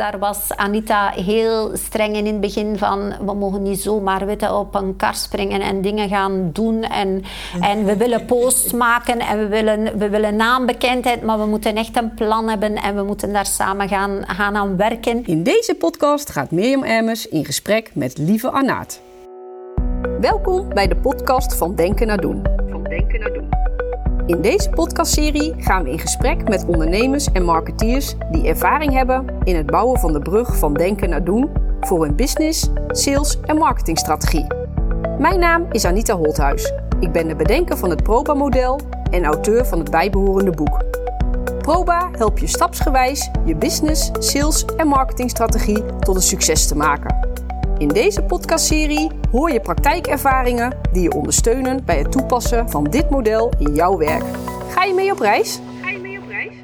daar 0.00 0.18
was 0.18 0.56
Anita 0.56 1.10
heel 1.10 1.70
streng 1.76 2.16
in, 2.16 2.26
in 2.26 2.32
het 2.32 2.40
begin 2.40 2.78
van 2.78 3.12
we 3.26 3.34
mogen 3.34 3.62
niet 3.62 3.80
zomaar 3.80 4.26
weten, 4.26 4.56
op 4.56 4.74
een 4.74 4.96
kar 4.96 5.14
springen 5.14 5.60
en 5.60 5.82
dingen 5.82 6.08
gaan 6.08 6.50
doen. 6.52 6.82
En, 6.82 7.22
en 7.60 7.84
we 7.84 7.96
willen 7.96 8.24
posts 8.24 8.72
maken 8.72 9.18
en 9.18 9.38
we 9.38 9.46
willen, 9.46 9.98
we 9.98 10.08
willen 10.08 10.36
naambekendheid, 10.36 11.22
maar 11.22 11.38
we 11.38 11.46
moeten 11.46 11.74
echt 11.74 11.96
een 11.96 12.14
plan 12.14 12.48
hebben 12.48 12.74
en 12.76 12.96
we 12.96 13.02
moeten 13.02 13.32
daar 13.32 13.46
samen 13.46 13.88
gaan, 13.88 14.22
gaan 14.26 14.56
aan 14.56 14.76
werken. 14.76 15.26
In 15.26 15.42
deze 15.42 15.74
podcast 15.74 16.30
gaat 16.30 16.50
Mirjam 16.50 16.82
Emmers 16.82 17.28
in 17.28 17.44
gesprek 17.44 17.90
met 17.94 18.18
lieve 18.18 18.50
Anaat. 18.50 19.00
Welkom 20.20 20.68
bij 20.68 20.88
de 20.88 20.96
podcast 20.96 21.54
van 21.54 21.74
Denken 21.74 22.06
naar 22.06 22.20
Doen. 22.20 22.42
Van 22.70 22.82
Denken 22.82 23.20
naar 23.20 23.32
Doen. 23.32 23.48
In 24.30 24.40
deze 24.40 24.70
podcastserie 24.70 25.54
gaan 25.58 25.82
we 25.82 25.90
in 25.90 25.98
gesprek 25.98 26.48
met 26.48 26.64
ondernemers 26.66 27.32
en 27.32 27.42
marketeers 27.42 28.14
die 28.30 28.46
ervaring 28.46 28.92
hebben 28.92 29.24
in 29.44 29.56
het 29.56 29.66
bouwen 29.66 30.00
van 30.00 30.12
de 30.12 30.18
brug 30.18 30.56
van 30.56 30.74
denken 30.74 31.08
naar 31.08 31.24
doen 31.24 31.50
voor 31.80 32.04
hun 32.04 32.16
business, 32.16 32.68
sales 32.88 33.40
en 33.40 33.56
marketingstrategie. 33.56 34.46
Mijn 35.18 35.38
naam 35.38 35.66
is 35.70 35.84
Anita 35.84 36.16
Holthuis. 36.16 36.72
Ik 37.00 37.12
ben 37.12 37.28
de 37.28 37.36
bedenker 37.36 37.76
van 37.76 37.90
het 37.90 38.02
Proba-model 38.02 38.80
en 39.10 39.24
auteur 39.24 39.66
van 39.66 39.78
het 39.78 39.90
bijbehorende 39.90 40.50
boek. 40.50 40.84
Proba 41.58 42.08
helpt 42.12 42.40
je 42.40 42.46
stapsgewijs 42.46 43.30
je 43.44 43.56
business, 43.56 44.10
sales 44.18 44.64
en 44.64 44.86
marketingstrategie 44.86 45.84
tot 45.98 46.16
een 46.16 46.22
succes 46.22 46.66
te 46.66 46.76
maken. 46.76 47.39
In 47.80 47.88
deze 47.88 48.22
podcastserie 48.22 49.10
hoor 49.30 49.52
je 49.52 49.60
praktijkervaringen 49.60 50.78
die 50.92 51.02
je 51.02 51.12
ondersteunen 51.12 51.84
bij 51.84 51.98
het 51.98 52.12
toepassen 52.12 52.70
van 52.70 52.84
dit 52.84 53.10
model 53.10 53.52
in 53.58 53.74
jouw 53.74 53.96
werk. 53.96 54.24
Ga 54.68 54.84
je 54.84 54.94
mee 54.94 55.12
op 55.12 55.18
reis? 55.18 55.60
Ga 55.82 55.90
je 55.90 55.98
mee 55.98 56.18
op 56.18 56.28
reis? 56.28 56.54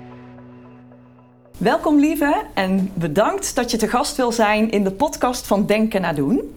Welkom 1.58 1.98
lieve 1.98 2.42
en 2.54 2.90
bedankt 2.94 3.54
dat 3.54 3.70
je 3.70 3.76
te 3.76 3.88
gast 3.88 4.16
wil 4.16 4.32
zijn 4.32 4.70
in 4.70 4.84
de 4.84 4.92
podcast 4.92 5.46
van 5.46 5.66
Denken 5.66 6.00
naar 6.00 6.14
Doen. 6.14 6.56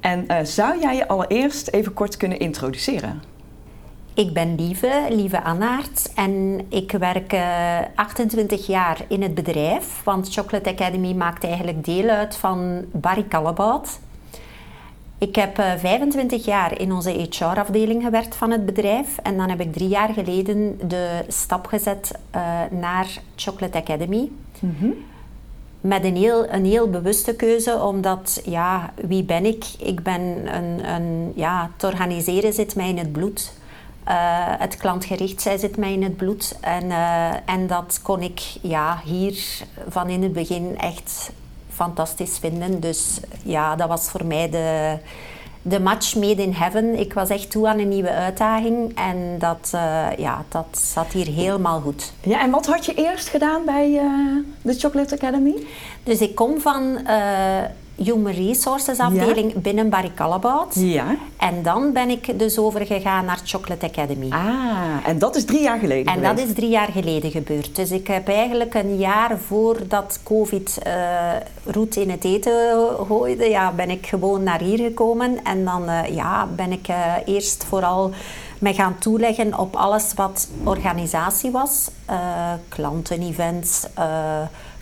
En 0.00 0.24
uh, 0.28 0.36
zou 0.42 0.80
jij 0.80 0.96
je 0.96 1.08
allereerst 1.08 1.68
even 1.68 1.92
kort 1.94 2.16
kunnen 2.16 2.38
introduceren? 2.38 3.22
Ik 4.18 4.32
ben 4.32 4.54
Lieve, 4.54 5.06
Lieve 5.10 5.42
Annaert 5.42 6.12
en 6.14 6.60
ik 6.68 6.92
werk 6.92 7.32
uh, 7.32 7.78
28 7.94 8.66
jaar 8.66 9.04
in 9.08 9.22
het 9.22 9.34
bedrijf, 9.34 10.00
want 10.04 10.32
Chocolate 10.32 10.70
Academy 10.70 11.12
maakt 11.12 11.44
eigenlijk 11.44 11.84
deel 11.84 12.08
uit 12.08 12.36
van 12.36 12.84
Barry 12.92 13.24
Callebaut. 13.28 13.98
Ik 15.18 15.34
heb 15.34 15.58
uh, 15.58 15.72
25 15.76 16.44
jaar 16.44 16.80
in 16.80 16.92
onze 16.92 17.10
HR-afdeling 17.10 18.02
gewerkt 18.02 18.36
van 18.36 18.50
het 18.50 18.66
bedrijf 18.66 19.18
en 19.18 19.36
dan 19.36 19.48
heb 19.48 19.60
ik 19.60 19.72
drie 19.72 19.88
jaar 19.88 20.12
geleden 20.12 20.78
de 20.88 21.24
stap 21.28 21.66
gezet 21.66 22.18
uh, 22.36 22.42
naar 22.70 23.06
Chocolate 23.36 23.78
Academy. 23.78 24.30
Mm 24.60 24.74
-hmm. 24.78 24.94
Met 25.80 26.04
een 26.04 26.16
heel, 26.16 26.52
een 26.52 26.64
heel 26.64 26.90
bewuste 26.90 27.34
keuze, 27.34 27.82
omdat, 27.82 28.42
ja, 28.44 28.92
wie 29.06 29.24
ben 29.24 29.44
ik? 29.44 29.64
Ik 29.78 30.02
ben 30.02 30.54
een, 30.56 30.94
een 30.94 31.32
ja, 31.34 31.70
het 31.72 31.84
organiseren 31.84 32.52
zit 32.52 32.76
mij 32.76 32.88
in 32.88 32.98
het 32.98 33.12
bloed. 33.12 33.56
Uh, 34.08 34.14
het 34.58 34.76
klantgericht 34.76 35.42
zij 35.42 35.58
zit 35.58 35.76
mij 35.76 35.92
in 35.92 36.02
het 36.02 36.16
bloed. 36.16 36.56
En, 36.60 36.84
uh, 36.84 37.30
en 37.44 37.66
dat 37.66 38.00
kon 38.02 38.22
ik 38.22 38.40
ja, 38.62 39.00
hier 39.04 39.38
van 39.88 40.08
in 40.08 40.22
het 40.22 40.32
begin 40.32 40.78
echt 40.78 41.30
fantastisch 41.72 42.38
vinden. 42.38 42.80
Dus 42.80 43.20
ja, 43.42 43.76
dat 43.76 43.88
was 43.88 44.08
voor 44.08 44.24
mij 44.24 44.50
de, 44.50 44.96
de 45.62 45.80
match 45.80 46.14
made 46.14 46.42
in 46.42 46.52
heaven. 46.52 46.98
Ik 46.98 47.12
was 47.12 47.28
echt 47.28 47.50
toe 47.50 47.68
aan 47.68 47.78
een 47.78 47.88
nieuwe 47.88 48.12
uitdaging 48.12 48.96
en 48.96 49.36
dat, 49.38 49.70
uh, 49.74 50.06
ja, 50.16 50.44
dat 50.48 50.66
zat 50.92 51.12
hier 51.12 51.26
helemaal 51.26 51.80
goed. 51.80 52.12
Ja, 52.20 52.40
en 52.40 52.50
wat 52.50 52.66
had 52.66 52.86
je 52.86 52.94
eerst 52.94 53.28
gedaan 53.28 53.64
bij 53.64 53.90
uh, 53.90 54.44
de 54.62 54.74
Chocolate 54.74 55.14
Academy? 55.14 55.54
Dus 56.02 56.20
ik 56.20 56.34
kom 56.34 56.60
van 56.60 56.98
uh, 57.06 57.62
Human 58.04 58.32
Resources 58.32 58.98
afdeling 58.98 59.52
ja. 59.52 59.60
binnen 59.60 59.88
Barry 59.88 60.10
Callebaut. 60.14 60.74
Ja. 60.74 61.16
En 61.36 61.62
dan 61.62 61.92
ben 61.92 62.08
ik 62.10 62.38
dus 62.38 62.58
overgegaan 62.58 63.24
naar 63.24 63.40
Chocolate 63.44 63.86
Academy. 63.86 64.28
Ah, 64.30 65.06
en 65.06 65.18
dat 65.18 65.36
is 65.36 65.44
drie 65.44 65.62
jaar 65.62 65.78
geleden 65.78 66.06
En 66.06 66.12
geweest. 66.12 66.36
dat 66.36 66.46
is 66.46 66.54
drie 66.54 66.70
jaar 66.70 66.88
geleden 66.88 67.30
gebeurd. 67.30 67.76
Dus 67.76 67.90
ik 67.90 68.06
heb 68.06 68.28
eigenlijk 68.28 68.74
een 68.74 68.96
jaar 68.96 69.38
voordat 69.38 70.20
COVID 70.22 70.78
uh, 70.86 70.92
roet 71.64 71.96
in 71.96 72.10
het 72.10 72.24
eten 72.24 72.52
gooide, 73.06 73.48
ja, 73.48 73.72
ben 73.72 73.90
ik 73.90 74.06
gewoon 74.06 74.42
naar 74.42 74.60
hier 74.60 74.78
gekomen. 74.78 75.44
En 75.44 75.64
dan 75.64 75.82
uh, 75.88 76.14
ja, 76.14 76.48
ben 76.56 76.72
ik 76.72 76.88
uh, 76.88 77.14
eerst 77.24 77.64
vooral 77.64 78.10
me 78.58 78.74
gaan 78.74 78.98
toeleggen 78.98 79.58
op 79.58 79.76
alles 79.76 80.14
wat 80.14 80.48
organisatie 80.64 81.50
was. 81.50 81.90
klantenevents, 82.68 83.86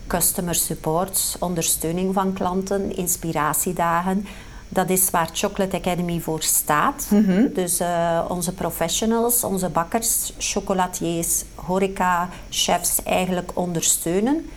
customer 0.06 0.54
support, 0.54 1.36
ondersteuning 1.40 2.14
van 2.14 2.32
klanten, 2.32 2.96
inspiratiedagen. 2.96 4.26
Dat 4.68 4.90
is 4.90 5.10
waar 5.10 5.28
Chocolate 5.32 5.76
Academy 5.76 6.20
voor 6.20 6.42
staat. 6.42 7.06
Mm 7.10 7.24
-hmm. 7.24 7.52
Dus 7.52 7.80
uh, 7.80 8.24
onze 8.28 8.52
professionals, 8.52 9.44
onze 9.44 9.68
bakkers, 9.68 10.32
chocolatiers, 10.38 11.44
horeca, 11.54 12.28
chefs 12.50 13.02
eigenlijk 13.02 13.50
ondersteunen. 13.54 14.50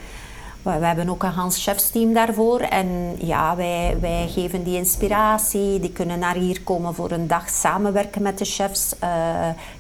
We, 0.61 0.79
we 0.79 0.85
hebben 0.85 1.09
ook 1.09 1.23
een 1.23 1.29
Hans 1.31 1.63
chefsteam 1.63 2.13
daarvoor. 2.13 2.59
En 2.59 3.15
ja, 3.17 3.55
wij, 3.55 3.97
wij 4.01 4.27
geven 4.27 4.63
die 4.63 4.77
inspiratie. 4.77 5.79
Die 5.79 5.91
kunnen 5.91 6.19
naar 6.19 6.35
hier 6.35 6.61
komen 6.61 6.95
voor 6.95 7.11
een 7.11 7.27
dag 7.27 7.49
samenwerken 7.49 8.21
met 8.21 8.37
de 8.37 8.45
chefs. 8.45 8.95
Uh, 9.03 9.09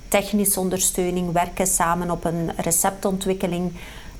technische 0.07 0.59
ondersteuning, 0.59 1.31
werken 1.31 1.67
samen 1.67 2.11
op 2.11 2.25
een 2.25 2.51
receptontwikkeling. 2.57 3.71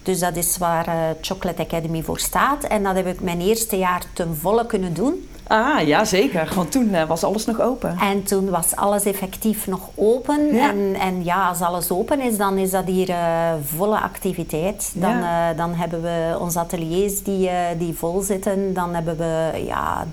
Dus 0.03 0.19
dat 0.19 0.35
is 0.35 0.57
waar 0.57 0.87
uh, 0.87 0.93
Chocolate 1.21 1.61
Academy 1.61 2.03
voor 2.03 2.19
staat. 2.19 2.63
En 2.63 2.83
dat 2.83 2.95
heb 2.95 3.07
ik 3.07 3.21
mijn 3.21 3.41
eerste 3.41 3.77
jaar 3.77 4.03
ten 4.13 4.35
volle 4.35 4.65
kunnen 4.65 4.93
doen. 4.93 5.27
Ah, 5.47 5.87
ja 5.87 6.05
zeker. 6.05 6.51
Want 6.55 6.71
toen 6.71 6.89
uh, 6.89 7.03
was 7.07 7.23
alles 7.23 7.45
nog 7.45 7.61
open. 7.61 7.97
En 7.97 8.23
toen 8.23 8.49
was 8.49 8.75
alles 8.75 9.03
effectief 9.03 9.67
nog 9.67 9.89
open. 9.95 10.53
Ja. 10.55 10.69
En, 10.69 10.95
en 10.99 11.23
ja, 11.23 11.47
als 11.47 11.61
alles 11.61 11.91
open 11.91 12.21
is, 12.21 12.37
dan 12.37 12.57
is 12.57 12.71
dat 12.71 12.85
hier 12.85 13.09
uh, 13.09 13.51
volle 13.63 13.99
activiteit. 13.99 14.91
Dan, 14.93 15.17
ja. 15.17 15.53
dan 15.53 15.73
hebben 15.73 16.01
we 16.01 16.37
onze 16.39 16.59
ateliers 16.59 17.23
die, 17.23 17.49
die 17.77 17.93
vol 17.93 18.21
zitten. 18.21 18.73
Dan 18.73 18.93
hebben 18.93 19.17
we 19.17 19.63
ja, 19.65 20.07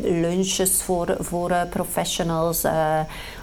lunches 0.00 0.82
voor, 0.82 1.16
voor 1.18 1.52
professionals 1.70 2.64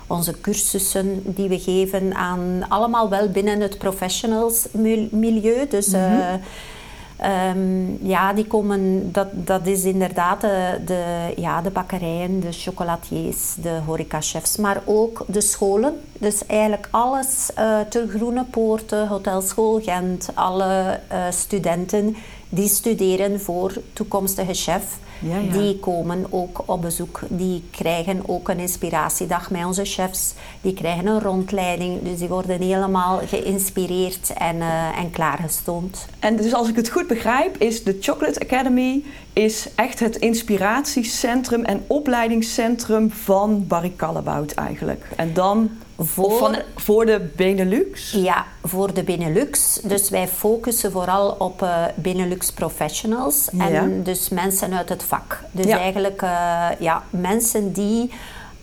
onze 0.07 0.41
cursussen 0.41 1.21
die 1.25 1.49
we 1.49 1.59
geven 1.59 2.15
aan 2.15 2.65
allemaal 2.67 3.09
wel 3.09 3.29
binnen 3.29 3.61
het 3.61 3.77
professionals 3.77 4.67
milieu. 5.11 5.67
Dus 5.69 5.87
mm 5.87 5.93
-hmm. 5.93 6.19
uh, 6.19 7.49
um, 7.49 7.97
ja, 8.01 8.33
die 8.33 8.47
komen, 8.47 9.11
dat, 9.11 9.27
dat 9.31 9.67
is 9.67 9.83
inderdaad 9.83 10.41
de, 10.41 10.79
de, 10.85 11.33
ja, 11.35 11.61
de 11.61 11.69
bakkerijen, 11.69 12.39
de 12.39 12.51
chocolatiers, 12.51 13.55
de 13.61 13.79
horecachefs, 13.85 14.57
maar 14.57 14.81
ook 14.85 15.25
de 15.27 15.41
scholen. 15.41 15.99
Dus 16.17 16.45
eigenlijk 16.45 16.87
alles, 16.91 17.49
uh, 17.59 17.79
ter 17.89 18.07
Groene 18.07 18.43
Poorten, 18.43 19.07
Hotel 19.07 19.41
School 19.41 19.81
Gent, 19.83 20.29
alle 20.33 20.99
uh, 21.11 21.17
studenten 21.29 22.15
die 22.49 22.67
studeren 22.67 23.41
voor 23.41 23.73
toekomstige 23.93 24.53
chef. 24.53 24.97
Ja, 25.19 25.37
ja. 25.37 25.51
Die 25.51 25.79
komen 25.79 26.25
ook 26.29 26.63
op 26.65 26.81
bezoek. 26.81 27.19
Die 27.27 27.63
krijgen 27.71 28.21
ook 28.25 28.49
een 28.49 28.59
inspiratiedag 28.59 29.51
met 29.51 29.65
onze 29.65 29.85
chefs. 29.85 30.33
Die 30.61 30.73
krijgen 30.73 31.07
een 31.07 31.21
rondleiding. 31.21 32.01
Dus 32.03 32.19
die 32.19 32.27
worden 32.27 32.61
helemaal 32.61 33.19
geïnspireerd 33.25 34.33
en, 34.33 34.55
uh, 34.55 34.97
en 34.97 35.11
klaargestoomd. 35.11 36.07
En 36.19 36.35
dus 36.35 36.53
als 36.53 36.69
ik 36.69 36.75
het 36.75 36.89
goed 36.89 37.07
begrijp, 37.07 37.57
is 37.57 37.83
de 37.83 37.97
Chocolate 37.99 38.39
Academy 38.39 39.03
is 39.33 39.67
echt 39.75 39.99
het 39.99 40.15
inspiratiecentrum 40.15 41.63
en 41.63 41.83
opleidingscentrum 41.87 43.11
van 43.11 43.67
Barry 43.67 43.93
Callebaut 43.95 44.53
eigenlijk. 44.53 45.05
En 45.15 45.33
dan 45.33 45.69
voor, 45.99 46.37
van, 46.37 46.55
voor 46.75 47.05
de 47.05 47.29
Benelux? 47.35 48.11
Ja, 48.11 48.45
voor 48.63 48.93
de 48.93 49.03
Benelux. 49.03 49.79
Dus 49.83 50.09
wij 50.09 50.27
focussen 50.27 50.91
vooral 50.91 51.35
op 51.37 51.61
uh, 51.61 51.85
Benelux 51.95 52.51
professionals. 52.51 53.47
Ja. 53.51 53.69
En 53.69 54.03
dus 54.03 54.29
mensen 54.29 54.73
uit 54.73 54.89
het 54.89 55.03
vak. 55.03 55.43
Dus 55.51 55.65
ja. 55.65 55.77
eigenlijk 55.77 56.21
uh, 56.21 56.67
ja, 56.79 57.03
mensen 57.09 57.73
die 57.73 58.11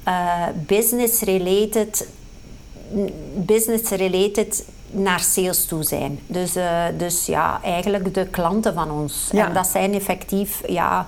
uh, 0.08 0.46
business-related 0.54 2.06
business 3.34 3.90
related 3.90 4.64
naar 4.90 5.20
sales 5.20 5.64
toe 5.64 5.82
zijn. 5.82 6.20
Dus, 6.26 6.52
dus 6.96 7.26
ja, 7.26 7.60
eigenlijk 7.62 8.14
de 8.14 8.26
klanten 8.26 8.74
van 8.74 8.90
ons. 8.90 9.28
Ja. 9.32 9.46
En 9.46 9.54
dat 9.54 9.66
zijn 9.66 9.94
effectief... 9.94 10.60
Ja, 10.66 11.06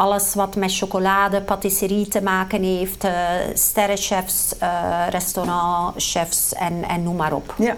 alles 0.00 0.34
wat 0.34 0.56
met 0.56 0.76
chocolade, 0.76 1.40
patisserie 1.42 2.08
te 2.08 2.22
maken 2.22 2.62
heeft, 2.62 3.04
uh, 3.04 3.12
sterrenchefs, 3.54 4.54
uh, 4.62 5.06
restaurantchefs 5.10 6.54
en, 6.54 6.84
en 6.88 7.02
noem 7.02 7.16
maar 7.16 7.32
op. 7.32 7.54
Ja. 7.58 7.76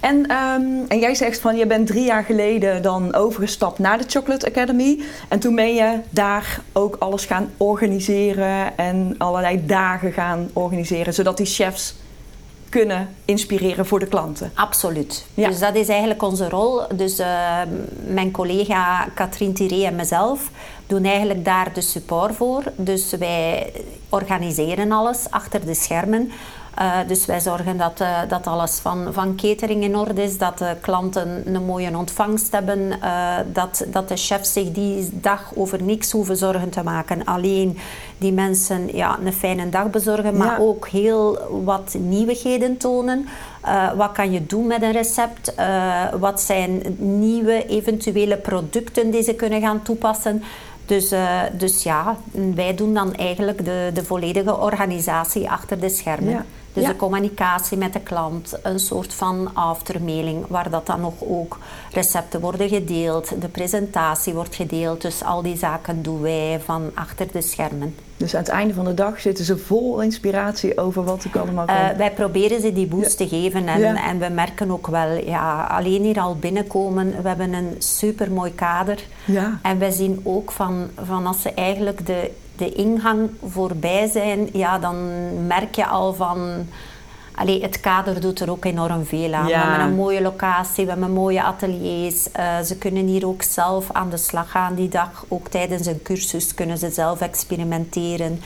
En, 0.00 0.16
um, 0.16 0.84
en 0.88 0.98
jij 0.98 1.14
zegt 1.14 1.40
van 1.40 1.56
je 1.56 1.66
bent 1.66 1.86
drie 1.86 2.04
jaar 2.04 2.24
geleden 2.24 2.82
dan 2.82 3.14
overgestapt 3.14 3.78
naar 3.78 3.98
de 3.98 4.04
Chocolate 4.06 4.46
Academy. 4.46 5.00
En 5.28 5.38
toen 5.38 5.54
ben 5.54 5.74
je 5.74 6.00
daar 6.10 6.60
ook 6.72 6.96
alles 6.98 7.24
gaan 7.24 7.50
organiseren 7.56 8.78
en 8.78 9.14
allerlei 9.18 9.66
dagen 9.66 10.12
gaan 10.12 10.50
organiseren, 10.52 11.14
zodat 11.14 11.36
die 11.36 11.46
chefs 11.46 11.94
kunnen 12.68 13.08
inspireren 13.24 13.86
voor 13.86 13.98
de 13.98 14.06
klanten. 14.06 14.50
Absoluut. 14.54 15.26
Dus 15.34 15.58
dat 15.58 15.74
is 15.74 15.88
eigenlijk 15.88 16.22
onze 16.22 16.48
rol. 16.48 16.82
Dus 16.94 17.20
uh, 17.20 17.26
mijn 18.06 18.30
collega 18.30 19.08
Katrien 19.14 19.54
Tiré 19.54 19.84
en 19.84 19.96
mezelf 19.96 20.50
doen 20.88 21.04
eigenlijk 21.04 21.44
daar 21.44 21.72
de 21.72 21.80
support 21.80 22.36
voor. 22.36 22.62
Dus 22.76 23.10
wij 23.18 23.72
organiseren 24.08 24.92
alles 24.92 25.26
achter 25.30 25.66
de 25.66 25.74
schermen. 25.74 26.30
Uh, 26.80 26.96
dus 27.06 27.26
wij 27.26 27.40
zorgen 27.40 27.76
dat, 27.76 28.00
uh, 28.00 28.18
dat 28.28 28.46
alles 28.46 28.78
van, 28.78 29.12
van 29.12 29.36
catering 29.36 29.82
in 29.82 29.96
orde 29.96 30.22
is, 30.22 30.38
dat 30.38 30.58
de 30.58 30.76
klanten 30.80 31.42
een 31.54 31.64
mooie 31.64 31.96
ontvangst 31.96 32.52
hebben, 32.52 32.78
uh, 32.78 33.36
dat, 33.52 33.86
dat 33.88 34.08
de 34.08 34.16
chefs 34.16 34.52
zich 34.52 34.72
die 34.72 35.08
dag 35.12 35.50
over 35.54 35.82
niks 35.82 36.10
hoeven 36.10 36.36
zorgen 36.36 36.70
te 36.70 36.82
maken. 36.82 37.24
Alleen 37.24 37.78
die 38.18 38.32
mensen 38.32 38.96
ja, 38.96 39.18
een 39.24 39.32
fijne 39.32 39.68
dag 39.68 39.90
bezorgen, 39.90 40.36
maar 40.36 40.60
ja. 40.60 40.64
ook 40.64 40.88
heel 40.88 41.38
wat 41.64 41.96
nieuwigheden 41.98 42.76
tonen. 42.76 43.28
wat 43.96 44.12
kan 44.12 44.32
je 44.32 44.46
doen 44.46 44.66
met 44.66 44.82
een 44.82 44.92
recept? 44.92 45.54
wat 46.18 46.40
zijn 46.40 46.96
nieuwe 46.98 47.66
eventuele 47.66 48.36
producten 48.36 49.10
die 49.10 49.22
ze 49.22 49.34
kunnen 49.34 49.60
gaan 49.60 49.82
toepassen? 49.82 50.42
Dus, 50.88 51.12
uh, 51.12 51.40
dus 51.52 51.82
ja, 51.82 52.16
wij 52.54 52.74
doen 52.74 52.94
dan 52.94 53.14
eigenlijk 53.14 53.64
de, 53.64 53.90
de 53.94 54.04
volledige 54.04 54.56
organisatie 54.56 55.50
achter 55.50 55.80
de 55.80 55.88
schermen. 55.88 56.46
Dus 56.78 56.88
de 56.88 56.96
communicatie 56.96 57.78
met 57.78 57.92
de 57.92 58.00
klant, 58.00 58.58
een 58.62 58.78
soort 58.78 59.14
van 59.14 59.50
aftermailing, 59.54 60.44
waar 60.48 60.70
dat 60.70 60.86
dan 60.86 61.00
nog 61.00 61.14
ook 61.18 61.58
recepten 61.92 62.40
worden 62.40 62.68
gedeeld, 62.68 63.40
de 63.40 63.48
presentatie 63.48 64.34
wordt 64.34 64.54
gedeeld. 64.54 65.02
Dus 65.02 65.24
al 65.24 65.42
die 65.42 65.56
zaken 65.56 66.02
doen 66.02 66.20
wij 66.20 66.60
van 66.64 66.90
achter 66.94 67.26
de 67.32 67.40
schermen. 67.40 67.94
Dus 68.16 68.34
aan 68.34 68.40
het 68.40 68.48
einde 68.48 68.74
van 68.74 68.84
de 68.84 68.94
dag 68.94 69.20
zitten 69.20 69.44
ze 69.44 69.58
vol 69.58 70.00
inspiratie 70.00 70.78
over 70.78 71.04
wat 71.04 71.24
ik 71.24 71.36
allemaal 71.36 71.66
kan. 71.66 71.76
Uh, 71.76 71.90
wij 71.96 72.12
proberen 72.12 72.60
ze 72.60 72.72
die 72.72 72.86
boost 72.86 73.16
te 73.16 73.28
geven 73.28 73.68
en, 73.68 73.96
en 73.96 74.18
we 74.18 74.28
merken 74.28 74.70
ook 74.70 74.86
wel, 74.86 75.12
ja, 75.24 75.64
alleen 75.64 76.02
hier 76.02 76.20
al 76.20 76.36
binnenkomen, 76.36 77.22
we 77.22 77.28
hebben 77.28 77.52
een 77.52 77.74
super 77.78 78.30
mooi 78.32 78.54
kader. 78.54 79.04
Ja. 79.24 79.58
En 79.62 79.78
wij 79.78 79.90
zien 79.90 80.20
ook 80.24 80.50
van, 80.50 80.88
van 81.04 81.26
als 81.26 81.42
ze 81.42 81.52
eigenlijk 81.52 82.06
de 82.06 82.30
de 82.58 82.72
ingang 82.72 83.30
voorbij 83.46 84.06
zijn, 84.06 84.48
ja, 84.52 84.78
dan 84.78 84.96
merk 85.46 85.74
je 85.74 85.86
al 85.86 86.14
van... 86.14 86.66
Allee, 87.34 87.62
het 87.62 87.80
kader 87.80 88.20
doet 88.20 88.40
er 88.40 88.50
ook 88.50 88.64
enorm 88.64 89.04
veel 89.04 89.32
aan. 89.32 89.46
We 89.46 89.56
hebben 89.56 89.80
een 89.80 89.94
mooie 89.94 90.22
locatie, 90.22 90.84
we 90.84 90.90
hebben 90.90 91.12
mooie 91.12 91.42
ateliers. 91.42 92.26
Uh, 92.38 92.60
ze 92.60 92.76
kunnen 92.76 93.06
hier 93.06 93.26
ook 93.26 93.42
zelf 93.42 93.92
aan 93.92 94.10
de 94.10 94.16
slag 94.16 94.50
gaan 94.50 94.74
die 94.74 94.88
dag. 94.88 95.24
Ook 95.28 95.48
tijdens 95.48 95.86
een 95.86 96.02
cursus 96.02 96.54
kunnen 96.54 96.78
ze 96.78 96.90
zelf 96.90 97.20
experimenteren. 97.20 98.40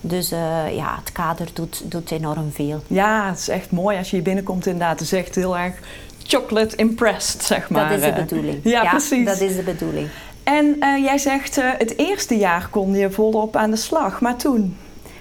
Dus 0.00 0.32
uh, 0.32 0.76
ja, 0.76 0.96
het 0.98 1.12
kader 1.12 1.48
doet, 1.52 1.82
doet 1.84 2.10
enorm 2.10 2.50
veel. 2.52 2.82
Ja, 2.86 3.28
het 3.28 3.38
is 3.38 3.48
echt 3.48 3.70
mooi 3.70 3.98
als 3.98 4.10
je 4.10 4.16
hier 4.16 4.24
binnenkomt 4.24 4.66
inderdaad. 4.66 4.98
Het 4.98 5.12
is 5.12 5.12
echt 5.12 5.34
heel 5.34 5.58
erg 5.58 5.74
chocolate 6.22 6.76
impressed, 6.76 7.42
zeg 7.42 7.70
maar. 7.70 7.88
Dat 7.88 7.98
is 7.98 8.04
de 8.04 8.12
bedoeling. 8.12 8.60
Ja, 8.62 8.82
ja 8.82 8.90
precies. 8.90 9.26
Dat 9.26 9.40
is 9.40 9.56
de 9.56 9.62
bedoeling. 9.62 10.08
En 10.42 10.76
uh, 10.80 11.04
jij 11.04 11.18
zegt 11.18 11.58
uh, 11.58 11.70
het 11.78 11.98
eerste 11.98 12.36
jaar 12.36 12.68
kon 12.68 12.92
je 12.92 13.10
volop 13.10 13.56
aan 13.56 13.70
de 13.70 13.76
slag, 13.76 14.20
maar 14.20 14.36
toen? 14.36 14.76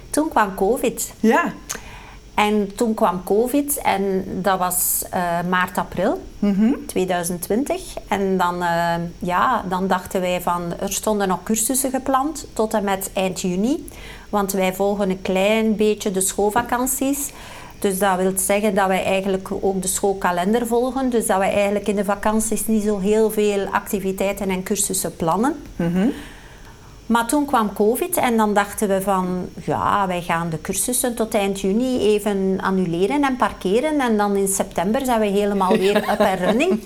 Toen 0.09 0.29
kwam 0.29 0.55
COVID. 0.55 1.13
Ja. 1.19 1.53
En 2.33 2.75
toen 2.75 2.93
kwam 2.93 3.23
COVID 3.23 3.77
en 3.81 4.23
dat 4.41 4.59
was 4.59 5.03
uh, 5.13 5.39
maart, 5.49 5.77
april 5.77 6.21
mm 6.39 6.53
-hmm. 6.53 6.85
2020. 6.85 7.81
En 8.07 8.37
dan, 8.37 8.63
ja, 9.19 9.63
dan 9.69 9.87
dachten 9.87 10.21
wij 10.21 10.41
van, 10.41 10.73
er 10.79 10.93
stonden 10.93 11.27
nog 11.27 11.43
cursussen 11.43 11.89
gepland 11.89 12.47
tot 12.53 12.73
en 12.73 12.83
met 12.83 13.09
eind 13.13 13.41
juni. 13.41 13.87
Want 14.29 14.51
wij 14.51 14.73
volgen 14.73 15.09
een 15.09 15.21
klein 15.21 15.75
beetje 15.75 16.11
de 16.11 16.21
schoolvakanties. 16.21 17.31
Dus 17.79 17.99
dat 17.99 18.17
wil 18.17 18.31
zeggen 18.35 18.75
dat 18.75 18.87
wij 18.87 19.03
eigenlijk 19.03 19.49
ook 19.61 19.81
de 19.81 19.87
schoolkalender 19.87 20.67
volgen. 20.67 21.09
Dus 21.09 21.25
dat 21.25 21.37
wij 21.37 21.53
eigenlijk 21.53 21.87
in 21.87 21.95
de 21.95 22.03
vakanties 22.03 22.67
niet 22.67 22.83
zo 22.83 22.99
heel 22.99 23.31
veel 23.31 23.65
activiteiten 23.71 24.49
en 24.49 24.63
cursussen 24.63 25.15
plannen. 25.15 25.55
Mm 25.75 26.11
Maar 27.05 27.27
toen 27.27 27.45
kwam 27.45 27.73
COVID 27.73 28.17
en 28.17 28.37
dan 28.37 28.53
dachten 28.53 28.87
we 28.87 29.01
van, 29.01 29.49
ja, 29.65 30.07
wij 30.07 30.21
gaan 30.21 30.49
de 30.49 30.61
cursussen 30.61 31.15
tot 31.15 31.33
eind 31.33 31.61
juni 31.61 31.99
even 31.99 32.57
annuleren 32.61 33.23
en 33.23 33.35
parkeren. 33.35 33.99
En 33.99 34.17
dan 34.17 34.35
in 34.35 34.47
september 34.47 35.05
zijn 35.05 35.19
we 35.19 35.25
helemaal 35.25 35.77
weer 35.77 35.97
up 36.13 36.19
en 36.19 36.37
running. 36.37 36.83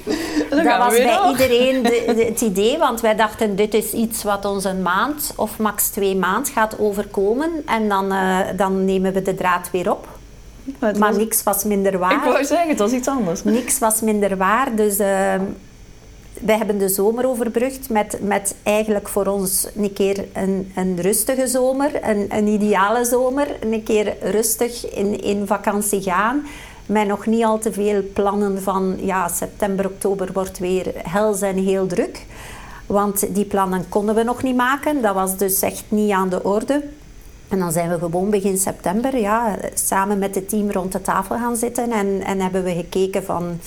dat 0.50 0.78
was 0.78 0.98
bij 0.98 1.20
iedereen 1.30 1.84
de, 1.84 2.26
het 2.28 2.42
idee, 2.42 2.78
want 2.78 3.02
wij 3.02 3.16
dachten, 3.16 3.56
dit 3.56 3.74
is 3.74 3.92
iets 3.92 4.24
wat 4.24 4.46
ons 4.46 4.64
een 4.64 4.82
maand 4.82 5.34
of 5.36 5.58
max 5.58 5.90
twee 5.90 6.16
maand 6.16 6.50
gaat 6.50 6.80
overkomen. 6.80 7.52
En 7.66 7.90
dan, 7.90 8.14
uh, 8.14 8.40
dan 8.56 8.86
nemen 8.86 9.14
we 9.14 9.22
de 9.22 9.36
draad 9.36 9.72
weer 9.72 9.92
op. 9.92 10.08
Maar, 11.00 11.18
niks 11.18 11.44
was 11.44 11.64
minder 11.64 11.98
waar. 11.98 12.14
Ik 12.14 12.32
wou 12.32 12.46
zeggen, 12.46 12.70
het 12.70 12.80
was 12.80 12.92
iets 12.92 13.08
anders. 13.08 13.44
Niks 13.44 13.80
was 13.80 14.02
minder 14.02 14.38
waar. 14.38 14.76
Dus 14.76 15.00
uh, 15.00 15.34
wij 16.42 16.58
hebben 16.58 16.78
de 16.78 16.90
zomer 16.90 17.28
overbrugd 17.28 17.90
met, 17.90 18.18
met 18.22 18.56
eigenlijk 18.64 19.10
voor 19.10 19.26
ons 19.26 19.68
een 19.76 19.94
keer 19.94 20.26
een, 20.34 20.72
een 20.76 21.02
rustige 21.02 21.48
zomer. 21.48 22.10
Een, 22.10 22.26
een 22.30 22.48
ideale 22.48 23.06
zomer. 23.06 23.48
Een 23.60 23.84
keer 23.84 24.16
rustig 24.22 24.96
in, 24.96 25.22
in 25.24 25.48
vakantie 25.48 26.02
gaan. 26.02 26.46
Met 26.86 27.08
nog 27.08 27.26
niet 27.26 27.44
al 27.44 27.60
te 27.60 27.74
veel 27.74 28.04
plannen 28.14 28.62
van 28.62 28.96
ja, 29.00 29.28
september, 29.28 29.86
oktober 29.86 30.30
wordt 30.34 30.60
weer 30.60 30.92
hels 30.96 31.42
en 31.42 31.58
heel 31.58 31.88
druk. 31.88 32.26
Want 32.86 33.36
die 33.36 33.46
plannen 33.46 33.86
konden 33.90 34.16
we 34.16 34.24
nog 34.24 34.44
niet 34.44 34.56
maken. 34.56 35.02
Dat 35.02 35.14
was 35.14 35.38
dus 35.38 35.62
echt 35.62 35.84
niet 35.88 36.12
aan 36.12 36.30
de 36.30 36.44
orde. 36.44 36.84
En 37.54 37.60
dan 37.60 37.72
zijn 37.72 37.90
we 37.90 38.00
gewoon 38.00 38.30
begin 38.30 38.58
september 38.58 39.18
ja, 39.18 39.56
samen 39.74 40.20
met 40.20 40.36
het 40.36 40.50
team 40.50 40.72
rond 40.72 40.92
de 40.92 41.02
tafel 41.02 41.38
gaan 41.38 41.56
zitten 41.56 41.92
en, 41.92 42.22
en 42.22 42.40
hebben 42.40 42.64
we 42.64 42.74
gekeken 42.74 43.24
van 43.24 43.60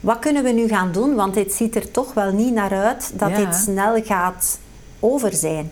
wat 0.00 0.18
kunnen 0.18 0.42
we 0.42 0.50
nu 0.50 0.68
gaan 0.68 0.92
doen? 0.92 1.14
Want 1.14 1.34
het 1.34 1.52
ziet 1.52 1.76
er 1.76 1.90
toch 1.90 2.14
wel 2.14 2.32
niet 2.32 2.54
naar 2.54 2.72
uit 2.72 3.12
dat 3.14 3.36
dit 3.36 3.54
snel 3.54 4.02
gaat 4.02 4.58
over 5.00 5.32
zijn. 5.32 5.70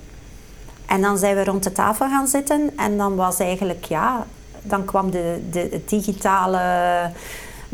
En 0.87 1.01
dan 1.01 1.19
zijn 1.19 1.37
we 1.37 1.45
rond 1.45 1.63
de 1.65 1.73
tafel 1.73 2.09
gaan 2.09 2.27
zitten 2.27 2.71
en 2.77 2.97
dan 2.97 3.17
was 3.17 3.39
eigenlijk, 3.39 3.85
ja, 3.85 4.27
dan 4.63 4.85
kwam 4.85 5.11
de, 5.11 5.41
de, 5.51 5.81
digitale 5.87 6.61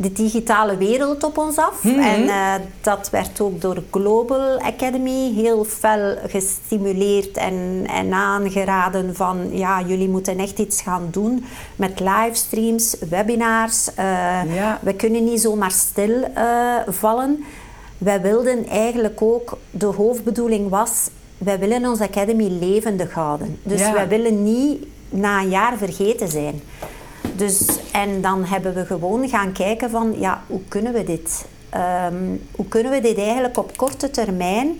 de 0.00 0.12
digitale 0.12 0.76
wereld 0.76 1.24
op 1.24 1.38
ons 1.38 1.56
af. 1.56 1.84
Mhm. 1.84 1.98
En 1.98 2.22
uh, 2.22 2.54
dat 2.80 3.10
werd 3.10 3.40
ook 3.40 3.60
door 3.60 3.82
Global 3.90 4.60
Academy 4.60 5.32
heel 5.34 5.64
fel 5.64 6.16
gestimuleerd 6.26 7.36
en, 7.36 7.86
en 7.86 8.12
aangeraden 8.12 9.14
van 9.16 9.48
ja, 9.50 9.82
jullie 9.86 10.08
moeten 10.08 10.38
echt 10.38 10.58
iets 10.58 10.82
gaan 10.82 11.08
doen 11.10 11.44
met 11.76 12.00
livestreams, 12.00 12.96
webinars. 13.10 13.88
Uh, 13.98 14.40
We 14.80 14.94
kunnen 14.94 15.24
niet 15.24 15.40
zomaar 15.40 15.70
stil 15.70 16.10
uh, 16.36 16.76
vallen. 16.86 17.44
Wij 17.98 18.20
wilden 18.20 18.66
eigenlijk 18.66 19.22
ook, 19.22 19.58
de 19.70 19.86
hoofdbedoeling 19.86 20.68
was, 20.68 21.08
wij 21.38 21.58
willen 21.58 21.86
onze 21.86 22.02
academy 22.02 22.48
levendig 22.60 23.12
houden. 23.12 23.58
Dus 23.62 23.80
ja. 23.80 23.92
wij 23.92 24.08
willen 24.08 24.42
niet 24.42 24.86
na 25.08 25.40
een 25.40 25.48
jaar 25.48 25.76
vergeten 25.76 26.28
zijn. 26.28 26.62
Dus, 27.38 27.66
en 27.92 28.20
dan 28.20 28.44
hebben 28.44 28.74
we 28.74 28.84
gewoon 28.84 29.28
gaan 29.28 29.52
kijken 29.52 29.90
van, 29.90 30.14
ja, 30.18 30.42
hoe 30.46 30.60
kunnen 30.68 30.92
we 30.92 31.04
dit? 31.04 31.46
Um, 32.10 32.46
hoe 32.50 32.66
kunnen 32.68 32.92
we 32.92 33.00
dit 33.00 33.18
eigenlijk 33.18 33.58
op 33.58 33.76
korte 33.76 34.10
termijn 34.10 34.78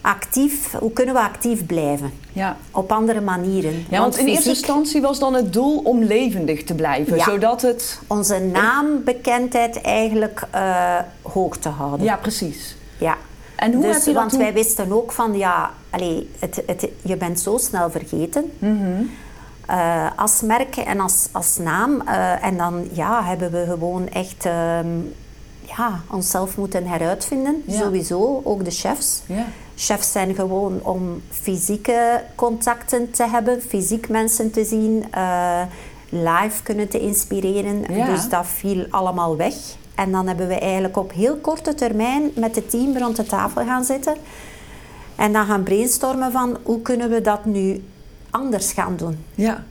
actief, 0.00 0.72
hoe 0.72 0.92
kunnen 0.92 1.14
we 1.14 1.20
actief 1.20 1.66
blijven? 1.66 2.12
Ja. 2.32 2.56
Op 2.70 2.92
andere 2.92 3.20
manieren. 3.20 3.84
Ja, 3.90 4.00
want, 4.00 4.16
in 4.16 4.26
eerste 4.26 4.48
instantie 4.48 5.00
was 5.00 5.18
dan 5.18 5.34
het 5.34 5.52
doel 5.52 5.78
om 5.78 6.02
levendig 6.02 6.64
te 6.64 6.74
blijven, 6.74 7.16
ja. 7.16 7.24
zodat 7.24 7.62
het... 7.62 8.00
Onze 8.06 8.38
naambekendheid 8.38 9.80
eigenlijk 9.80 10.42
uh, 10.54 10.98
hoog 11.22 11.56
te 11.56 11.68
houden. 11.68 12.06
Ja, 12.06 12.16
precies. 12.16 12.76
Ja. 12.98 13.16
En 13.56 13.72
hoe 13.72 13.82
dus, 13.82 13.94
heb 13.94 14.04
je 14.04 14.12
dat 14.12 14.20
Want 14.20 14.36
wij 14.36 14.52
wisten 14.52 14.92
ook 14.92 15.12
van, 15.12 15.36
ja, 15.38 15.70
allez, 15.90 16.22
het, 16.38 16.62
het, 16.66 16.88
je 17.02 17.16
bent 17.16 17.40
zo 17.40 17.56
snel 17.56 17.90
vergeten. 17.90 18.52
Mm 18.58 19.10
uh, 19.70 20.06
als 20.16 20.40
merk 20.40 20.76
en 20.76 21.00
als, 21.00 21.28
als 21.32 21.56
naam. 21.56 22.02
Uh, 22.06 22.44
en 22.44 22.56
dan 22.56 22.88
ja, 22.92 23.24
hebben 23.24 23.50
we 23.50 23.64
gewoon 23.68 24.08
echt 24.08 24.44
um, 24.44 25.14
ja, 25.76 26.00
onszelf 26.10 26.56
moeten 26.56 26.86
heruitvinden. 26.86 27.62
Ja. 27.66 27.78
Sowieso, 27.78 28.40
ook 28.44 28.64
de 28.64 28.70
chefs. 28.70 29.22
Ja. 29.26 29.46
Chefs 29.76 30.12
zijn 30.12 30.34
gewoon 30.34 30.80
om 30.82 31.22
fysieke 31.30 32.22
contacten 32.34 33.10
te 33.10 33.28
hebben, 33.28 33.62
fysiek 33.62 34.08
mensen 34.08 34.50
te 34.50 34.64
zien, 34.64 35.04
uh, 35.14 35.60
live 36.08 36.62
kunnen 36.62 36.88
te 36.88 37.00
inspireren. 37.00 37.82
Dus 38.06 38.28
dat 38.28 38.46
viel 38.46 38.86
allemaal 38.90 39.36
weg. 39.36 39.54
En 39.94 40.12
dan 40.12 40.26
hebben 40.26 40.48
we 40.48 40.58
eigenlijk 40.58 40.96
op 40.96 41.12
heel 41.12 41.36
korte 41.36 41.74
termijn 41.74 42.30
met 42.34 42.54
het 42.54 42.70
team 42.70 42.98
rond 42.98 43.16
de 43.16 43.26
tafel 43.26 43.64
gaan 43.64 43.84
zitten. 43.84 44.14
En 45.16 45.32
dan 45.32 45.46
gaan 45.46 45.62
brainstormen 45.62 46.32
van 46.32 46.56
hoe 46.62 46.82
kunnen 46.82 47.10
we 47.10 47.20
dat 47.20 47.44
nu 47.44 47.84
anders 48.34 48.72
gaan 48.72 48.96
doen. 48.96 49.24
Ja. 49.34 49.64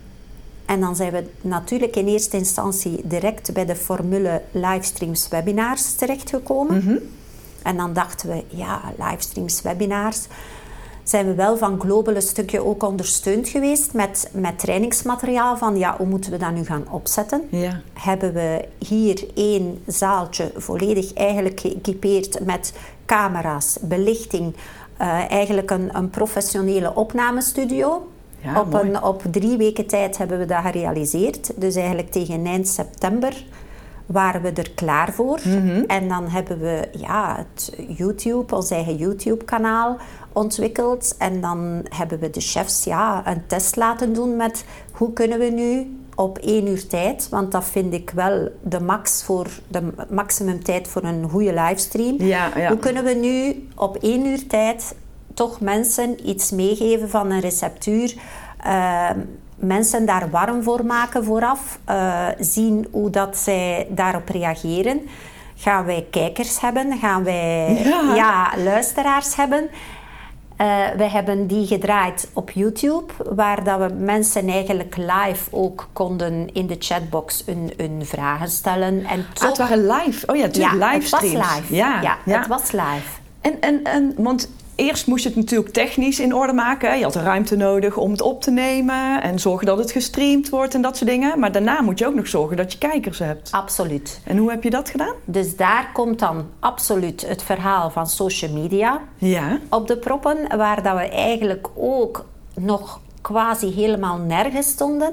En 0.66 0.80
dan 0.80 0.96
zijn 0.96 1.12
we 1.12 1.24
natuurlijk 1.40 1.96
in 1.96 2.06
eerste 2.06 2.36
instantie 2.36 3.00
direct 3.04 3.52
bij 3.52 3.64
de 3.64 3.76
formule 3.76 4.42
livestreams 4.50 5.28
webinars 5.28 5.94
terechtgekomen. 5.94 6.82
Mm 6.84 6.98
En 7.62 7.76
dan 7.76 7.92
dachten 7.92 8.28
we, 8.28 8.44
ja, 8.48 8.80
livestreams 8.98 9.62
webinars, 9.62 10.26
zijn 11.02 11.26
we 11.26 11.34
wel 11.34 11.56
van 11.56 11.80
Global 11.80 12.14
een 12.14 12.22
stukje 12.22 12.64
ook 12.64 12.82
ondersteund 12.82 13.48
geweest 13.48 13.92
met, 13.92 14.30
met 14.32 14.58
trainingsmateriaal 14.58 15.56
van 15.56 15.76
ja, 15.76 15.96
hoe 15.96 16.06
moeten 16.06 16.30
we 16.30 16.36
dat 16.36 16.52
nu 16.52 16.64
gaan 16.64 16.84
opzetten. 16.90 17.42
Ja. 17.50 17.80
Hebben 17.92 18.32
we 18.32 18.68
hier 18.78 19.24
één 19.34 19.82
zaaltje 19.86 20.52
volledig 20.56 21.12
eigenlijk 21.12 21.60
geëquipeerd 21.60 22.44
met 22.44 22.72
camera's, 23.06 23.78
belichting, 23.80 24.54
eh, 24.96 25.30
eigenlijk 25.30 25.70
een, 25.70 25.96
een 25.96 26.10
professionele 26.10 26.94
opnamestudio. 26.94 28.08
Ja, 28.44 28.60
op, 28.60 28.72
een, 28.72 29.02
op 29.02 29.22
drie 29.30 29.56
weken 29.56 29.86
tijd 29.86 30.18
hebben 30.18 30.38
we 30.38 30.44
dat 30.44 30.62
gerealiseerd. 30.62 31.60
Dus 31.60 31.74
eigenlijk 31.74 32.10
tegen 32.10 32.46
eind 32.46 32.68
september 32.68 33.44
waren 34.06 34.42
we 34.42 34.52
er 34.52 34.70
klaar 34.70 35.12
voor. 35.12 35.40
Mhm. 35.44 35.84
En 35.86 36.08
dan 36.08 36.28
hebben 36.28 36.60
we 36.60 36.88
ja, 36.92 37.36
het 37.36 37.76
YouTube, 37.88 38.54
ons 38.54 38.70
eigen 38.70 38.96
YouTube-kanaal 38.96 39.96
ontwikkeld. 40.32 41.14
En 41.18 41.40
dan 41.40 41.86
hebben 41.88 42.18
we 42.18 42.30
de 42.30 42.40
chefs 42.40 42.84
ja, 42.84 43.22
een 43.26 43.46
test 43.46 43.76
laten 43.76 44.12
doen 44.12 44.36
met 44.36 44.64
hoe 44.92 45.12
kunnen 45.12 45.38
we 45.38 45.50
nu 45.50 45.98
op 46.14 46.38
één 46.38 46.68
uur 46.68 46.86
tijd, 46.86 47.28
want 47.28 47.52
dat 47.52 47.64
vind 47.64 47.94
ik 47.94 48.10
wel 48.10 48.48
de, 48.62 48.80
max 48.80 49.24
voor, 49.24 49.46
de 49.68 49.82
maximum 50.10 50.64
tijd 50.64 50.88
voor 50.88 51.02
een 51.02 51.30
goede 51.30 51.54
livestream. 51.54 52.22
Ja, 52.22 52.50
ja. 52.56 52.68
Hoe 52.68 52.78
kunnen 52.78 53.04
we 53.04 53.14
nu 53.14 53.66
op 53.76 53.96
één 53.96 54.26
uur 54.26 54.46
tijd 54.46 54.94
toch 55.34 55.60
mensen 55.60 56.28
iets 56.28 56.50
meegeven 56.50 57.10
van 57.10 57.30
een 57.30 57.40
receptuur? 57.40 58.14
eh, 58.64 59.10
mensen 59.56 60.06
daar 60.06 60.30
warm 60.30 60.62
voor 60.62 60.84
maken 60.86 61.24
vooraf. 61.24 61.78
eh, 61.84 62.26
zien 62.38 62.86
hoe 62.90 63.10
dat 63.10 63.36
zij 63.36 63.86
daarop 63.90 64.28
reageren. 64.28 65.00
Gaan 65.56 65.84
wij 65.84 66.06
kijkers 66.10 66.60
hebben? 66.60 66.98
Gaan 66.98 67.24
wij 67.24 67.80
Ja. 67.84 68.14
ja, 68.14 68.52
luisteraars 68.64 69.36
hebben? 69.36 69.68
Eh, 70.56 70.66
we 70.96 71.04
hebben 71.04 71.46
die 71.46 71.66
gedraaid 71.66 72.28
op 72.32 72.50
YouTube, 72.50 73.12
waar 73.34 73.64
dat 73.64 73.78
we 73.78 73.94
mensen 73.94 74.48
eigenlijk 74.48 74.96
live 74.96 75.44
ook 75.50 75.88
konden 75.92 76.52
in 76.52 76.66
de 76.66 76.76
chatbox 76.78 77.42
hun, 77.46 77.72
hun 77.76 78.06
vragen 78.06 78.48
stellen. 78.48 79.04
En 79.04 79.26
Ah, 79.38 79.48
het 79.48 79.58
waren 79.58 79.86
live. 79.86 80.26
Oh 80.26 80.36
ja, 80.36 80.42
natuurlijk 80.46 80.74
ja, 80.80 80.90
het 80.92 81.10
was 81.10 81.22
live. 81.22 81.74
Ja, 81.74 82.00
ja, 82.02 82.16
ja. 82.24 82.38
het 82.38 82.46
was 82.46 82.70
live. 82.72 83.20
En, 83.40 83.60
en, 83.60 83.84
en, 83.84 84.14
want 84.16 84.48
eerst 84.76 85.06
moest 85.06 85.22
je 85.22 85.28
het 85.28 85.38
natuurlijk 85.38 85.72
technisch 85.72 86.20
in 86.20 86.34
orde 86.34 86.52
maken. 86.52 86.98
Je 86.98 87.04
had 87.04 87.14
ruimte 87.16 87.56
nodig 87.56 87.96
om 87.96 88.10
het 88.10 88.20
op 88.22 88.42
te 88.42 88.50
nemen 88.50 89.22
en 89.22 89.38
zorgen 89.38 89.66
dat 89.66 89.78
het 89.78 89.90
gestreamd 89.90 90.48
wordt 90.48 90.74
en 90.74 90.82
dat 90.82 90.96
soort 90.96 91.10
dingen. 91.10 91.38
Maar 91.38 91.52
daarna 91.52 91.80
moet 91.82 91.98
je 91.98 92.06
ook 92.06 92.14
nog 92.14 92.26
zorgen 92.28 92.56
dat 92.56 92.72
je 92.72 92.78
kijkers 92.78 93.18
hebt. 93.18 93.50
Absoluut. 93.52 94.20
En 94.24 94.36
hoe 94.36 94.50
heb 94.50 94.62
je 94.62 94.70
dat 94.70 94.90
gedaan? 94.90 95.14
Dus 95.24 95.56
daar 95.56 95.90
komt 95.92 96.18
dan 96.18 96.46
absoluut 96.60 97.28
het 97.28 97.42
verhaal 97.42 97.90
van 97.90 98.06
social 98.06 98.52
media 98.52 99.00
Ja. 99.18 99.58
op 99.70 99.86
de 99.86 99.96
proppen, 99.96 100.38
waar 100.56 100.82
dat 100.82 100.94
we 100.96 101.08
eigenlijk 101.08 101.68
ook 101.76 102.24
nog 102.54 103.00
quasi 103.20 103.72
helemaal 103.72 104.16
nergens 104.18 104.66
stonden. 104.68 105.12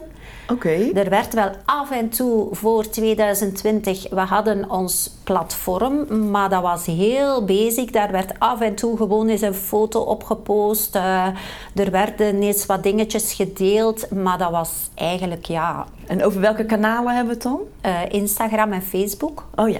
Oké. 0.51 0.89
Er 0.93 1.09
werd 1.09 1.33
wel 1.33 1.49
af 1.65 1.91
en 1.91 2.09
toe 2.09 2.47
voor 2.51 2.89
2020, 2.89 4.09
we 4.09 4.19
hadden 4.19 4.69
ons 4.69 5.11
platform, 5.23 6.29
maar 6.31 6.49
dat 6.49 6.61
was 6.61 6.85
heel 6.85 7.45
basic. 7.45 7.93
Daar 7.93 8.11
werd 8.11 8.39
af 8.39 8.61
en 8.61 8.75
toe 8.75 8.97
gewoon 8.97 9.27
eens 9.27 9.41
een 9.41 9.53
foto 9.53 9.99
opgepost. 9.99 10.95
eh, 10.95 11.25
er 11.75 11.91
werden 11.91 12.41
eens 12.41 12.65
wat 12.65 12.83
dingetjes 12.83 13.33
gedeeld, 13.33 14.11
maar 14.11 14.37
dat 14.37 14.51
was 14.51 14.89
eigenlijk 14.95 15.45
ja, 15.45 15.85
En 16.07 16.23
over 16.23 16.41
welke 16.41 16.65
kanalen 16.65 17.15
hebben 17.15 17.27
we 17.27 17.33
het 17.33 17.43
dan? 17.43 17.59
eh, 17.81 17.99
Instagram 18.09 18.71
en 18.71 18.81
Facebook. 18.81 19.43
Oh 19.55 19.69
ja. 19.69 19.79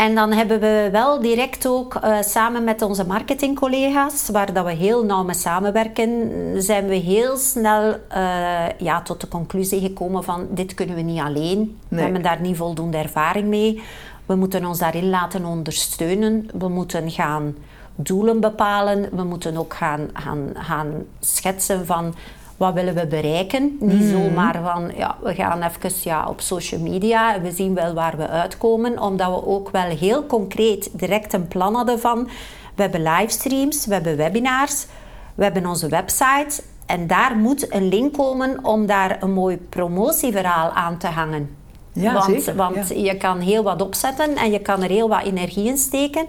En 0.00 0.14
dan 0.14 0.32
hebben 0.32 0.60
we 0.60 0.88
wel 0.92 1.20
direct 1.20 1.66
ook 1.66 1.94
eh, 1.94 2.20
samen 2.20 2.64
met 2.64 2.82
onze 2.82 3.06
marketingcollega's, 3.06 4.28
waar 4.28 4.52
dat 4.52 4.64
we 4.64 4.72
heel 4.72 5.04
nauw 5.04 5.24
mee 5.24 5.34
samenwerken, 5.34 6.30
zijn 6.62 6.86
we 6.86 6.94
heel 6.94 7.36
snel 7.36 7.96
eh, 8.08 8.78
ja, 8.78 9.02
tot 9.02 9.20
de 9.20 9.28
conclusie 9.28 9.80
gekomen 9.80 10.24
van 10.24 10.46
dit 10.50 10.74
kunnen 10.74 10.96
we 10.96 11.02
niet 11.02 11.20
alleen. 11.20 11.78
We 11.88 12.00
hebben 12.00 12.22
daar 12.22 12.40
niet 12.40 12.56
voldoende 12.56 12.96
ervaring 12.96 13.48
mee. 13.48 13.82
We 14.26 14.34
moeten 14.34 14.64
ons 14.64 14.78
daarin 14.78 15.10
laten 15.10 15.44
ondersteunen. 15.44 16.48
We 16.58 16.68
moeten 16.68 17.10
gaan 17.10 17.56
doelen 17.94 18.40
bepalen. 18.40 19.08
We 19.12 19.22
moeten 19.22 19.56
ook 19.56 19.74
gaan, 19.74 20.08
gaan, 20.12 20.50
gaan 20.54 20.92
schetsen 21.18 21.86
van 21.86 22.14
wat 22.60 22.74
willen 22.74 22.94
we 22.94 23.06
bereiken. 23.06 23.76
Niet 23.80 24.10
zomaar 24.10 24.60
van 24.62 24.92
ja, 24.96 25.16
we 25.22 25.34
gaan 25.34 25.62
even 25.62 25.90
ja, 26.02 26.28
op 26.28 26.40
social 26.40 26.80
media 26.80 27.34
en 27.34 27.42
we 27.42 27.52
zien 27.52 27.74
wel 27.74 27.94
waar 27.94 28.16
we 28.16 28.28
uitkomen. 28.28 29.00
Omdat 29.00 29.28
we 29.28 29.46
ook 29.46 29.70
wel 29.70 29.88
heel 29.96 30.26
concreet 30.26 30.90
direct 30.92 31.32
een 31.32 31.48
plan 31.48 31.74
hadden 31.74 32.00
van 32.00 32.28
we 32.74 32.82
hebben 32.82 33.02
livestreams, 33.02 33.86
we 33.86 33.92
hebben 33.92 34.16
webinars, 34.16 34.86
we 35.34 35.42
hebben 35.42 35.66
onze 35.66 35.88
website. 35.88 36.62
En 36.86 37.06
daar 37.06 37.36
moet 37.36 37.74
een 37.74 37.88
link 37.88 38.12
komen 38.12 38.64
om 38.64 38.86
daar 38.86 39.22
een 39.22 39.32
mooi 39.32 39.56
promotieverhaal 39.56 40.70
aan 40.70 40.98
te 40.98 41.06
hangen. 41.06 41.56
Ja, 41.92 42.12
want 42.12 42.24
zeker, 42.24 42.54
want 42.56 42.88
ja. 42.88 42.96
je 42.96 43.16
kan 43.16 43.38
heel 43.38 43.62
wat 43.62 43.82
opzetten 43.82 44.36
en 44.36 44.50
je 44.50 44.60
kan 44.60 44.82
er 44.82 44.90
heel 44.90 45.08
wat 45.08 45.22
energie 45.22 45.66
in 45.66 45.78
steken. 45.78 46.26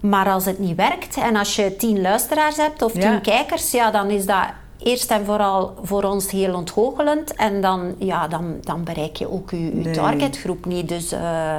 Maar 0.00 0.30
als 0.30 0.44
het 0.44 0.58
niet 0.58 0.76
werkt 0.76 1.16
en 1.16 1.36
als 1.36 1.56
je 1.56 1.76
tien 1.76 2.00
luisteraars 2.00 2.56
hebt 2.56 2.82
of 2.82 2.92
tien 2.92 3.00
Ja. 3.00 3.18
kijkers, 3.18 3.70
ja, 3.70 3.90
dan 3.90 4.10
is 4.10 4.26
dat 4.26 4.46
eerst 4.84 5.10
en 5.10 5.24
vooral 5.24 5.74
voor 5.82 6.02
ons 6.02 6.30
heel 6.30 6.54
ontgoochelend. 6.54 7.34
En 7.34 7.60
dan, 7.60 7.94
ja, 7.98 8.28
dan, 8.28 8.56
dan 8.60 8.84
bereik 8.84 9.16
je 9.16 9.30
ook 9.30 9.50
je, 9.50 9.64
je 9.64 9.72
Nee. 9.72 9.94
targetgroep 9.94 10.64
niet. 10.64 10.88
Dus 10.88 11.12
eh, 11.12 11.56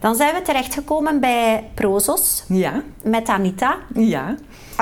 dan 0.00 0.14
zijn 0.14 0.34
we 0.34 0.42
terechtgekomen 0.42 1.20
bij 1.20 1.70
Prozos 1.74 2.44
Ja. 2.48 2.82
met 3.02 3.28
Anita, 3.28 3.76
Ja. 3.94 4.34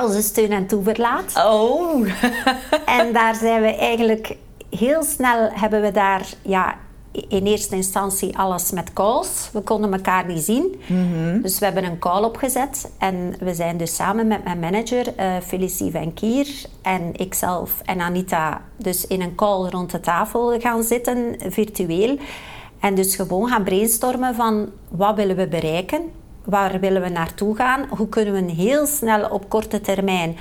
onze 0.02 0.22
steun 0.22 0.50
en 0.52 0.66
toeverlaat. 0.66 1.32
Oh. 1.46 2.06
En 2.98 3.12
daar 3.12 3.34
zijn 3.34 3.62
we 3.62 3.76
eigenlijk 3.76 4.36
heel 4.70 5.02
snel 5.02 5.48
hebben 5.52 5.82
we 5.82 5.90
daar 5.90 6.26
ja, 6.42 6.74
in 7.12 7.46
eerste 7.46 7.76
instantie 7.76 8.38
alles 8.38 8.70
met 8.70 8.92
calls. 8.92 9.50
We 9.52 9.60
konden 9.60 9.92
elkaar 9.92 10.26
niet 10.26 10.42
zien. 10.42 10.80
Dus 11.42 11.58
we 11.58 11.64
hebben 11.64 11.84
een 11.84 11.98
call 11.98 12.24
opgezet. 12.24 12.90
En 12.98 13.34
we 13.38 13.54
zijn 13.54 13.76
dus 13.76 13.94
samen 13.94 14.26
met 14.26 14.44
mijn 14.44 14.58
manager 14.58 15.14
eh 15.16 15.36
Felicie 15.46 15.90
Venkier 15.90 16.46
en 16.82 17.12
ikzelf 17.16 17.80
en 17.84 18.00
Anita 18.00 18.62
dus 18.76 19.06
in 19.06 19.20
een 19.20 19.34
call 19.34 19.68
rond 19.68 19.90
de 19.90 20.00
tafel 20.00 20.60
gaan 20.60 20.82
zitten, 20.82 21.36
virtueel. 21.38 22.16
En 22.80 22.94
dus 22.94 23.16
gewoon 23.16 23.48
gaan 23.48 23.64
brainstormen 23.64 24.34
van 24.34 24.68
wat 24.88 25.16
willen 25.16 25.36
we 25.36 25.48
bereiken? 25.48 26.00
Waar 26.44 26.80
willen 26.80 27.02
we 27.02 27.08
naartoe 27.08 27.56
gaan? 27.56 27.86
Hoe 27.88 28.08
kunnen 28.08 28.46
we 28.46 28.52
heel 28.52 28.86
snel 28.86 29.28
op 29.30 29.48
korte 29.48 29.80
termijn 29.80 30.36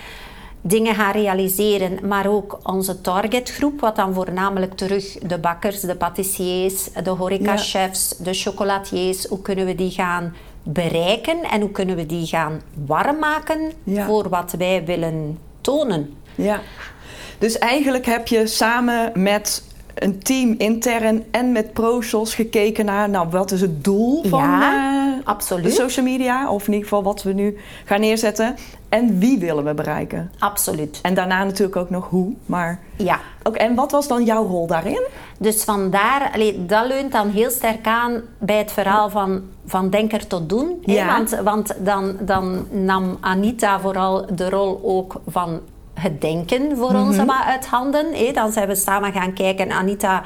dingen 0.61 0.95
gaan 0.95 1.11
realiseren, 1.11 2.07
maar 2.07 2.27
ook 2.27 2.59
onze 2.63 3.01
targetgroep, 3.01 3.79
wat 3.79 3.95
dan 3.95 4.13
voornamelijk 4.13 4.73
terug 4.73 5.13
de 5.13 5.37
bakkers, 5.37 5.79
de 5.79 5.95
patissiers, 5.95 6.89
de 7.03 7.09
horecachefs, 7.09 8.09
de 8.17 8.33
chocolatiers, 8.33 9.25
hoe 9.25 9.41
kunnen 9.41 9.65
we 9.65 9.75
die 9.75 9.91
gaan 9.91 10.35
bereiken 10.63 11.43
en 11.43 11.61
hoe 11.61 11.71
kunnen 11.71 11.95
we 11.95 12.05
die 12.05 12.25
gaan 12.25 12.61
warm 12.85 13.19
maken 13.19 13.71
Ja. 13.83 14.05
voor 14.05 14.29
wat 14.29 14.53
wij 14.57 14.85
willen 14.85 15.37
tonen. 15.61 16.13
Ja. 16.35 16.61
Dus 17.37 17.57
eigenlijk 17.57 18.05
heb 18.05 18.27
je 18.27 18.47
samen 18.47 19.11
met 19.15 19.63
een 20.03 20.19
team 20.19 20.55
intern 20.57 21.23
en 21.31 21.51
met 21.51 21.73
ProSos 21.73 22.35
gekeken 22.35 22.85
naar 22.85 23.09
nou, 23.09 23.27
wat 23.29 23.51
is 23.51 23.61
het 23.61 23.83
doel 23.83 24.23
van 24.23 24.39
Ja, 24.39 24.73
eh, 25.19 25.25
absoluut. 25.27 25.63
de 25.63 25.71
social 25.71 26.05
media, 26.05 26.49
of 26.51 26.61
in 26.67 26.73
ieder 26.73 26.87
geval 26.87 27.03
wat 27.03 27.23
we 27.23 27.33
nu 27.33 27.57
gaan 27.85 27.99
neerzetten. 27.99 28.55
En 28.89 29.19
wie 29.19 29.39
willen 29.39 29.63
we 29.63 29.73
bereiken? 29.73 30.31
Absoluut. 30.39 30.99
En 31.01 31.13
daarna 31.13 31.43
natuurlijk 31.43 31.75
ook 31.75 31.89
nog 31.89 32.09
hoe. 32.09 32.33
Maar 32.45 32.79
Ja. 32.95 33.19
ook, 33.43 33.55
en 33.55 33.75
wat 33.75 33.91
was 33.91 34.07
dan 34.07 34.23
jouw 34.25 34.45
rol 34.45 34.67
daarin? 34.67 35.01
Dus 35.37 35.63
vandaar, 35.63 36.31
allee, 36.33 36.65
dat 36.65 36.87
leunt 36.87 37.11
dan 37.11 37.29
heel 37.29 37.49
sterk 37.49 37.87
aan 37.87 38.21
bij 38.37 38.57
het 38.57 38.71
verhaal 38.71 39.09
van, 39.09 39.41
van 39.65 39.89
denker 39.89 40.27
tot 40.27 40.49
doen. 40.49 40.81
hè. 40.85 40.93
Ja. 40.93 41.05
Want, 41.17 41.39
want 41.43 41.75
dan, 41.85 42.17
dan 42.21 42.67
nam 42.71 43.17
Anita 43.19 43.79
vooral 43.79 44.25
de 44.35 44.49
rol 44.49 44.79
ook 44.83 45.21
van 45.27 45.59
het 45.99 46.21
denken 46.21 46.77
voor 46.77 46.93
ons 46.93 47.15
Mhm. 47.15 47.25
maar 47.25 47.43
uit 47.43 47.65
handen. 47.65 48.33
Dan 48.33 48.51
zijn 48.51 48.67
we 48.67 48.75
samen 48.75 49.11
gaan 49.13 49.33
kijken. 49.33 49.71
Anita 49.71 50.23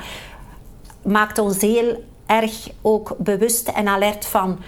maakt 1.03 1.37
ons 1.37 1.61
heel 1.61 2.03
erg 2.25 2.69
ook 2.81 3.15
bewust 3.17 3.67
en 3.67 3.87
alert 3.87 4.25
van... 4.25 4.59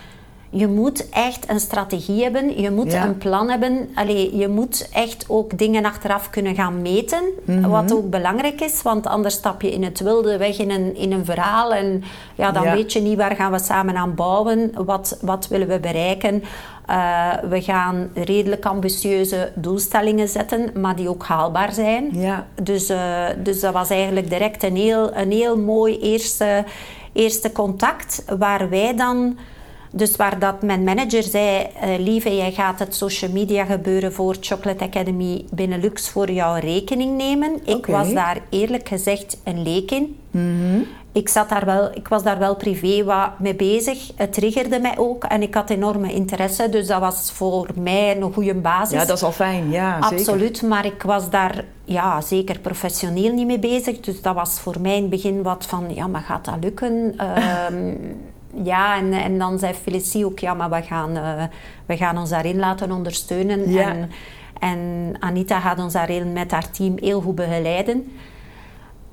Je 0.57 0.67
moet 0.67 1.09
echt 1.09 1.49
een 1.49 1.59
strategie 1.59 2.23
hebben, 2.23 2.61
je 2.61 2.71
moet 2.71 2.91
Ja. 2.91 3.05
een 3.05 3.17
plan 3.17 3.49
hebben. 3.49 3.89
Allee, 3.95 4.35
je 4.37 4.47
moet 4.47 4.89
echt 4.93 5.25
ook 5.27 5.57
dingen 5.57 5.85
achteraf 5.85 6.29
kunnen 6.29 6.55
gaan 6.55 6.81
meten, 6.81 7.21
Mhm. 7.45 7.69
wat 7.69 7.93
ook 7.93 8.09
belangrijk 8.09 8.61
is. 8.61 8.81
Want 8.81 9.07
anders 9.07 9.33
stap 9.35 9.61
je 9.61 9.71
in 9.71 9.83
het 9.83 9.99
wilde 9.99 10.37
weg 10.37 10.57
in 10.59 10.69
een, 10.71 10.95
in 10.95 11.11
een 11.11 11.25
verhaal 11.25 11.73
en 11.73 12.03
ja, 12.35 12.51
dan 12.51 12.63
Ja. 12.63 12.73
weet 12.73 12.93
je 12.93 13.01
niet 13.01 13.17
waar 13.17 13.35
gaan 13.35 13.51
we 13.51 13.59
samen 13.59 13.95
aan 13.95 14.15
bouwen, 14.15 14.71
wat, 14.85 15.17
wat 15.21 15.47
willen 15.47 15.67
we 15.67 15.79
bereiken. 15.79 16.43
Eh, 16.85 17.33
we 17.49 17.61
gaan 17.61 18.09
redelijk 18.13 18.65
ambitieuze 18.65 19.51
doelstellingen 19.55 20.27
zetten, 20.27 20.71
maar 20.73 20.95
die 20.95 21.09
ook 21.09 21.23
haalbaar 21.23 21.73
zijn. 21.73 22.09
Ja. 22.11 22.47
Dus, 22.63 22.89
eh, 22.89 23.23
dus 23.43 23.59
dat 23.59 23.73
was 23.73 23.89
eigenlijk 23.89 24.29
direct 24.29 24.63
een 24.63 24.75
heel, 24.75 25.15
een 25.15 25.31
heel 25.31 25.57
mooi 25.57 25.99
eerste, 25.99 26.63
eerste 27.13 27.51
contact, 27.51 28.23
waar 28.37 28.69
wij 28.69 28.95
dan 28.95 29.37
Dus 29.97 30.15
waar 30.15 30.39
dat 30.39 30.61
mijn 30.61 30.83
manager 30.83 31.23
zei, 31.23 31.67
uh, 31.83 31.97
lieve, 31.99 32.35
jij 32.35 32.51
gaat 32.51 32.79
het 32.79 32.95
social 32.95 33.31
media 33.31 33.65
gebeuren 33.65 34.13
voor 34.13 34.35
Chocolate 34.39 34.83
Academy 34.83 35.45
Benelux 35.51 36.09
voor 36.09 36.31
jouw 36.31 36.55
rekening 36.55 37.17
nemen. 37.17 37.59
Ik 37.65 37.85
was 37.85 38.13
daar 38.13 38.37
eerlijk 38.49 38.87
gezegd 38.87 39.37
een 39.43 39.63
leek 39.63 39.91
in. 39.91 40.17
Mhm. 40.31 40.79
Ik, 41.11 41.29
zat 41.29 41.49
daar 41.49 41.65
wel, 41.65 41.89
ik 41.93 42.07
was 42.07 42.23
daar 42.23 42.39
wel 42.39 42.55
privé 42.55 43.03
wat 43.03 43.39
mee 43.39 43.55
bezig. 43.55 44.11
Het 44.15 44.33
triggerde 44.33 44.79
mij 44.79 44.97
ook 44.97 45.23
en 45.23 45.41
ik 45.41 45.53
had 45.53 45.69
enorme 45.69 46.13
interesse. 46.13 46.69
Dus 46.69 46.87
dat 46.87 46.99
was 46.99 47.31
voor 47.31 47.69
mij 47.75 48.17
een 48.17 48.33
goede 48.33 48.55
basis. 48.55 48.99
Ja, 48.99 49.05
dat 49.05 49.17
is 49.17 49.23
al 49.23 49.31
fijn. 49.31 49.71
Ja, 49.71 49.97
Absoluut, 49.99 50.61
maar 50.61 50.85
ik 50.85 51.01
was 51.01 51.29
daar 51.29 51.65
ja, 51.83 52.21
zeker 52.21 52.59
professioneel 52.59 53.33
niet 53.33 53.47
mee 53.47 53.59
bezig. 53.59 53.99
Dus 53.99 54.21
dat 54.21 54.35
was 54.35 54.59
voor 54.59 54.75
mij 54.81 54.95
in 54.95 55.01
het 55.01 55.09
begin 55.09 55.43
wat 55.43 55.65
van, 55.65 55.93
ja, 55.93 56.07
maar 56.07 56.21
gaat 56.21 56.45
dat 56.45 56.57
lukken? 56.61 57.13
Ehm, 57.17 57.93
ja, 58.63 58.97
en, 58.97 59.13
en 59.13 59.37
dan 59.37 59.59
zei 59.59 59.73
Felicie 59.73 60.25
ook, 60.25 60.39
ja, 60.39 60.53
maar 60.53 60.69
we 60.69 60.81
gaan, 60.81 61.17
uh, 61.17 61.43
we 61.85 61.97
gaan 61.97 62.17
ons 62.17 62.29
daarin 62.29 62.59
laten 62.59 62.91
ondersteunen. 62.91 63.71
Ja. 63.71 63.89
En, 63.89 64.11
en 64.59 65.11
Anita 65.19 65.59
gaat 65.59 65.79
ons 65.79 65.93
daarin 65.93 66.33
met 66.33 66.51
haar 66.51 66.71
team 66.71 66.97
heel 66.99 67.21
goed 67.21 67.35
begeleiden. 67.35 68.11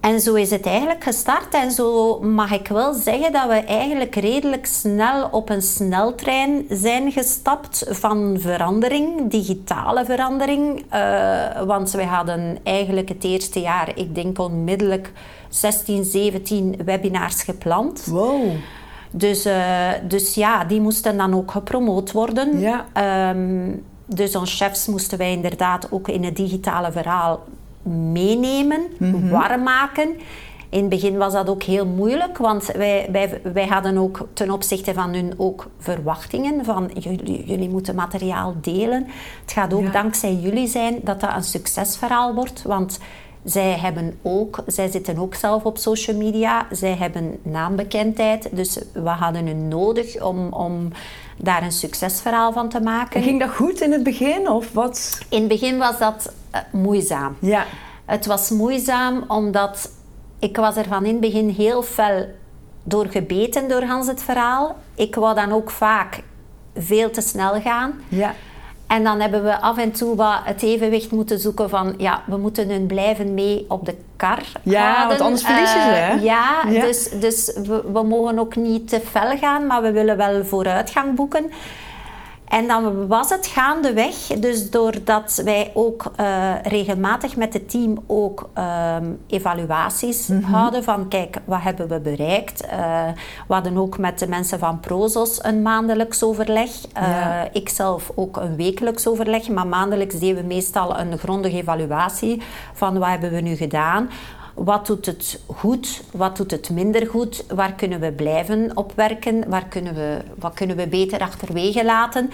En 0.03 0.21
zo 0.21 0.35
is 0.35 0.51
het 0.51 0.67
eigenlijk 0.67 1.05
gestart. 1.05 1.55
En 1.55 1.71
zo 1.71 2.21
mag 2.21 2.53
ik 2.53 2.69
wel 2.69 2.95
zeggen 2.95 3.33
dat 3.33 3.47
we 3.47 3.55
eigenlijk 3.55 4.15
redelijk 4.15 4.67
snel 4.67 5.29
op 5.31 5.51
een 5.51 5.63
sneltrein 5.63 6.65
zijn 6.69 7.13
gestapt 7.13 7.85
van 7.89 8.37
verandering, 8.39 9.31
digitale 9.31 10.05
verandering. 10.05 10.85
Uh, 10.95 11.63
want 11.63 11.91
we 11.91 12.05
hadden 12.05 12.59
eigenlijk 12.63 13.09
het 13.09 13.25
eerste 13.25 13.61
jaar, 13.61 13.93
ik 13.95 14.15
denk 14.15 14.39
onmiddellijk 14.39 15.13
16, 15.49 16.05
17 16.05 16.77
webinars 16.85 17.43
gepland. 17.43 18.05
Wow. 18.05 18.51
Dus, 19.15 19.47
uh, 19.47 19.89
dus 20.09 20.35
ja, 20.35 20.65
die 20.65 20.81
moesten 20.81 21.17
dan 21.17 21.35
ook 21.35 21.51
gepromoot 21.51 22.13
worden. 22.13 22.59
Ja. 22.61 22.85
Um, 23.31 23.85
dus 24.07 24.37
onze 24.37 24.57
chefs 24.57 24.87
moesten 24.87 25.19
wij 25.19 25.33
inderdaad 25.33 25.87
ook 25.91 26.09
in 26.09 26.25
het 26.25 26.37
digitale 26.37 26.93
verhaal 26.93 27.41
meenemen, 28.13 28.81
Mhm. 28.99 29.29
warm 29.29 29.63
maken. 29.63 30.09
In 30.69 30.81
het 30.81 30.89
begin 30.89 31.17
was 31.17 31.33
dat 31.33 31.49
ook 31.49 31.63
heel 31.63 31.87
moeilijk, 31.87 32.39
want 32.39 32.67
wij, 32.77 33.09
wij, 33.13 33.41
wij 33.53 33.67
hadden 33.67 33.99
ook 33.99 34.27
ten 34.33 34.51
opzichte 34.51 34.95
van 34.95 35.15
hun 35.15 35.35
ook 35.37 35.67
verwachtingen 35.79 36.65
van 36.65 36.91
jullie, 36.99 37.45
jullie 37.47 37.69
moeten 37.69 37.95
materiaal 37.95 38.55
delen. 38.61 39.07
Het 39.43 39.53
gaat 39.53 39.75
ook 39.75 39.83
Ja. 39.83 39.91
dankzij 39.91 40.35
jullie 40.35 40.67
zijn 40.69 40.99
dat 41.03 41.21
dat 41.21 41.35
een 41.35 41.45
succesverhaal 41.45 42.35
wordt, 42.35 42.63
want 42.63 42.99
zij 43.45 43.79
hebben 43.79 44.19
ook, 44.23 44.63
zij 44.67 44.91
zitten 44.91 45.19
ook 45.19 45.35
zelf 45.35 45.65
op 45.65 45.79
social 45.79 46.17
media, 46.17 46.67
zij 46.71 46.95
hebben 46.95 47.39
naambekendheid, 47.43 48.49
dus 48.53 48.79
we 48.93 49.09
hadden 49.09 49.47
hun 49.47 49.69
nodig 49.69 50.23
om, 50.23 50.53
om 50.53 50.89
daar 51.37 51.63
een 51.63 51.73
succesverhaal 51.73 52.53
van 52.53 52.69
te 52.69 52.81
maken. 52.81 53.17
En 53.17 53.23
ging 53.23 53.41
dat 53.41 53.51
goed 53.51 53.81
in 53.81 53.93
het 53.93 54.03
begin 54.03 54.49
of 54.49 54.73
wat? 54.73 55.19
In 55.29 55.39
het 55.39 55.49
begin 55.49 55.79
was 55.79 55.99
dat 55.99 56.33
eh, 56.51 56.61
moeizaam. 56.73 57.37
Ja. 57.39 57.65
Het 58.05 58.27
was 58.27 58.51
moeizaam 58.51 59.25
omdat 59.29 59.91
ik 60.39 60.57
was 60.57 60.77
er 60.77 60.85
van 60.85 61.05
in 61.05 61.13
het 61.13 61.21
begin 61.21 61.49
heel 61.49 61.83
fel 61.83 62.27
door 62.83 63.07
gebeten 63.07 63.69
door 63.69 63.83
Hans 63.83 64.07
het 64.07 64.23
verhaal. 64.23 64.77
Ik 64.95 65.15
wou 65.15 65.35
dan 65.35 65.53
ook 65.53 65.71
vaak 65.71 66.23
veel 66.75 67.11
te 67.11 67.21
snel 67.21 67.61
gaan. 67.61 67.93
Ja. 68.09 68.35
En 68.93 69.05
dan 69.05 69.21
hebben 69.21 69.45
we 69.45 69.61
af 69.61 69.79
en 69.79 69.93
toe 69.93 70.17
wat 70.17 70.41
het 70.45 70.63
evenwicht 70.63 71.11
moeten 71.11 71.39
zoeken 71.39 71.69
van... 71.69 71.95
Ja, 71.99 72.23
we 72.27 72.37
moeten 72.37 72.69
hun 72.71 72.87
blijven 72.87 73.35
mee 73.35 73.65
op 73.69 73.87
de 73.87 73.95
kar 74.17 74.43
Ja, 74.63 75.07
want 75.09 75.21
anders 75.21 75.43
verliezen 75.45 75.83
ze, 75.83 75.89
Eh, 75.89 76.09
hè? 76.09 76.13
Ja, 76.13 76.63
Ja. 76.69 76.81
dus, 76.81 77.09
dus 77.21 77.53
we, 77.67 77.83
we 77.93 78.03
mogen 78.03 78.39
ook 78.39 78.57
niet 78.57 78.89
te 78.89 79.01
fel 79.01 79.37
gaan, 79.39 79.67
maar 79.67 79.83
we 79.83 79.93
willen 79.93 80.17
wel 80.17 80.45
vooruitgang 80.45 81.15
boeken. 81.15 81.51
En 82.53 82.67
dan 82.67 83.07
was 83.07 83.31
het 83.31 83.47
gaandeweg, 83.47 84.15
dus 84.27 84.71
doordat 84.71 85.41
wij 85.45 85.71
ook 85.75 86.13
eh, 86.17 86.53
regelmatig 86.63 87.37
met 87.37 87.53
het 87.53 87.71
team 87.71 87.99
ook 88.07 88.51
ehm, 88.55 89.05
evaluaties 89.27 90.27
Mhm. 90.27 90.43
houden 90.53 90.85
van 90.85 91.09
kijk, 91.09 91.37
wat 91.45 91.63
hebben 91.63 91.89
we 91.89 92.01
bereikt. 92.01 92.67
Eh, 92.67 92.79
we 93.49 93.55
hadden 93.55 93.77
ook 93.77 93.99
met 93.99 94.19
de 94.19 94.29
mensen 94.29 94.59
van 94.59 94.81
Prozos 94.81 95.45
een 95.45 95.63
maandelijks 95.63 96.23
overleg. 96.23 96.71
Ja. 96.95 97.49
Ik 97.53 97.69
zelf 97.69 98.11
ook 98.15 98.37
een 98.37 98.57
wekelijks 98.57 99.07
overleg, 99.09 99.49
maar 99.49 99.67
maandelijks 99.67 100.19
deden 100.19 100.37
we 100.43 100.55
meestal 100.55 100.99
een 100.99 101.19
grondige 101.19 101.57
evaluatie 101.57 102.43
van 102.73 102.99
wat 102.99 103.09
hebben 103.09 103.31
we 103.31 103.41
nu 103.41 103.55
gedaan. 103.57 104.11
Wat 104.55 104.87
doet 104.87 105.07
het 105.07 105.41
goed? 105.47 106.03
Wat 106.11 106.37
doet 106.37 106.51
het 106.51 106.71
minder 106.71 107.07
goed? 107.07 107.45
Waar 107.55 107.73
kunnen 107.73 108.01
we 108.01 108.13
blijven 108.13 108.71
op 108.75 108.93
werken? 108.97 109.45
Waar 109.49 109.67
kunnen 109.67 109.95
we, 109.95 110.17
wat 110.39 110.55
kunnen 110.55 110.77
we 110.77 110.87
beter 110.87 111.21
achterwege 111.21 111.85
laten? 111.85 112.31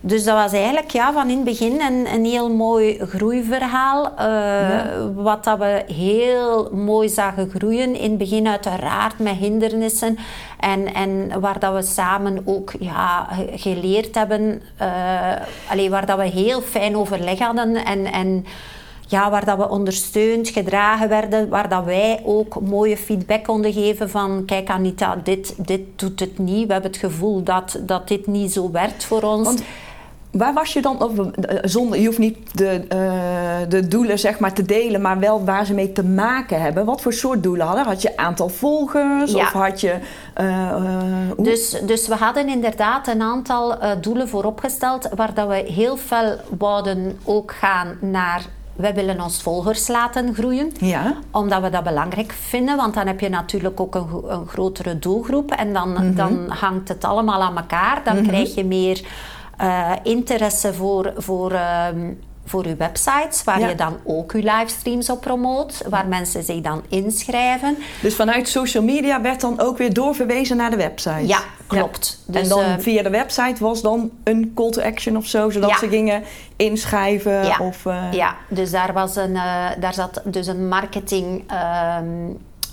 Dus 0.00 0.24
dat 0.24 0.34
was 0.36 0.52
eigenlijk 0.52 0.90
ja, 0.90 1.12
van 1.12 1.28
in 1.30 1.36
het 1.36 1.44
begin 1.44 1.80
een, 1.80 2.06
een 2.14 2.24
heel 2.24 2.50
mooi 2.54 2.98
groeiverhaal. 2.98 4.16
eh, 4.16 5.06
Wat 5.14 5.44
dat 5.44 5.58
we 5.58 5.84
heel 5.92 6.70
mooi 6.72 7.08
zagen 7.08 7.50
groeien. 7.50 7.94
In 7.96 8.08
het 8.08 8.18
begin 8.18 8.48
uiteraard 8.48 9.18
met 9.18 9.34
hindernissen. 9.34 10.18
En, 10.60 10.94
en 10.94 11.40
waar 11.40 11.58
dat 11.58 11.74
we 11.74 11.82
samen 11.82 12.42
ook 12.44 12.72
ja, 12.78 13.24
ge- 13.32 13.50
geleerd 13.58 14.14
hebben. 14.14 14.62
allee, 15.70 15.90
waar 15.90 16.06
dat 16.06 16.18
we 16.18 16.24
heel 16.24 16.60
fijn 16.60 16.96
overleg 16.96 17.38
hadden. 17.38 17.74
En, 17.84 18.12
en 18.12 18.46
ja, 19.08 19.30
waar 19.30 19.44
dat 19.44 19.56
we 19.56 19.68
ondersteund, 19.68 20.48
gedragen 20.48 21.08
werden, 21.08 21.48
waar 21.48 21.68
dat 21.68 21.84
wij 21.84 22.20
ook 22.24 22.60
mooie 22.60 22.96
feedback 22.96 23.44
konden 23.44 23.72
geven 23.72 24.10
van 24.10 24.42
kijk 24.46 24.68
Anita, 24.70 25.16
dit, 25.24 25.54
dit 25.66 25.80
doet 25.96 26.20
het 26.20 26.38
niet. 26.38 26.66
We 26.66 26.72
hebben 26.72 26.90
het 26.90 27.00
gevoel 27.00 27.42
dat, 27.42 27.78
dat 27.80 28.08
dit 28.08 28.26
niet 28.26 28.52
zo 28.52 28.70
werkt 28.70 29.04
voor 29.04 29.22
ons. 29.22 29.44
Want 29.46 29.62
waar 30.30 30.52
was 30.54 30.72
je 30.72 30.82
dan, 30.82 31.02
of, 31.02 31.12
zonder, 31.62 32.00
je 32.00 32.06
hoeft 32.06 32.18
niet 32.18 32.58
de, 32.58 32.84
eh, 32.88 33.68
de 33.68 33.88
doelen 33.88 34.18
zeg 34.18 34.38
maar 34.38 34.52
te 34.52 34.62
delen, 34.62 35.00
maar 35.00 35.18
wel 35.18 35.44
waar 35.44 35.66
ze 35.66 35.74
mee 35.74 35.92
te 35.92 36.04
maken 36.04 36.60
hebben. 36.60 36.84
Wat 36.84 37.00
voor 37.00 37.12
soort 37.12 37.42
doelen 37.42 37.66
hadden? 37.66 37.84
Had 37.84 38.02
je 38.02 38.16
aantal 38.16 38.48
volgers 38.48 39.32
Ja. 39.32 39.38
of 39.40 39.52
had 39.52 39.80
je... 39.80 39.94
hoe- 41.36 41.44
Dus, 41.44 41.76
dus 41.86 42.08
we 42.08 42.14
hadden 42.14 42.48
inderdaad 42.48 43.06
een 43.08 43.22
aantal 43.22 43.78
eh, 43.78 43.90
doelen 44.00 44.28
vooropgesteld 44.28 45.08
waar 45.14 45.34
dat 45.34 45.48
we 45.48 45.54
heel 45.54 45.96
fel 45.96 46.36
wouden 46.58 47.18
ook 47.24 47.52
gaan 47.52 47.96
naar 48.00 48.42
wij 48.76 48.94
willen 48.94 49.20
ons 49.20 49.42
volgers 49.42 49.88
laten 49.88 50.34
groeien. 50.34 50.72
Ja. 50.78 51.14
Omdat 51.30 51.62
we 51.62 51.70
dat 51.70 51.84
belangrijk 51.84 52.32
vinden, 52.32 52.76
want 52.76 52.94
dan 52.94 53.06
heb 53.06 53.20
je 53.20 53.28
natuurlijk 53.28 53.80
ook 53.80 53.94
een, 53.94 54.06
een 54.28 54.46
grotere 54.46 54.98
doelgroep 54.98 55.50
en 55.50 55.72
dan, 55.72 56.12
dan 56.14 56.50
hangt 56.50 56.88
het 56.88 57.04
allemaal 57.04 57.42
aan 57.42 57.56
elkaar. 57.56 58.00
Dan 58.04 58.22
krijg 58.22 58.54
je 58.54 58.64
meer 58.64 59.06
eh, 59.56 59.92
interesse 60.02 60.74
voor, 60.74 61.12
voor, 61.16 61.52
ehm, 61.52 62.12
voor 62.46 62.66
je 62.68 62.76
websites, 62.76 63.44
waar 63.44 63.60
Ja. 63.60 63.68
je 63.68 63.74
dan 63.74 63.96
ook 64.04 64.32
je 64.32 64.38
livestreams 64.42 65.10
op 65.10 65.20
promoot, 65.20 65.82
waar 65.88 66.06
mensen 66.06 66.42
zich 66.42 66.60
dan 66.60 66.82
inschrijven. 66.88 67.76
Dus 68.02 68.14
vanuit 68.14 68.48
social 68.48 68.82
media 68.84 69.20
werd 69.20 69.40
dan 69.40 69.60
ook 69.60 69.78
weer 69.78 69.92
doorverwezen 69.92 70.56
naar 70.56 70.70
de 70.70 70.76
website. 70.76 71.26
Ja, 71.26 71.38
klopt. 71.66 72.18
en 72.26 72.32
Dus, 72.32 72.48
dan 72.48 72.60
eh, 72.62 72.74
via 72.78 73.02
de 73.02 73.10
website 73.10 73.64
was 73.64 73.82
dan 73.82 74.10
een 74.24 74.52
call 74.54 74.70
to 74.70 74.82
action 74.82 75.16
of 75.16 75.26
zo, 75.26 75.50
zodat 75.50 75.78
ze 75.78 75.88
gingen 75.88 76.22
inschrijven 76.56 77.44
Ja. 77.46 77.56
of... 77.58 77.86
eh, 77.86 78.12
Ja, 78.12 78.34
dus 78.48 78.70
daar, 78.70 78.92
was 78.92 79.16
een, 79.16 79.36
eh, 79.36 79.66
daar 79.80 79.94
zat 79.94 80.20
dus 80.24 80.46
een 80.46 80.68
marketing, 80.68 81.42
ehm, 81.50 82.04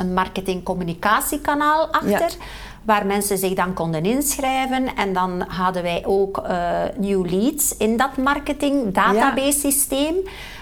een 0.02 0.14
marketing 0.14 0.64
communicatiekanaal 0.64 1.88
achter. 1.88 2.10
Ja. 2.10 2.46
Waar 2.84 3.06
mensen 3.06 3.38
zich 3.38 3.54
dan 3.54 3.74
konden 3.74 4.06
inschrijven. 4.06 4.96
En 4.96 5.14
dan 5.14 5.44
hadden 5.48 5.84
wij 5.84 6.04
ook 6.06 6.38
eh, 6.38 6.82
new 6.98 7.32
leads 7.32 7.78
in 7.78 7.98
dat 7.98 8.18
marketing 8.18 8.94
database 8.94 9.60
systeem. 9.60 10.16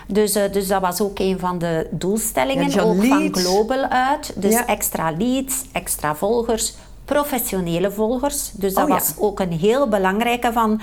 Dus, 0.07 0.35
eh, 0.35 0.51
dus 0.51 0.67
dat 0.67 0.81
was 0.81 1.01
ook 1.01 1.19
een 1.19 1.39
van 1.39 1.57
de 1.57 1.87
doelstellingen, 1.91 2.69
Ja, 2.69 2.81
ook 2.81 3.05
van. 3.05 3.35
Global 3.35 3.83
uit. 3.83 4.33
Dus 4.35 4.65
extra 4.65 5.11
leads, 5.17 5.63
extra 5.71 6.15
volgers, 6.15 6.73
professionele 7.05 7.91
volgers. 7.91 8.51
Dus 8.53 8.73
dat 8.73 8.83
Oh 8.83 8.89
was 8.89 9.13
ook 9.17 9.39
een 9.39 9.51
heel 9.51 9.87
belangrijke 9.87 10.51
van... 10.53 10.81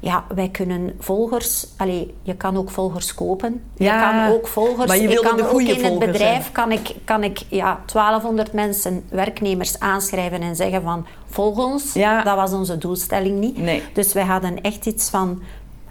Ja, 0.00 0.24
wij 0.34 0.48
kunnen 0.48 0.94
volgers... 0.98 1.66
Allee, 1.76 2.14
je 2.22 2.34
kan 2.36 2.56
ook 2.56 2.70
volgers 2.70 3.14
kopen. 3.14 3.62
Ja, 3.76 3.94
je 3.94 4.00
kan 4.00 4.34
ook 4.34 4.46
volgers... 4.46 4.86
maar 4.86 4.98
je 4.98 5.08
ik 5.08 5.20
kan 5.20 5.40
ook 5.40 5.60
in 5.60 5.84
het 5.84 5.98
bedrijf 5.98 6.52
kan 6.52 6.72
ik, 6.72 6.94
kan 7.04 7.24
ik 7.24 7.42
ja, 7.48 7.80
1200 7.92 8.52
mensen, 8.52 9.04
werknemers 9.10 9.78
aanschrijven 9.78 10.40
en 10.40 10.56
zeggen 10.56 10.82
van... 10.82 11.06
Volg 11.26 11.58
ons. 11.58 11.92
Ja. 11.92 12.22
Dat 12.22 12.36
was 12.36 12.52
onze 12.52 12.78
doelstelling 12.78 13.38
niet. 13.38 13.58
Nee. 13.58 13.82
Dus 13.92 14.12
wij 14.12 14.24
hadden 14.24 14.60
echt 14.60 14.86
iets 14.86 15.10
van... 15.10 15.42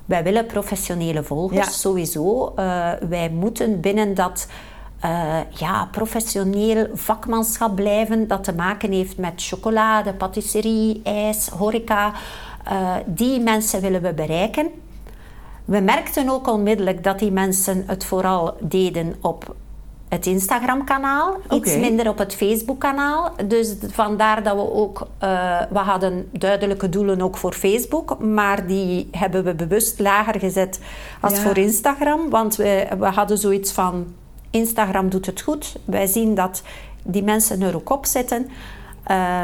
Wij 0.05 0.23
willen 0.23 0.45
professionele 0.45 1.23
volgers, 1.23 1.65
Ja. 1.65 1.71
sowieso. 1.71 2.53
Eh, 2.55 2.89
wij 3.09 3.29
moeten 3.29 3.79
binnen 3.79 4.13
dat 4.13 4.47
eh, 4.99 5.39
ja, 5.49 5.87
professioneel 5.91 6.87
vakmanschap 6.93 7.75
blijven 7.75 8.27
dat 8.27 8.43
te 8.43 8.53
maken 8.53 8.91
heeft 8.91 9.17
met 9.17 9.33
chocolade, 9.35 10.13
patisserie, 10.13 11.01
ijs, 11.03 11.47
horeca. 11.47 12.11
Eh, 12.69 12.95
die 13.05 13.39
mensen 13.39 13.81
willen 13.81 14.01
we 14.01 14.13
bereiken. 14.13 14.69
We 15.65 15.79
merkten 15.79 16.29
ook 16.29 16.47
onmiddellijk 16.47 17.03
dat 17.03 17.19
die 17.19 17.31
mensen 17.31 17.83
het 17.87 18.05
vooral 18.05 18.57
deden 18.59 19.15
op 19.21 19.55
het 20.09 20.25
Instagram-kanaal, 20.25 21.37
iets 21.49 21.77
minder 21.77 22.09
op 22.09 22.17
het 22.17 22.35
Facebook-kanaal. 22.35 23.31
Dus 23.47 23.75
vandaar 23.91 24.43
dat 24.43 24.55
we 24.55 24.73
ook, 24.73 25.07
uh, 25.23 25.61
we 25.69 25.77
hadden 25.77 26.29
duidelijke 26.31 26.89
doelen 26.89 27.21
ook 27.21 27.37
voor 27.37 27.53
Facebook, 27.53 28.19
maar 28.19 28.67
die 28.67 29.07
hebben 29.11 29.43
we 29.43 29.55
bewust 29.55 29.99
lager 29.99 30.39
gezet 30.39 30.79
als 31.21 31.39
voor 31.39 31.57
Instagram, 31.57 32.29
want 32.29 32.55
we, 32.55 32.87
we 32.99 33.05
hadden 33.05 33.37
zoiets 33.37 33.71
van, 33.71 34.13
Instagram 34.49 35.09
doet 35.09 35.25
het 35.25 35.41
goed. 35.41 35.75
Wij 35.85 36.07
zien 36.07 36.35
dat 36.35 36.61
die 37.03 37.23
mensen 37.23 37.61
er 37.61 37.75
ook 37.75 37.89
op 37.89 38.05
zitten. 38.05 38.47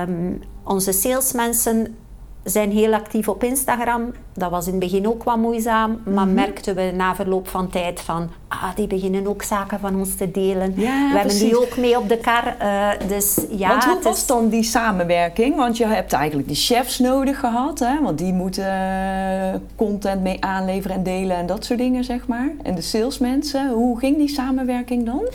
Um, 0.08 0.42
onze 0.64 0.92
salesmensen 0.92 1.96
zijn 2.44 2.72
heel 2.72 2.94
actief 2.94 3.28
op 3.28 3.44
Instagram. 3.44 4.12
Dat 4.34 4.52
was 4.52 4.66
in 4.66 4.72
het 4.72 4.80
begin 4.80 5.08
ook 5.08 5.24
wat 5.24 5.38
moeizaam, 5.38 6.02
maar 6.06 6.26
mhm. 6.26 6.34
merkten 6.34 6.76
we 6.76 6.92
na 6.96 7.16
verloop 7.16 7.48
van 7.48 7.70
tijd 7.70 8.00
van, 8.00 8.30
ah, 8.48 8.76
die 8.76 8.88
beginnen 8.88 9.28
ook 9.28 9.44
zaken 9.44 9.80
van 9.80 9.96
ons 9.96 10.16
te 10.16 10.32
delen. 10.32 10.74
we 10.76 11.12
hebben 11.16 11.38
die 11.38 11.60
ook 11.60 11.78
mee 11.78 11.98
op 11.98 12.10
de 12.10 12.18
kar. 12.18 12.56
Uh, 12.62 12.90
dus, 13.08 13.40
ja, 13.50 13.68
want 13.68 13.84
hoe 13.84 14.00
was 14.02 14.26
dan 14.26 14.50
die 14.50 14.64
samenwerking? 14.64 15.56
Want 15.56 15.78
je 15.78 15.86
hebt 15.86 16.14
eigenlijk 16.14 16.48
de 16.48 16.56
chefs 16.56 17.00
nodig 17.00 17.40
gehad, 17.40 17.80
hè? 17.80 18.02
want 18.02 18.18
die 18.18 18.34
moeten 18.34 18.68
eh, 18.68 19.60
content 19.76 20.22
mee 20.22 20.44
aanleveren 20.44 20.98
en 20.98 21.04
delen 21.04 21.38
en 21.38 21.46
dat 21.46 21.66
soort 21.66 21.80
dingen, 21.80 22.04
zeg 22.04 22.28
maar. 22.28 22.52
En 22.64 22.76
de 22.76 22.82
salesmensen, 22.82 23.70
hoe 23.70 24.00
ging 24.00 24.18
die 24.18 24.30
samenwerking 24.30 25.06
dan? 25.06 25.28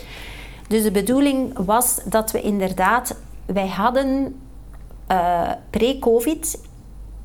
Dus 0.67 0.83
de 0.83 0.91
bedoeling 0.91 1.57
was 1.65 1.99
dat 2.05 2.31
we 2.31 2.41
inderdaad, 2.41 3.15
wij 3.45 3.67
hadden 3.67 4.35
uh, 5.11 5.51
pre-COVID 5.69 6.59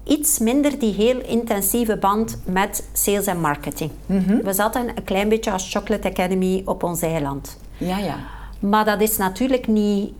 iets 0.05 0.39
minder 0.39 0.79
die 0.79 0.95
heel 0.95 1.21
intensieve 1.21 1.97
band 1.97 2.39
met 2.45 2.89
sales 2.93 3.27
en 3.27 3.41
marketing. 3.41 3.91
Mhm. 4.07 4.37
We 4.43 4.53
zaten 4.53 4.89
een 4.89 5.05
klein 5.05 5.29
beetje 5.29 5.51
als 5.51 5.73
Chocolate 5.73 6.09
Academy 6.09 6.63
op 6.65 6.83
ons 6.83 7.03
eiland. 7.03 7.59
Ja, 7.77 7.99
ja. 7.99 8.17
Maar 8.59 8.85
dat 8.85 9.01
is 9.01 9.17
natuurlijk 9.17 9.67
niet 9.67 10.13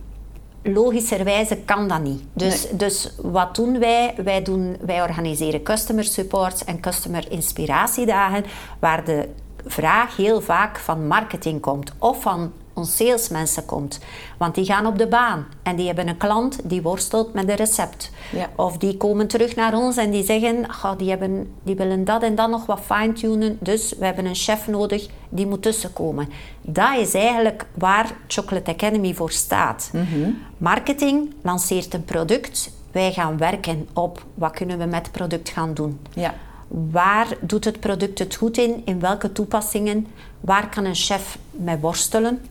logischerwijze 0.63 1.57
kan 1.65 1.87
dat 1.87 2.01
niet. 2.01 2.21
Dus, 2.33 2.67
dus 2.71 3.15
wat 3.21 3.55
doen 3.55 3.79
wij? 3.79 4.13
Wij, 4.23 4.41
doen? 4.41 4.77
wij 4.81 5.01
organiseren 5.01 5.63
customer 5.63 6.03
supports 6.03 6.63
en 6.63 6.79
customer 6.79 7.31
inspiratiedagen, 7.31 8.43
waar 8.79 9.05
de 9.05 9.29
vraag 9.65 10.15
heel 10.15 10.41
vaak 10.41 10.77
van 10.77 11.07
marketing 11.07 11.61
komt 11.61 11.91
of 11.97 12.21
van 12.21 12.51
ons 12.75 12.95
salesmensen 12.95 13.65
komt. 13.65 13.99
Want 14.37 14.55
die 14.55 14.65
gaan 14.65 14.85
op 14.85 14.97
de 14.97 15.07
baan 15.07 15.45
en 15.63 15.75
die 15.75 15.85
hebben 15.85 16.07
een 16.07 16.17
klant 16.17 16.59
die 16.63 16.81
worstelt 16.81 17.33
met 17.33 17.49
een 17.49 17.55
recept. 17.55 18.11
Ja. 18.31 18.49
Of 18.55 18.77
die 18.77 18.97
komen 18.97 19.27
terug 19.27 19.55
naar 19.55 19.73
ons 19.73 19.97
en 19.97 20.11
die 20.11 20.23
zeggen, 20.23 20.65
die, 20.97 21.09
hebben, 21.09 21.53
die 21.63 21.75
willen 21.75 22.03
dat 22.03 22.23
en 22.23 22.35
dat 22.35 22.49
nog 22.49 22.65
wat 22.65 22.79
fine-tunen, 22.79 23.57
dus 23.61 23.93
we 23.99 24.05
hebben 24.05 24.25
een 24.25 24.35
chef 24.35 24.67
nodig 24.67 25.07
die 25.29 25.47
moet 25.47 25.61
tussenkomen. 25.61 26.29
Dat 26.61 26.97
is 26.97 27.13
eigenlijk 27.13 27.65
waar 27.73 28.11
Chocolate 28.27 28.71
Academy 28.71 29.13
voor 29.13 29.31
staat. 29.31 29.89
Mhm. 29.93 30.29
Marketing 30.57 31.33
lanceert 31.41 31.93
een 31.93 32.05
product, 32.05 32.71
wij 32.91 33.13
gaan 33.13 33.37
werken 33.37 33.87
op 33.93 34.25
wat 34.33 34.51
kunnen 34.51 34.77
we 34.77 34.85
met 34.85 35.01
het 35.01 35.11
product 35.11 35.49
gaan 35.49 35.73
doen. 35.73 35.99
Ja. 36.13 36.33
Waar 36.67 37.27
doet 37.41 37.65
het 37.65 37.79
product 37.79 38.19
het 38.19 38.35
goed 38.35 38.57
in? 38.57 38.81
In 38.85 38.99
welke 38.99 39.31
toepassingen? 39.31 40.07
Waar 40.39 40.69
kan 40.69 40.85
een 40.85 40.95
chef 40.95 41.37
mee 41.51 41.77
worstelen? 41.77 42.41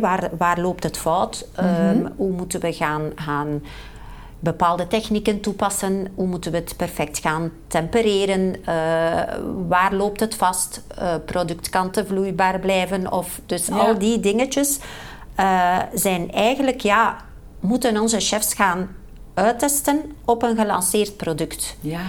Waar, 0.00 0.30
waar 0.38 0.60
loopt 0.60 0.82
het 0.82 0.96
fout? 0.96 1.46
Mhm. 1.56 1.66
Ehm, 1.66 2.06
hoe 2.16 2.32
moeten 2.32 2.60
we 2.60 2.72
gaan, 2.72 3.12
gaan 3.14 3.62
bepaalde 4.38 4.86
technieken 4.86 5.40
toepassen? 5.40 6.06
Hoe 6.14 6.26
moeten 6.26 6.50
we 6.52 6.56
het 6.56 6.76
perfect 6.76 7.18
gaan 7.18 7.50
tempereren? 7.66 8.54
Uh, 8.60 8.66
waar 9.68 9.94
loopt 9.94 10.20
het 10.20 10.34
vast? 10.34 10.82
Uh, 10.98 11.14
product 11.24 11.68
kan 11.68 11.90
te 11.90 12.06
vloeibaar 12.06 12.58
blijven? 12.58 13.12
Of, 13.12 13.40
dus 13.46 13.70
al 13.70 13.98
die 13.98 14.20
dingetjes 14.20 14.78
uh, 15.40 15.78
zijn 15.94 16.32
eigenlijk, 16.32 16.80
ja, 16.80 17.16
moeten 17.60 18.00
onze 18.00 18.20
chefs 18.20 18.54
gaan 18.54 18.88
uittesten 19.34 20.12
op 20.24 20.42
een 20.42 20.56
gelanceerd 20.56 21.16
product. 21.16 21.76
Ja. 21.80 22.02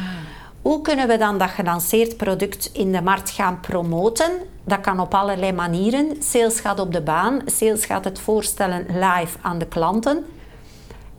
Hoe 0.65 0.81
kunnen 0.81 1.07
we 1.07 1.17
dan 1.17 1.37
dat 1.37 1.49
gelanceerd 1.49 2.17
product 2.17 2.69
in 2.73 2.91
de 2.91 3.01
markt 3.01 3.29
gaan 3.29 3.59
promoten? 3.59 4.31
Dat 4.63 4.81
kan 4.81 4.99
op 4.99 5.13
allerlei 5.13 5.51
manieren. 5.51 6.23
Sales 6.23 6.59
gaat 6.59 6.79
op 6.79 6.93
de 6.93 7.01
baan. 7.01 7.41
Sales 7.45 7.85
gaat 7.85 8.03
het 8.03 8.19
voorstellen 8.19 8.85
live 8.87 9.37
aan 9.41 9.57
de 9.57 9.65
klanten. 9.67 10.25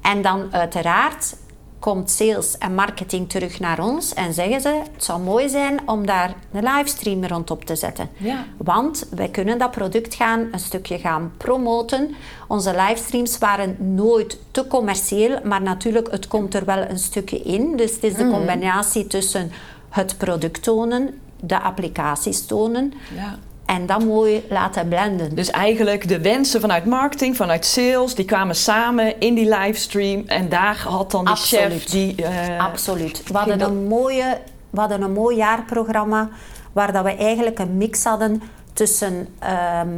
En 0.03 0.23
dan 0.23 0.49
uiteraard 0.53 1.37
komt 1.79 2.11
sales 2.11 2.59
en 2.59 2.75
marketing 2.75 3.29
terug 3.29 3.61
naar 3.61 3.85
ons 3.85 4.15
en 4.15 4.35
zeggen 4.35 4.61
ze: 4.61 4.83
het 4.93 5.05
zou 5.05 5.21
mooi 5.21 5.49
zijn 5.49 5.81
om 5.87 6.07
daar 6.07 6.35
een 6.53 6.63
livestream 6.63 7.25
rondop 7.25 7.65
te 7.65 7.77
zetten. 7.77 8.09
Ja. 8.17 8.45
Want 8.57 9.07
wij 9.11 9.29
kunnen 9.29 9.59
dat 9.59 9.71
product 9.71 10.15
gaan 10.15 10.49
een 10.53 10.59
stukje 10.59 10.99
gaan 10.99 11.33
promoten. 11.37 12.15
Onze 12.49 12.71
livestreams 12.71 13.39
waren 13.39 13.95
nooit 13.95 14.39
te 14.51 14.67
commercieel, 14.67 15.41
maar 15.45 15.63
natuurlijk, 15.63 16.11
het 16.11 16.29
komt 16.29 16.55
er 16.55 16.65
wel 16.65 16.89
een 16.89 16.99
stukje 16.99 17.39
in. 17.39 17.77
Dus 17.77 17.95
het 17.95 18.05
is 18.05 18.15
de 18.15 18.25
mhm. 18.25 18.33
combinatie 18.33 19.07
tussen 19.07 19.51
het 19.89 20.19
product 20.19 20.63
tonen, 20.63 21.21
de 21.41 21.61
applicaties 21.61 22.47
tonen. 22.47 22.93
Ja. 23.15 23.39
En 23.67 23.87
dan 23.87 24.07
mooi 24.07 24.45
laten 24.49 24.89
blenden. 24.89 25.35
Dus 25.35 25.51
eigenlijk 25.51 26.09
de 26.09 26.21
wensen 26.21 26.61
vanuit 26.61 26.85
marketing, 26.85 27.37
vanuit 27.37 27.65
sales, 27.65 28.15
die 28.15 28.25
kwamen 28.25 28.55
samen 28.55 29.21
in 29.21 29.35
die 29.35 29.49
livestream. 29.49 30.23
En 30.27 30.49
daar 30.49 30.77
had 30.89 31.11
dan 31.11 31.25
die 31.25 31.37
chef 31.37 31.85
die... 31.85 32.15
Uh, 32.21 32.65
Absoluut. 32.65 33.23
We 33.27 33.39
hadden, 33.39 33.61
een 33.61 33.87
mooie, 33.87 34.39
we 34.71 34.81
hadden 34.81 35.03
een 35.03 35.13
mooi 35.13 35.37
jaarprogramma 35.37 36.29
waar 36.73 36.93
dat 36.93 37.05
we 37.05 37.15
eigenlijk 37.15 37.59
een 37.59 37.77
mix 37.77 38.05
hadden 38.05 38.43
tussen 38.73 39.29
ehm, 39.39 39.89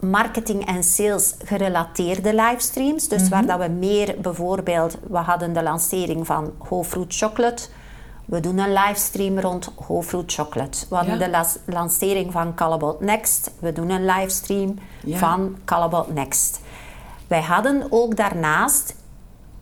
marketing 0.00 0.66
en 0.66 0.84
sales 0.84 1.34
gerelateerde 1.44 2.34
livestreams. 2.34 3.08
Dus 3.08 3.28
waar 3.28 3.44
mhm. 3.44 3.58
dat 3.58 3.66
we 3.66 3.72
meer 3.72 4.14
bijvoorbeeld... 4.22 4.98
We 5.08 5.18
hadden 5.18 5.52
de 5.52 5.62
lancering 5.62 6.26
van 6.26 6.52
Whole 6.58 6.84
Fruit 6.84 7.14
Chocolate 7.16 7.62
we 8.24 8.40
doen 8.40 8.58
een 8.58 8.72
livestream 8.72 9.38
rond 9.38 9.72
Whole 9.76 10.02
Fruit 10.02 10.32
Chocolate. 10.32 10.86
We 10.88 10.94
hadden 10.94 11.18
de 11.18 11.46
lancering 11.66 12.32
van 12.32 12.54
Calabout 12.54 13.00
Next. 13.00 13.50
We 13.58 13.72
doen 13.72 13.90
een 13.90 14.04
livestream 14.04 14.78
van 15.06 15.56
Calabout 15.64 16.14
Next. 16.14 16.60
Wij 17.26 17.42
hadden 17.42 17.86
ook 17.90 18.16
daarnaast 18.16 18.94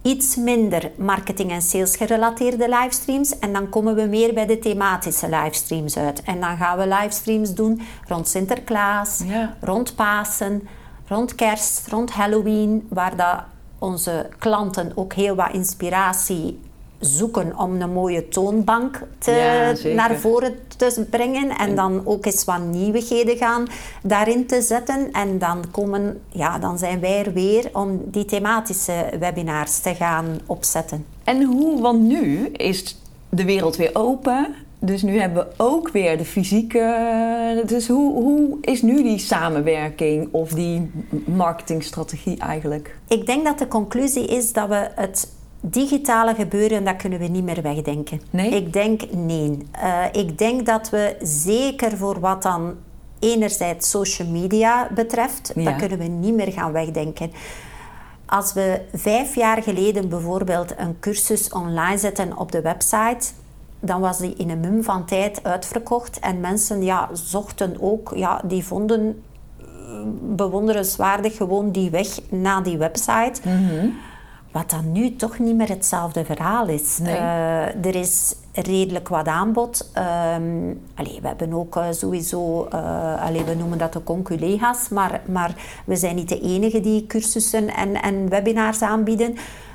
iets 0.03 0.37
minder 0.37 0.91
marketing- 0.97 1.51
en 1.51 1.63
sales 1.63 1.97
gerelateerde 1.97 2.69
livestreams. 2.69 3.39
En 3.39 3.53
dan 3.53 3.69
komen 3.69 3.95
we 3.95 4.03
meer 4.03 4.35
bij 4.35 4.47
de 4.47 4.59
thematische 4.59 5.29
livestreams 5.29 5.97
uit. 5.97 6.23
En 6.23 6.41
dan 6.41 6.57
gaan 6.57 6.79
we 6.79 6.87
livestreams 6.87 7.55
doen 7.55 7.81
rond 8.09 8.29
Sinterklaas, 8.29 9.23
rond 9.61 9.95
Pasen, 9.95 10.69
rond 11.07 11.35
Kerst, 11.35 11.89
rond 11.89 12.11
Halloween. 12.11 12.87
Waar 12.91 13.17
dat 13.17 13.43
onze 13.79 14.29
klanten 14.39 14.93
ook 14.95 15.13
heel 15.13 15.35
wat 15.35 15.53
inspiratie 15.53 16.61
zoeken 17.01 17.59
om 17.59 17.81
een 17.81 17.93
mooie 17.93 18.29
toonbank 18.29 19.03
te, 19.19 19.93
naar 19.95 20.19
voren 20.19 20.55
te 20.77 21.07
brengen. 21.11 21.49
En 21.49 21.75
dan 21.75 22.03
ook 22.05 22.27
eens 22.27 22.45
wat 22.45 22.61
nieuwigheden 22.61 23.37
gaan 23.37 23.67
daarin 24.03 24.47
te 24.47 24.63
zetten. 24.63 25.13
En 25.13 25.39
dan, 25.39 25.65
komen, 25.71 26.21
ja, 26.29 26.59
dan 26.59 26.79
zijn 26.79 27.01
wij 27.01 27.25
er 27.25 27.33
weer 27.33 27.71
om 27.73 28.01
die 28.05 28.25
thematische 28.25 29.11
webinars 29.19 29.79
te 29.79 29.95
gaan 29.95 30.41
opzetten. 30.47 31.07
En 31.25 31.43
hoe, 31.43 31.81
want 31.81 32.03
nu 32.03 32.47
is 32.47 32.97
de 33.29 33.45
wereld 33.45 33.77
weer 33.77 33.91
open. 33.93 34.55
Dus 34.79 35.03
nu 35.03 35.21
hebben 35.21 35.47
we 35.47 35.65
ook 35.65 35.91
weer 35.91 36.19
de 36.19 36.25
fysieke. 36.25 37.63
Dus 37.67 37.89
hoe, 37.89 38.13
hoe 38.13 38.59
is 38.61 38.83
nu 38.83 39.03
die 39.03 39.19
samenwerking 39.19 40.29
of 40.31 40.51
die 40.51 40.91
marketingstrategie 41.25 42.39
eigenlijk? 42.39 42.97
Ik 43.09 43.27
denk 43.27 43.45
dat 43.45 43.59
de 43.59 43.69
conclusie 43.69 44.27
is 44.27 44.53
dat 44.53 44.69
we 44.69 44.89
het 44.95 45.29
digitale 45.61 46.35
gebeuren, 46.35 46.85
dat 46.85 46.97
kunnen 46.97 47.19
we 47.19 47.27
niet 47.27 47.45
meer 47.45 47.63
wegdenken. 47.63 48.21
Nee? 48.31 48.51
Ik 48.51 48.73
denk 48.73 49.03
nee. 49.13 49.59
Uh, 49.83 50.05
ik 50.13 50.39
denk 50.39 50.67
dat 50.67 50.91
we 50.91 51.17
zeker 51.23 51.97
voor 51.97 52.21
wat 52.21 52.43
dan 52.43 52.75
enerzijds 53.19 53.91
social 53.91 54.29
media 54.29 54.89
betreft, 54.95 55.53
dat 55.55 55.77
kunnen 55.77 55.99
we 55.99 56.05
niet 56.05 56.35
meer 56.35 56.53
gaan 56.53 56.73
wegdenken. 56.73 57.33
Als 58.27 58.53
we 58.53 58.81
vijf 58.95 59.35
jaar 59.35 59.63
geleden 59.63 60.09
bijvoorbeeld 60.09 60.75
een 60.79 60.97
cursus 61.01 61.53
online 61.53 61.99
zetten 61.99 62.37
op 62.37 62.53
de 62.53 62.61
website, 62.61 63.29
dan 63.81 64.01
was 64.01 64.19
die 64.19 64.35
in 64.35 64.51
een 64.51 64.61
mum 64.61 64.83
van 64.83 65.05
tijd 65.05 65.45
uitverkocht. 65.45 66.19
En 66.19 66.41
mensen 66.41 66.83
ja, 66.83 67.09
zochten 67.13 67.77
ook, 67.81 68.13
ja, 68.15 68.43
die 68.45 68.65
vonden 68.65 69.23
eh, 69.59 69.67
bewonderenswaardig 70.21 71.37
gewoon 71.37 71.71
die 71.71 71.91
weg 71.91 72.09
naar 72.29 72.63
die 72.63 72.79
website. 72.79 73.41
Mm 73.43 73.95
wat 74.53 74.71
dan 74.71 74.93
nu 74.93 75.17
toch 75.17 75.39
niet 75.39 75.57
meer 75.57 75.69
hetzelfde 75.69 76.25
verhaal 76.25 76.69
is. 76.69 76.99
Uh, 77.01 77.85
er 77.85 77.95
is 77.95 78.35
redelijk 78.53 79.09
wat 79.09 79.27
aanbod. 79.27 79.91
Um, 80.35 80.81
we 80.97 81.21
hebben 81.23 81.53
ook 81.53 81.77
uh, 81.77 81.87
sowieso, 81.91 82.69
uh, 82.75 83.23
allee, 83.23 83.45
we 83.45 83.55
noemen 83.55 83.79
dat 83.79 83.93
de 83.93 84.03
conculega's, 84.03 84.89
maar, 84.89 85.21
maar 85.27 85.83
we 85.87 85.97
zijn 85.97 86.17
niet 86.17 86.29
de 86.29 86.41
enige 86.41 86.81
die 86.81 87.07
cursussen 87.07 87.75
en, 87.75 88.03
en 88.03 88.29
webinars 88.29 88.83
aanbieden. 88.83 89.35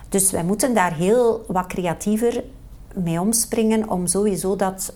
Dus 0.10 0.32
wij 0.32 0.44
moeten 0.44 0.74
daar 0.74 0.94
heel 0.94 1.44
wat 1.48 1.68
creatiever 1.68 2.44
mee 2.96 3.20
omspringen 3.20 3.90
om 3.90 4.08
sowieso 4.08 4.56
dat 4.56 4.94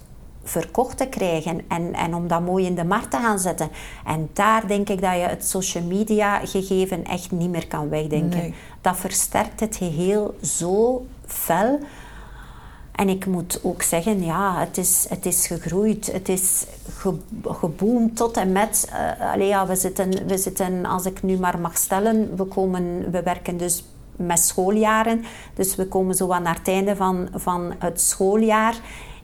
verkocht 0.49 0.97
te 0.97 1.07
krijgen 1.07 1.61
en, 1.67 1.93
en 1.93 2.15
om 2.15 2.27
dat 2.27 2.41
mooi 2.41 2.65
in 2.65 2.75
de 2.75 2.83
markt 2.83 3.11
te 3.11 3.17
gaan 3.17 3.39
zetten. 3.39 3.69
En 4.05 4.29
daar 4.33 4.67
denk 4.67 4.89
ik 4.89 5.01
dat 5.01 5.13
je 5.13 5.19
het 5.19 5.47
social 5.47 5.83
media 5.83 6.45
gegeven 6.45 7.03
echt 7.05 7.31
niet 7.31 7.49
meer 7.49 7.67
kan 7.67 7.89
wegdenken. 7.89 8.53
Dat 8.81 8.97
versterkt 8.97 9.59
het 9.59 9.75
geheel 9.75 10.37
zo 10.41 11.05
fel. 11.25 11.79
En 12.91 13.09
ik 13.09 13.25
moet 13.25 13.59
ook 13.63 13.81
zeggen, 13.81 14.23
ja, 14.23 14.59
het 14.59 14.77
is, 14.77 15.05
het 15.09 15.25
is 15.25 15.47
gegroeid. 15.47 16.11
Het 16.11 16.29
is 16.29 16.65
ge, 16.97 17.13
geboomd 17.43 18.15
tot 18.15 18.37
en 18.37 18.51
met... 18.51 18.91
Uh, 18.91 19.31
allee, 19.31 19.47
ja, 19.47 19.67
we 19.67 19.75
zitten, 19.75 20.27
we 20.27 20.37
zitten, 20.37 20.85
als 20.85 21.05
ik 21.05 21.23
nu 21.23 21.37
maar 21.37 21.59
mag 21.59 21.77
stellen, 21.77 22.35
we, 22.35 22.43
komen, 22.43 23.11
we 23.11 23.23
werken 23.23 23.57
dus 23.57 23.83
met 24.15 24.39
schooljaren. 24.39 25.23
Dus 25.53 25.75
we 25.75 25.87
komen 25.87 26.15
zo 26.15 26.31
aan 26.31 26.45
het 26.45 26.67
einde 26.67 26.95
van, 26.95 27.29
van 27.33 27.73
het 27.77 28.01
schooljaar. 28.01 28.75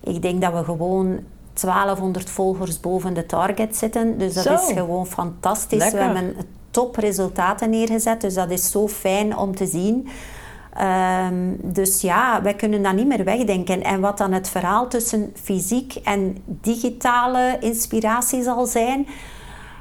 Ik 0.06 0.22
denk 0.22 0.42
dat 0.42 0.54
we 0.54 0.64
gewoon 0.64 1.20
1200 1.54 2.30
volgers 2.30 2.80
boven 2.80 3.14
de 3.14 3.26
target 3.26 3.78
zitten. 3.78 4.18
Dus 4.18 4.34
dat 4.34 4.46
is 4.46 4.72
gewoon 4.74 5.08
fantastisch. 5.08 5.92
We 5.92 5.98
hebben 5.98 6.36
topresultaten 6.72 7.70
neergezet. 7.70 8.22
Dus 8.22 8.34
dat 8.34 8.52
is 8.52 8.72
zo 8.72 8.88
fijn 8.88 9.38
om 9.38 9.56
te 9.56 9.66
zien. 9.66 10.08
Ehm, 10.74 11.54
dus 11.62 12.02
ja, 12.02 12.42
wij 12.42 12.54
kunnen 12.54 12.84
dat 12.84 12.94
niet 12.94 13.08
meer 13.08 13.24
wegdenken. 13.24 13.84
En 13.84 14.00
wat 14.00 14.18
dan 14.18 14.32
het 14.32 14.50
verhaal 14.50 14.88
tussen 14.88 15.32
fysiek 15.44 15.94
en 15.94 16.38
digitale 16.46 17.58
inspiratie 17.60 18.44
zal 18.44 18.66
zijn, 18.66 19.08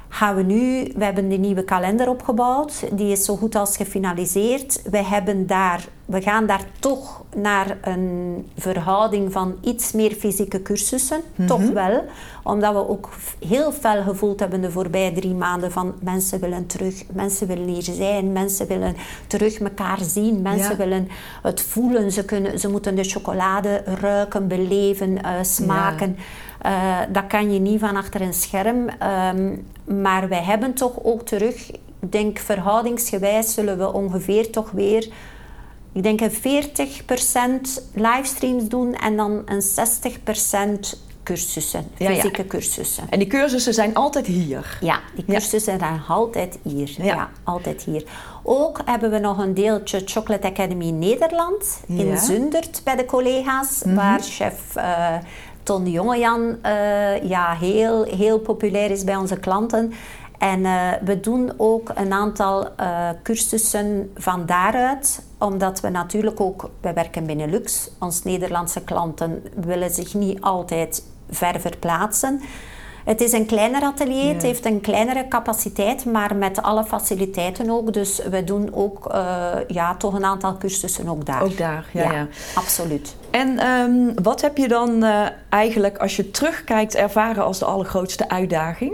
gaan 0.09 0.35
we 0.35 0.41
nu, 0.41 0.91
we 0.95 1.03
hebben 1.03 1.29
de 1.29 1.37
nieuwe 1.37 1.63
kalender 1.63 2.09
opgebouwd, 2.09 2.83
die 2.91 3.11
is 3.11 3.25
zo 3.25 3.35
goed 3.35 3.55
als 3.55 3.77
gefinaliseerd. 3.77 4.81
We, 4.89 5.03
hebben 5.03 5.47
daar, 5.47 5.87
we 6.05 6.21
gaan 6.21 6.45
daar 6.45 6.63
toch 6.79 7.23
naar 7.35 7.77
een 7.81 8.47
verhouding 8.57 9.31
van 9.31 9.55
iets 9.61 9.91
meer 9.91 10.11
fysieke 10.11 10.61
cursussen, 10.61 11.21
mhm. 11.35 11.47
toch 11.47 11.69
wel, 11.69 12.03
omdat 12.43 12.73
we 12.73 12.89
ook 12.89 13.09
heel 13.47 13.71
fel 13.71 14.03
gevoeld 14.03 14.39
hebben 14.39 14.61
de 14.61 14.71
voorbije 14.71 15.11
drie 15.11 15.33
maanden 15.33 15.71
van 15.71 15.93
mensen 15.99 16.39
willen 16.39 16.65
terug, 16.65 17.03
mensen 17.13 17.47
willen 17.47 17.67
hier 17.67 17.81
zijn, 17.81 18.31
mensen 18.31 18.67
willen 18.67 18.95
terug 19.27 19.59
elkaar 19.59 19.99
zien, 20.01 20.41
mensen 20.41 20.77
willen 20.77 21.07
het 21.41 21.61
voelen, 21.61 22.11
ze, 22.11 22.25
kunnen, 22.25 22.59
ze 22.59 22.69
moeten 22.69 22.95
de 22.95 23.03
chocolade 23.03 23.83
ruiken, 23.85 24.47
beleven, 24.47 25.09
uh, 25.11 25.31
smaken. 25.41 26.17
Uh, 26.65 26.99
dat 27.09 27.27
kan 27.27 27.53
je 27.53 27.59
niet 27.59 27.79
van 27.79 27.95
achter 27.95 28.21
een 28.21 28.33
scherm. 28.33 28.89
Um, 29.35 29.65
maar 30.01 30.29
wij 30.29 30.43
hebben 30.43 30.73
toch 30.73 31.03
ook 31.03 31.25
terug, 31.25 31.71
ik 31.71 32.11
denk 32.11 32.39
verhoudingsgewijs 32.39 33.53
zullen 33.53 33.77
we 33.77 33.93
ongeveer 33.93 34.51
toch 34.51 34.71
weer, 34.71 35.07
ik 35.95 36.03
denk 36.03 36.21
een 36.21 36.31
40% 36.31 37.83
livestreams 37.93 38.67
doen 38.67 38.93
en 38.93 39.15
dan 39.15 39.41
een 39.45 39.61
60% 40.95 40.99
cursussen, 41.23 41.87
fysieke 41.95 42.47
cursussen. 42.47 43.03
En 43.09 43.19
die 43.19 43.27
cursussen 43.27 43.73
zijn 43.73 43.93
altijd 43.93 44.25
hier? 44.25 44.77
Ja, 44.81 44.99
die 45.15 45.25
cursussen 45.25 45.77
zijn 45.79 46.01
altijd 46.07 46.59
hier. 46.63 46.95
Ja. 46.97 47.29
altijd 47.43 47.83
hier. 47.83 48.03
Ook 48.43 48.81
hebben 48.85 49.11
we 49.11 49.19
nog 49.19 49.37
een 49.37 49.53
deeltje 49.53 50.01
Chocolate 50.05 50.47
Academy 50.47 50.89
Nederland 50.89 51.79
in 51.87 52.17
Zundert 52.17 52.81
bij 52.83 52.95
de 52.95 53.05
collega's, 53.05 53.83
mhm. 53.83 53.95
waar 53.95 54.21
chef... 54.21 54.75
Uh, 54.77 55.15
Ton 55.63 55.91
Jongejan 55.91 56.57
uh, 56.65 57.23
ja, 57.23 57.53
heel, 57.53 58.03
heel 58.03 58.39
populair 58.39 58.91
is 58.91 59.03
bij 59.03 59.15
onze 59.15 59.39
klanten. 59.39 59.93
En 60.37 60.59
uh, 60.59 60.91
we 61.03 61.19
doen 61.19 61.53
ook 61.57 61.91
een 61.95 62.13
aantal 62.13 62.67
uh, 62.79 63.09
cursussen 63.23 64.11
van 64.15 64.45
daaruit, 64.45 65.21
omdat 65.37 65.79
we 65.79 65.89
natuurlijk 65.89 66.39
ook, 66.39 66.69
wij 66.81 66.93
werken 66.93 67.25
binnen 67.25 67.49
Lux, 67.49 67.89
onze 67.99 68.21
Nederlandse 68.23 68.83
klanten 68.83 69.43
willen 69.55 69.89
zich 69.89 70.13
niet 70.13 70.41
altijd 70.41 71.03
ver 71.29 71.59
verplaatsen. 71.59 72.41
Het 73.05 73.21
is 73.21 73.31
een 73.31 73.45
kleiner 73.45 73.81
atelier, 73.81 74.33
het 74.33 74.41
heeft 74.41 74.65
een 74.65 74.81
kleinere 74.81 75.27
capaciteit, 75.27 76.05
maar 76.05 76.35
met 76.35 76.61
alle 76.61 76.83
faciliteiten 76.83 77.69
ook. 77.69 77.93
Dus 77.93 78.21
we 78.29 78.43
doen 78.43 78.69
ook 78.73 79.13
uh, 79.13 79.47
ja, 79.67 79.95
toch 79.95 80.13
een 80.13 80.25
aantal 80.25 80.57
cursussen 80.57 81.07
ook 81.07 81.25
daar. 81.25 81.43
Ook 81.43 81.57
daar, 81.57 81.89
ja. 81.93 82.11
ja. 82.11 82.27
Absoluut. 82.55 83.15
En 83.31 83.67
um, 83.67 84.23
wat 84.23 84.41
heb 84.41 84.57
je 84.57 84.67
dan 84.67 85.05
eigenlijk, 85.49 85.97
als 85.97 86.15
je 86.15 86.31
terugkijkt, 86.31 86.95
ervaren 86.95 87.43
als 87.43 87.59
de 87.59 87.65
allergrootste 87.65 88.29
uitdaging? 88.29 88.93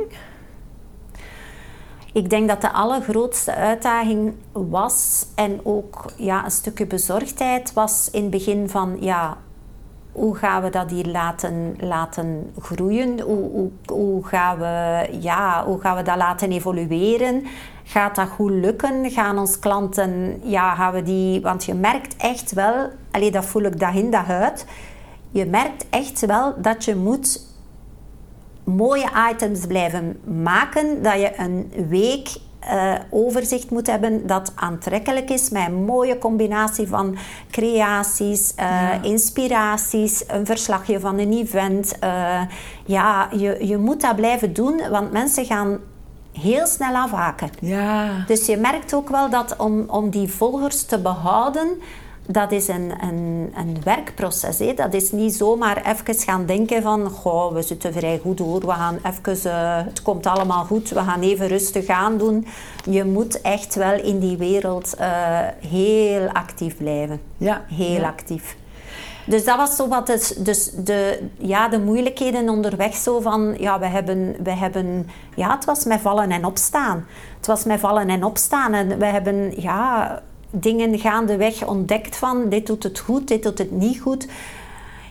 Ik 2.14 2.30
denk 2.30 2.48
dat 2.48 2.62
de 2.62 2.72
allergrootste 2.72 3.56
uitdaging 3.56 4.34
was 4.52 5.26
en 5.36 5.60
ook 5.64 6.06
ja, 6.16 6.46
een 6.46 6.52
stukje 6.52 6.86
bezorgdheid 6.86 7.74
was 7.74 8.10
in 8.12 8.22
het 8.22 8.32
begin 8.32 8.70
van 8.70 8.98
ja, 9.00 9.38
hoe 10.12 10.36
gaan 10.36 10.64
we 10.64 10.70
dat 10.70 10.90
hier 10.90 11.06
laten, 11.06 11.76
laten 11.80 12.54
groeien? 12.60 13.20
Hoe, 13.20 13.70
hoe, 13.86 14.26
gaan 14.26 14.58
we, 14.58 15.08
ja, 15.20 15.66
hoe 15.66 15.80
gaan 15.80 15.96
we 15.96 16.04
dat 16.04 16.18
laten 16.18 16.52
evolueren? 16.52 17.44
Gaat 17.84 18.16
dat 18.16 18.28
goed 18.28 18.52
lukken? 18.52 19.12
Gaan 19.12 19.38
onze 19.38 19.60
klanten, 19.60 20.42
ja, 20.44 20.76
gaan 20.76 20.94
we 20.94 21.04
die... 21.04 21.42
Want 21.42 21.64
je 21.64 21.74
merkt 21.74 22.16
echt 22.16 22.54
wel, 22.54 22.90
alleen 23.12 23.32
dat 23.32 23.46
voel 23.46 23.64
ik 23.64 23.80
dag 23.80 23.94
in 23.94 24.12
dag 24.12 24.30
uit, 24.30 24.66
je 25.30 25.46
merkt 25.46 25.86
echt 25.90 26.26
wel 26.26 26.54
dat 26.62 26.86
je 26.86 26.96
moet 26.96 27.51
mooie 28.64 29.10
items 29.32 29.66
blijven 29.66 30.20
maken, 30.44 31.04
dat 31.04 31.14
je 31.14 31.32
een 31.38 31.72
week 31.88 32.30
uh, 32.64 32.94
overzicht 33.10 33.70
moet 33.70 33.88
hebben 33.88 34.28
dat 34.28 34.52
aantrekkelijk 34.56 35.30
is 35.30 35.50
met 35.50 35.68
een 35.68 35.86
mooie 35.86 36.18
combinatie 36.18 36.88
van 36.88 37.18
creaties, 37.52 38.54
uh, 38.60 38.90
inspiraties, 39.02 40.24
een 40.28 40.46
verslagje 40.46 41.00
van 41.00 41.18
een 41.18 41.34
event. 41.34 41.98
Uh, 42.04 42.42
ja, 42.86 43.28
je, 43.32 43.68
je 43.68 43.78
moet 43.78 44.02
dat 44.02 44.16
blijven 44.16 44.54
doen, 44.54 44.82
want 44.90 45.12
mensen 45.12 45.46
gaan 45.46 45.80
heel 46.32 46.66
snel 46.66 46.96
afhaken. 46.96 47.50
Ja. 47.62 48.24
Dus 48.28 48.46
je 48.46 48.58
merkt 48.58 48.94
ook 48.94 49.10
wel 49.10 49.30
dat 49.30 49.56
om, 49.58 49.84
om 49.88 50.10
die 50.10 50.28
volgers 50.28 50.84
te 50.84 51.00
behouden, 51.00 51.68
dat 52.32 52.52
is 52.52 52.68
een, 52.68 52.94
een, 53.02 53.54
een 53.56 53.78
werkproces. 53.84 54.60
Hè. 54.60 54.74
Dat 54.74 54.94
is 54.94 55.12
niet 55.12 55.34
zomaar 55.34 55.86
even 55.86 56.16
gaan 56.16 56.46
denken 56.46 56.82
van... 56.82 57.10
Goh, 57.10 57.54
we 57.54 57.62
zitten 57.62 57.94
vrij 57.94 58.20
goed 58.24 58.40
hoor. 58.40 58.60
We 58.60 58.72
gaan 58.72 59.00
even... 59.04 59.52
Uh, 59.52 59.78
het 59.86 60.02
komt 60.02 60.26
allemaal 60.26 60.64
goed. 60.64 60.90
We 60.90 61.00
gaan 61.00 61.22
even 61.22 61.48
rustig 61.48 61.88
aan 61.88 62.18
doen. 62.18 62.48
Je 62.90 63.04
moet 63.04 63.42
echt 63.42 63.76
wel 63.76 64.00
in 64.00 64.20
die 64.20 64.38
wereld 64.38 64.96
uh, 65.00 65.40
heel 65.68 66.30
actief 66.30 66.78
blijven. 66.78 67.22
Ja. 67.38 67.62
Heel 67.68 68.04
actief. 68.04 68.56
Dus 69.26 69.46
dat 69.46 69.58
was 69.58 69.76
zo 69.76 69.88
wat 69.88 70.08
dus, 70.08 70.28
dus 70.28 70.72
de, 70.72 71.30
ja, 71.38 71.68
de 71.68 71.80
moeilijkheden 71.80 72.50
onderweg. 72.50 72.96
Zo 72.96 73.20
van, 73.20 73.56
ja, 73.60 73.80
we 73.80 73.86
hebben, 73.86 74.36
we 74.44 74.52
hebben... 74.52 75.10
Ja, 75.36 75.56
het 75.56 75.66
was 75.66 75.86
met 75.86 76.02
vallen 76.02 76.32
en 76.32 76.46
opstaan. 76.46 77.06
Het 77.38 77.48
was 77.48 77.64
met 77.64 77.80
vallen 77.80 78.10
en 78.10 78.24
opstaan. 78.24 78.74
En 78.74 79.00
we 79.00 79.06
hebben, 79.06 79.62
ja 79.62 80.22
dingen 80.52 81.00
gaandeweg 81.00 81.68
ontdekt 81.68 82.16
van 82.16 82.50
dit 82.50 82.68
doet 82.68 82.84
het 82.84 83.00
goed, 83.00 83.28
dit 83.28 83.44
doet 83.44 83.58
het 83.58 83.72
niet 83.72 84.02
goed. 84.02 84.28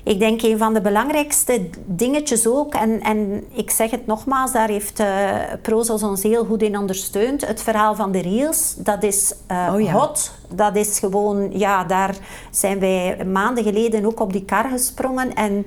Ik 0.03 0.19
denk 0.19 0.43
een 0.43 0.59
van 0.59 0.75
de 0.75 0.81
belangrijkste 0.81 1.69
dingetjes 1.85 2.47
ook, 2.47 2.75
en, 2.75 3.01
en 3.01 3.45
ik 3.53 3.71
zeg 3.71 3.91
het 3.91 4.07
nogmaals, 4.07 4.53
daar 4.53 4.69
heeft 4.69 5.01
uh, 5.01 5.35
Prozos 5.63 6.03
ons 6.03 6.23
heel 6.23 6.45
goed 6.45 6.63
in 6.63 6.79
ondersteund. 6.79 7.47
Het 7.47 7.63
verhaal 7.63 7.95
van 7.95 8.13
de 8.13 8.21
reels, 8.21 8.75
dat 8.77 9.03
is 9.03 9.35
uh, 9.51 9.93
hot. 9.93 10.33
Dat 10.55 10.77
is 10.77 10.99
gewoon, 10.99 11.59
ja, 11.59 11.85
daar 11.85 12.17
zijn 12.51 12.79
wij 12.79 13.25
maanden 13.25 13.65
geleden 13.65 14.05
ook 14.05 14.21
op 14.21 14.33
die 14.33 14.45
kar 14.45 14.69
gesprongen. 14.71 15.35
En 15.35 15.67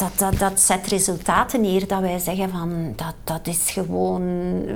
dat, 0.00 0.18
dat, 0.18 0.38
dat 0.38 0.60
zet 0.60 0.86
resultaten 0.86 1.60
neer 1.60 1.86
dat 1.86 2.00
wij 2.00 2.18
zeggen 2.18 2.50
van 2.50 2.92
dat, 2.96 3.14
dat 3.24 3.46
is 3.46 3.70
gewoon, 3.70 4.22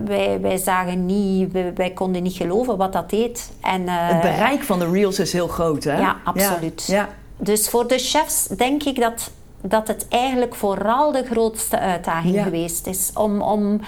wij, 0.05 0.41
wij 0.41 0.57
zagen 0.57 1.07
niet, 1.07 1.53
wij, 1.75 1.91
konden 1.91 2.23
niet 2.23 2.37
geloven 2.37 2.77
wat 2.77 2.93
dat 2.93 3.11
deed. 3.11 3.51
En, 3.61 3.83
uh, 3.83 4.09
het 4.09 4.21
bereik 4.21 4.63
van 4.63 4.79
de 4.79 4.91
reels 4.91 5.19
is 5.19 5.33
heel 5.33 5.49
groot, 5.49 5.85
hè? 5.85 5.99
Ja, 5.99 6.17
absoluut. 6.25 6.85
Ja, 6.87 7.09
Dus 7.37 7.69
voor 7.69 7.89
de 7.89 7.99
chefs 7.99 8.47
denk 8.47 8.83
ik 8.83 9.01
dat, 9.01 9.31
dat 9.61 9.89
het 9.89 10.07
eigenlijk 10.09 10.55
vooral 10.55 11.13
de 11.13 11.25
grootste 11.31 11.79
uitdaging 11.79 12.43
geweest 12.43 12.87
is. 12.87 13.11
Om, 13.15 13.43
om 13.43 13.81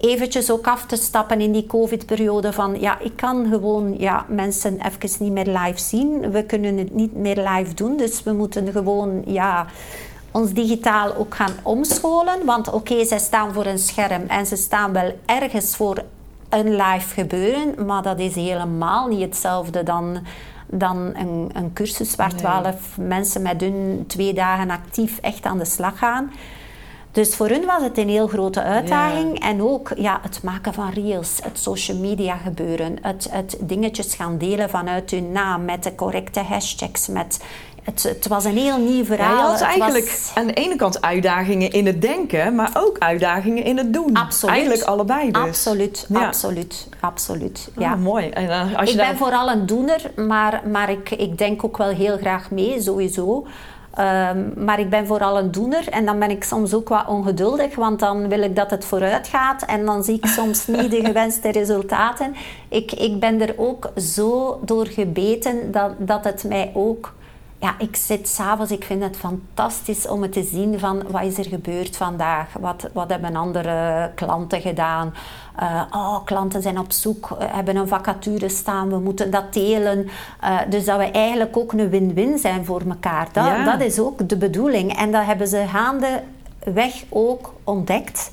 eventjes 0.00 0.50
ook 0.50 0.66
af 0.66 0.86
te 0.86 0.96
stappen 0.96 1.40
in 1.40 1.52
die 1.52 1.66
covid-periode 1.66 2.52
van 2.52 2.80
ja, 2.80 2.98
ik 2.98 3.16
kan 3.16 3.46
gewoon 3.50 3.98
ja, 3.98 4.24
mensen 4.28 4.78
even 4.86 5.24
niet 5.24 5.32
meer 5.32 5.58
live 5.58 5.80
zien. 5.80 6.30
We 6.30 6.44
kunnen 6.44 6.78
het 6.78 6.94
niet 6.94 7.14
meer 7.14 7.48
live 7.48 7.74
doen, 7.74 7.96
dus 7.96 8.22
we 8.22 8.32
moeten 8.32 8.72
gewoon 8.72 9.22
ja 9.26 9.66
ons 10.32 10.52
digitaal 10.52 11.14
ook 11.14 11.34
gaan 11.34 11.54
omscholen. 11.62 12.44
Want 12.44 12.72
oké, 12.72 13.04
zij 13.04 13.18
staan 13.18 13.52
voor 13.52 13.66
een 13.66 13.78
scherm 13.78 14.26
en 14.26 14.46
ze 14.46 14.56
staan 14.56 14.92
wel 14.92 15.18
ergens 15.26 15.76
voor 15.76 16.02
een 16.48 16.76
live 16.76 17.14
gebeuren, 17.14 17.86
maar 17.86 18.02
dat 18.02 18.18
is 18.18 18.34
helemaal 18.34 19.08
niet 19.08 19.20
hetzelfde 19.20 19.82
dan, 19.82 20.18
dan 20.66 20.96
een, 20.96 21.50
een 21.52 21.72
cursus 21.72 22.16
waar 22.16 22.34
twaalf 22.34 22.96
mensen 22.96 23.42
met 23.42 23.60
hun 23.60 24.04
twee 24.06 24.34
dagen 24.34 24.70
actief 24.70 25.18
echt 25.18 25.44
aan 25.44 25.58
de 25.58 25.64
slag 25.64 25.98
gaan. 25.98 26.30
Dus 27.12 27.36
voor 27.36 27.48
hun 27.48 27.64
was 27.64 27.82
het 27.82 27.98
een 27.98 28.08
heel 28.08 28.26
grote 28.26 28.62
uitdaging. 28.62 29.40
En 29.40 29.62
ook 29.62 29.92
ja, 29.96 30.18
het 30.22 30.42
maken 30.42 30.74
van 30.74 30.90
reels, 30.90 31.38
het 31.42 31.58
social 31.58 31.96
media 31.96 32.36
gebeuren, 32.36 32.96
het, 33.02 33.28
het 33.30 33.56
dingetjes 33.60 34.14
gaan 34.14 34.38
delen 34.38 34.70
vanuit 34.70 35.10
hun 35.10 35.32
naam 35.32 35.64
met 35.64 35.82
de 35.82 35.94
correcte 35.94 36.40
hashtags, 36.40 37.08
met 37.08 37.44
het, 37.82 38.02
het, 38.02 38.26
was 38.28 38.44
een 38.44 38.56
heel 38.56 38.78
nieuw 38.78 39.04
verhaal. 39.04 39.36
Ja, 39.36 39.42
je 39.42 39.50
had 39.50 39.60
eigenlijk 39.60 40.04
was- 40.04 40.32
aan 40.34 40.46
de 40.46 40.52
ene 40.52 40.76
kant 40.76 41.02
uitdagingen 41.02 41.70
in 41.70 41.86
het 41.86 42.02
denken, 42.02 42.54
maar 42.54 42.70
ook 42.74 42.98
uitdagingen 42.98 43.64
in 43.64 43.76
het 43.76 43.92
doen. 43.92 44.12
Absoluut. 44.14 44.54
Eigenlijk 44.54 44.84
allebei 44.88 45.30
dus. 45.30 45.42
Absoluut, 45.42 46.06
Ja. 46.08 46.26
absoluut, 46.26 46.88
absoluut. 47.00 47.68
Ja, 47.78 47.88
Ja. 47.90 47.96
mooi. 47.96 48.28
En 48.28 48.48
eh, 48.50 48.78
als 48.78 48.90
je 48.90 48.98
ik 49.00 49.06
ben 49.08 49.16
vooral 49.16 49.50
een 49.50 49.66
doener, 49.66 50.10
maar, 50.16 50.62
maar 50.70 50.90
ik, 50.90 51.10
ik 51.10 51.38
denk 51.38 51.64
ook 51.64 51.76
wel 51.76 51.88
heel 51.90 52.16
graag 52.16 52.50
mee, 52.50 52.80
sowieso. 52.80 53.46
Ehm, 53.94 54.64
maar 54.64 54.80
ik 54.80 54.90
ben 54.90 55.06
vooral 55.06 55.38
een 55.38 55.50
doener 55.50 55.88
en 55.88 56.04
dan 56.06 56.18
ben 56.18 56.30
ik 56.30 56.44
soms 56.44 56.74
ook 56.74 56.88
wat 56.88 57.06
ongeduldig, 57.06 57.74
want 57.74 57.98
dan 58.00 58.28
wil 58.28 58.42
ik 58.42 58.56
dat 58.56 58.70
het 58.70 58.84
vooruit 58.84 59.28
gaat 59.28 59.62
en 59.62 59.84
dan 59.84 60.04
zie 60.04 60.14
ik 60.16 60.26
soms 60.26 60.66
niet 60.76 60.90
de 60.90 61.04
gewenste 61.04 61.50
resultaten. 61.52 62.34
Ik, 62.68 62.92
ik 62.92 63.20
ben 63.20 63.40
er 63.40 63.54
ook 63.56 63.90
zo 63.96 64.60
door 64.64 64.86
gebeten 64.86 65.72
dat, 65.72 65.90
dat 65.98 66.24
het 66.24 66.44
mij 66.44 66.70
ook... 66.74 67.12
Ja, 67.62 67.74
ik 67.78 67.96
zit 67.96 68.28
s'avonds, 68.28 68.72
ik 68.72 68.84
vind 68.84 69.02
het 69.02 69.16
fantastisch 69.16 70.08
om 70.08 70.22
het 70.22 70.32
te 70.32 70.42
zien 70.42 70.78
van 70.78 71.02
wat 71.10 71.22
is 71.22 71.38
er 71.38 71.44
gebeurd 71.44 71.96
vandaag, 71.96 72.46
wat, 72.60 72.88
wat 72.92 73.10
hebben 73.10 73.36
andere 73.36 74.10
klanten 74.14 74.60
gedaan. 74.60 75.14
Eh, 75.56 75.82
oh, 75.90 76.24
klanten 76.24 76.62
zijn 76.62 76.78
op 76.78 76.92
zoek, 76.92 77.36
eh, 77.38 77.54
hebben 77.54 77.76
een 77.76 77.88
vacature 77.88 78.48
staan, 78.48 78.88
we 78.88 78.98
moeten 78.98 79.30
dat 79.30 79.52
delen. 79.52 80.08
Eh, 80.40 80.58
dus 80.68 80.84
dat 80.84 80.98
we 80.98 81.10
eigenlijk 81.10 81.56
ook 81.56 81.72
een 81.72 81.90
win-win 81.90 82.38
zijn 82.38 82.64
voor 82.64 82.82
elkaar. 82.88 83.28
Dat, 83.32 83.46
Ja. 83.46 83.64
dat 83.64 83.80
is 83.80 83.98
ook 83.98 84.28
de 84.28 84.36
bedoeling. 84.36 84.96
En 84.96 85.12
dat 85.12 85.24
hebben 85.24 85.48
ze 85.48 85.64
gaandeweg 85.68 87.04
ook 87.08 87.54
ontdekt. 87.64 88.32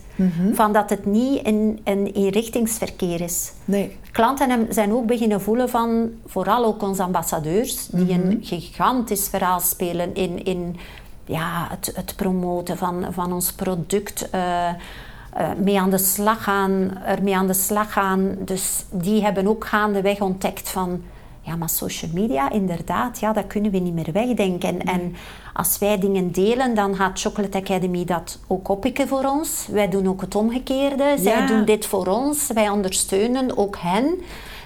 Van 0.54 0.74
dat 0.74 0.90
het 0.90 1.06
niet 1.06 1.48
een, 1.48 1.80
een 1.84 2.12
eenrichtingsverkeer 2.14 3.22
is. 3.22 3.52
Nee. 3.66 3.98
Klanten 4.20 4.68
zijn 4.70 4.94
ook 4.94 5.06
beginnen 5.06 5.42
voelen 5.42 5.70
van, 5.70 6.10
vooral 6.26 6.66
ook 6.66 6.82
onze 6.82 7.04
ambassadeurs, 7.04 7.88
die 7.88 8.14
een 8.14 8.40
gigantisch 8.42 9.28
verhaal 9.28 9.60
spelen 9.60 10.14
in, 10.14 10.46
in 10.46 10.78
ja, 11.26 11.68
het, 11.70 11.92
het 11.96 12.16
promoten 12.16 12.78
van, 12.78 13.06
van 13.10 13.34
ons 13.34 13.52
product. 13.52 14.30
eh, 14.30 14.68
eh, 14.70 14.76
mee 15.58 15.80
aan 15.80 15.90
de 15.90 15.98
slag 15.98 16.44
gaan, 16.44 16.98
ermee 17.06 17.36
aan 17.36 17.48
de 17.48 17.54
slag 17.54 17.94
gaan. 17.94 18.36
Dus 18.40 18.86
die 18.92 19.24
hebben 19.24 19.48
ook 19.48 19.66
gaandeweg 19.66 20.22
ontdekt 20.22 20.70
van, 20.70 21.02
ja, 21.50 21.56
maar 21.56 21.70
social 21.70 22.12
media, 22.14 22.52
inderdaad, 22.52 23.20
ja, 23.20 23.34
dat 23.34 23.48
kunnen 23.48 23.72
we 23.72 23.78
niet 23.78 23.94
meer 23.94 24.12
wegdenken. 24.14 24.82
En 24.84 25.16
als 25.54 25.78
wij 25.80 25.98
dingen 26.00 26.32
delen, 26.32 26.76
dan 26.76 26.96
gaat 26.96 27.20
Chocolate 27.20 27.58
Academy 27.58 28.06
dat 28.06 28.40
ook 28.48 28.70
oppikken 28.70 29.08
voor 29.08 29.24
ons. 29.26 29.68
Wij 29.72 29.90
doen 29.90 30.08
ook 30.08 30.22
het 30.22 30.36
omgekeerde. 30.36 31.16
Zij 31.20 31.38
Ja. 31.40 31.46
doen 31.48 31.66
dit 31.66 31.86
voor 31.86 32.08
ons. 32.08 32.48
Wij 32.54 32.70
ondersteunen 32.70 33.58
ook 33.58 33.78
hen. 33.80 34.14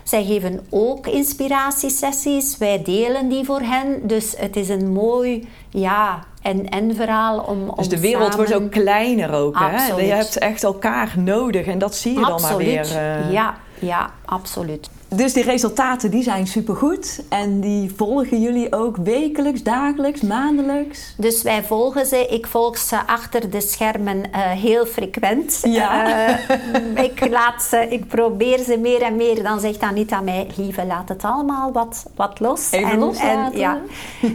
Zij 0.03 0.23
geven 0.25 0.65
ook 0.69 1.07
inspiratiesessies. 1.07 2.57
Wij 2.57 2.83
delen 2.83 3.29
die 3.29 3.45
voor 3.45 3.59
hen. 3.61 4.07
Dus 4.07 4.33
het 4.37 4.55
is 4.55 4.69
een 4.69 4.91
mooi 4.91 5.47
ja, 5.69 6.23
en-en 6.41 6.95
verhaal 6.95 7.39
om, 7.39 7.69
om 7.69 7.75
Dus 7.77 7.89
de 7.89 7.99
wereld 7.99 8.35
wordt 8.35 8.53
ook 8.53 8.71
kleiner 8.71 9.31
ook, 9.33 9.55
hè? 9.59 9.95
Je 9.95 10.11
hebt 10.13 10.37
echt 10.37 10.63
elkaar 10.63 11.13
nodig 11.17 11.65
en 11.65 11.77
dat 11.79 11.95
zie 11.95 12.13
je 12.19 12.25
dan 12.25 12.41
maar 12.41 12.57
weer. 12.57 12.95
eh. 12.97 13.31
Ja, 13.31 13.57
ja, 13.79 14.09
absoluut. 14.25 14.89
Dus 15.15 15.33
die 15.33 15.43
resultaten 15.43 16.11
die 16.11 16.23
zijn 16.23 16.47
supergoed 16.47 17.23
en 17.29 17.59
die 17.59 17.91
volgen 17.95 18.41
jullie 18.41 18.73
ook 18.75 18.97
wekelijks, 18.97 19.63
dagelijks, 19.63 20.21
maandelijks? 20.21 21.13
Dus 21.17 21.41
wij 21.41 21.63
volgen 21.63 22.05
ze. 22.05 22.27
Ik 22.27 22.47
volg 22.47 22.77
ze 22.77 23.07
achter 23.07 23.49
de 23.49 23.61
schermen 23.61 24.31
eh, 24.31 24.51
heel 24.51 24.85
frequent. 24.85 25.59
Ja. 25.61 26.27
Eh, 26.27 27.03
ik, 27.03 27.29
laat 27.29 27.63
ze, 27.63 27.87
ik 27.89 28.07
probeer 28.07 28.59
ze 28.59 28.77
meer 28.77 29.01
en 29.01 29.15
meer. 29.15 29.43
Dan 29.43 29.59
zegt 29.59 29.81
Anita 29.81 30.21
mij, 30.21 30.47
lieve, 30.55 30.85
laat 30.85 31.09
het 31.09 31.23
allemaal 31.23 31.71
wat, 31.71 32.05
wat 32.15 32.39
los. 32.39 32.71
Even 32.71 32.97
loslaten. 32.97 33.59
ja. 33.59 33.79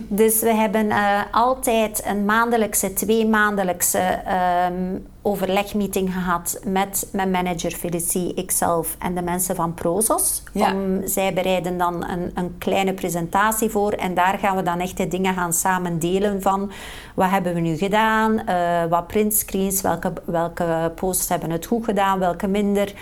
Dus 0.09 0.41
we 0.41 0.55
hebben 0.55 0.91
eh, 0.91 1.21
altijd 1.31 2.03
een 2.07 2.25
maandelijkse, 2.25 2.93
twee 2.93 3.27
maandelijkse 3.27 3.99
ehm, 3.99 4.97
overlegmeeting 5.29 6.13
gehad 6.13 6.61
met 6.65 7.09
mijn 7.13 7.31
manager 7.31 7.71
Felicie, 7.71 8.35
ikzelf 8.35 8.97
en 8.99 9.15
de 9.15 9.23
mensen 9.23 9.55
van 9.55 9.75
Prozos. 9.75 10.43
Ja. 10.53 10.75
Om, 10.75 11.07
zij 11.07 11.35
bereiden 11.35 11.79
dan 11.79 12.09
een, 12.09 12.31
een 12.35 12.59
kleine 12.59 12.95
presentatie 12.95 13.69
voor 13.71 13.93
en 13.93 14.15
daar 14.15 14.39
gaan 14.39 14.57
we 14.57 14.63
dan 14.63 14.81
echt 14.81 14.97
de 14.97 15.09
dingen 15.09 15.35
gaan 15.35 15.53
samen 15.53 15.99
delen 15.99 16.43
van 16.43 16.71
wat 17.15 17.31
hebben 17.31 17.55
we 17.55 17.61
nu 17.61 17.77
gedaan, 17.77 18.47
eh, 18.47 18.85
wat 18.85 19.07
printscreens, 19.07 19.81
welke, 19.81 20.13
welke 20.25 20.93
posts 20.95 21.29
hebben 21.29 21.51
het 21.51 21.67
goed 21.67 21.85
gedaan, 21.85 22.19
welke 22.19 22.47
minder. 22.47 22.95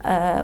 Eh, 0.00 0.38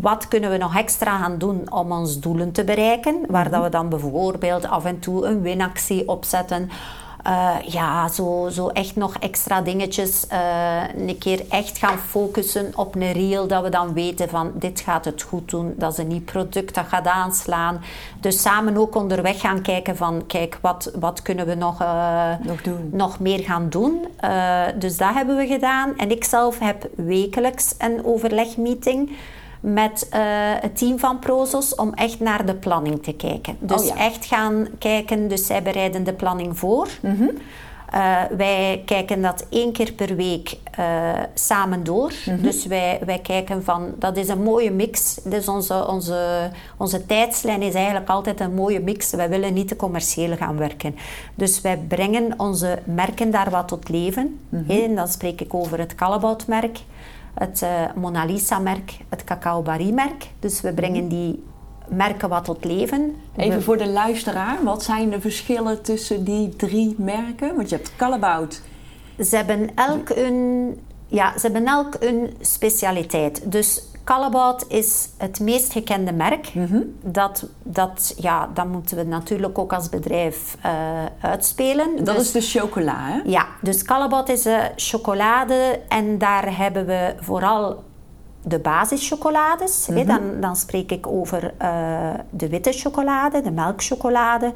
wat 0.00 0.28
kunnen 0.28 0.50
we 0.50 0.56
nog 0.56 0.76
extra 0.76 1.18
gaan 1.18 1.38
doen 1.38 1.72
om 1.72 1.92
ons 1.92 2.20
doelen 2.20 2.52
te 2.52 2.64
bereiken? 2.64 3.20
Waar 3.28 3.50
dat 3.50 3.62
we 3.62 3.68
dan 3.68 3.88
bijvoorbeeld 3.88 4.66
af 4.66 4.84
en 4.84 4.98
toe 4.98 5.26
een 5.26 5.42
winactie 5.42 6.08
opzetten. 6.08 6.70
Eh, 7.22 7.54
ja, 7.66 8.08
zo, 8.08 8.48
zo 8.52 8.68
echt 8.68 8.96
nog 8.96 9.16
extra 9.20 9.60
dingetjes. 9.60 10.26
eh, 10.26 10.82
een 10.96 11.18
keer 11.18 11.42
echt 11.48 11.78
gaan 11.78 11.98
focussen 11.98 12.72
op 12.74 12.94
een 12.94 13.12
reel, 13.12 13.46
dat 13.46 13.62
we 13.62 13.68
dan 13.68 13.92
weten 13.92 14.28
van 14.28 14.52
dit 14.54 14.80
gaat 14.80 15.04
het 15.04 15.22
goed 15.22 15.50
doen. 15.50 15.74
Dat 15.76 15.92
is 15.92 15.98
een 15.98 16.08
nieuw 16.08 16.22
product 16.24 16.74
dat 16.74 16.84
gaat 16.88 17.06
aanslaan. 17.06 17.80
Dus 18.20 18.42
samen 18.42 18.76
ook 18.76 18.94
onderweg 18.94 19.40
gaan 19.40 19.62
kijken 19.62 19.96
van 19.96 20.26
kijk, 20.26 20.58
wat, 20.60 20.90
wat 21.00 21.22
kunnen 21.22 21.46
we 21.46 21.54
nog, 21.54 21.80
eh, 21.80 22.30
Nog 22.42 22.62
doen. 22.62 22.88
nog 22.92 23.20
meer 23.20 23.38
gaan 23.40 23.68
doen. 23.68 24.06
Dus 24.78 24.96
dat 24.96 25.14
hebben 25.14 25.36
we 25.36 25.46
gedaan. 25.46 25.96
En 25.96 26.10
ik 26.10 26.24
zelf 26.24 26.58
heb 26.58 26.88
wekelijks 26.96 27.74
een 27.78 28.04
overlegmeeting 28.04 29.10
met 29.62 30.08
eh, 30.10 30.20
het 30.60 30.76
team 30.78 30.98
van 30.98 31.18
Prozos 31.18 31.74
om 31.74 31.94
echt 31.94 32.20
naar 32.20 32.46
de 32.46 32.54
planning 32.54 33.02
te 33.02 33.12
kijken. 33.12 33.56
Dus 33.60 33.80
Oh 33.80 33.86
ja. 33.86 33.96
echt 33.96 34.24
gaan 34.24 34.66
kijken, 34.78 35.28
dus 35.28 35.46
zij 35.46 35.62
bereiden 35.62 36.04
de 36.04 36.12
planning 36.12 36.58
voor. 36.58 36.88
Eh, 37.92 38.22
wij 38.36 38.82
kijken 38.86 39.22
dat 39.22 39.46
één 39.50 39.72
keer 39.72 39.92
per 39.92 40.16
week 40.16 40.56
eh, 40.70 41.10
samen 41.34 41.84
door. 41.84 42.12
Dus 42.40 42.66
wij, 42.66 43.00
wij 43.04 43.18
kijken 43.18 43.64
van, 43.64 43.94
dat 43.98 44.16
is 44.16 44.28
een 44.28 44.42
mooie 44.42 44.70
mix. 44.70 45.18
Dus 45.24 45.48
onze, 45.48 45.88
onze, 45.88 46.50
onze 46.76 47.06
tijdslijn 47.06 47.62
is 47.62 47.74
eigenlijk 47.74 48.08
altijd 48.08 48.40
een 48.40 48.54
mooie 48.54 48.80
mix. 48.80 49.10
Wij 49.10 49.28
willen 49.28 49.54
niet 49.54 49.68
te 49.68 49.76
commercieel 49.76 50.36
gaan 50.36 50.56
werken. 50.56 50.96
Dus 51.34 51.60
wij 51.60 51.78
brengen 51.88 52.34
onze 52.36 52.78
merken 52.84 53.30
daar 53.30 53.50
wat 53.50 53.68
tot 53.68 53.88
leven. 53.88 54.40
Hè, 54.66 54.82
En 54.82 54.94
dan 54.94 55.08
spreek 55.08 55.40
ik 55.40 55.54
over 55.54 55.78
het 55.78 55.94
Callebaut-merk, 55.94 56.78
het 57.34 57.62
eh, 57.62 57.68
Mona 57.94 58.24
Lisa-merk, 58.24 58.96
het 59.08 59.24
Cacao 59.24 59.62
Barry-merk. 59.62 60.28
Dus 60.38 60.60
we 60.60 60.72
brengen 60.72 61.08
die 61.08 61.44
merken 61.88 62.28
wat 62.28 62.44
tot 62.44 62.64
leven. 62.64 63.16
Even 63.36 63.56
We- 63.58 63.62
voor 63.62 63.76
de 63.78 63.88
luisteraar, 63.88 64.62
wat 64.64 64.82
zijn 64.82 65.10
de 65.10 65.20
verschillen 65.20 65.82
tussen 65.82 66.24
die 66.24 66.56
drie 66.56 66.94
merken? 66.98 67.56
Want 67.56 67.68
je 67.70 67.76
hebt 67.76 67.96
Callebaut. 67.96 68.62
Ze 69.18 69.36
hebben 69.36 69.70
elk 69.74 70.08
een, 70.08 70.80
ja, 71.06 71.32
ze 71.38 71.40
hebben 71.40 71.66
elk 71.66 71.96
een 72.00 72.36
specialiteit. 72.40 73.52
Dus 73.52 73.82
Callebaut 74.04 74.64
is 74.68 75.08
het 75.18 75.40
meest 75.40 75.72
gekende 75.72 76.12
merk. 76.12 76.52
dat, 77.00 77.46
dat, 77.62 78.14
ja, 78.18 78.48
dat 78.54 78.66
moeten 78.66 78.96
we 78.96 79.02
natuurlijk 79.02 79.58
ook 79.58 79.72
als 79.72 79.88
bedrijf 79.88 80.56
eh, 80.62 80.70
uitspelen. 81.20 82.04
Dat 82.04 82.16
Dus- 82.16 82.34
is 82.34 82.52
de 82.52 82.58
chocola, 82.58 82.94
hè? 82.98 83.20
Ja, 83.24 83.46
dus 83.60 83.82
Callebaut 83.82 84.28
is 84.28 84.46
eh, 84.46 84.58
chocolade 84.76 85.80
en 85.88 86.18
daar 86.18 86.56
hebben 86.56 86.86
we 86.86 87.14
vooral 87.20 87.82
de 88.44 88.58
basischocholades. 88.58 89.86
hè. 89.86 90.04
dan, 90.04 90.20
dan 90.40 90.56
spreek 90.56 90.92
ik 90.92 91.06
over 91.06 91.54
eh, 91.58 92.10
de 92.30 92.48
witte 92.48 92.72
chocolade, 92.72 93.40
de 93.40 93.50
melkchocolade, 93.50 94.52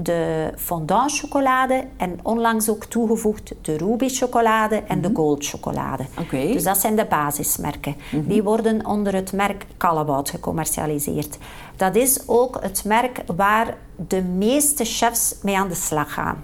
de 0.00 0.52
fondant 0.56 1.18
chocolade 1.18 1.84
en 1.96 2.18
onlangs 2.22 2.68
ook 2.68 2.84
toegevoegd 2.84 3.54
de 3.60 3.76
ruby 3.76 4.08
chocolade 4.08 4.76
en 4.76 5.00
de 5.00 5.10
gold 5.14 5.46
chocolade. 5.46 6.04
Dus 6.30 6.62
dat 6.62 6.78
zijn 6.78 6.96
de 6.96 7.04
basismerken. 7.04 7.96
Die 8.24 8.42
worden 8.42 8.86
onder 8.86 9.14
het 9.14 9.32
merk 9.32 9.66
Callebaut 9.76 10.30
gecommercialiseerd. 10.30 11.38
Dat 11.76 11.96
is 11.96 12.22
ook 12.26 12.58
het 12.60 12.84
merk 12.84 13.22
waar 13.36 13.76
de 14.08 14.22
meeste 14.22 14.84
chefs 14.84 15.34
mee 15.42 15.58
aan 15.58 15.68
de 15.68 15.74
slag 15.74 16.12
gaan. 16.12 16.42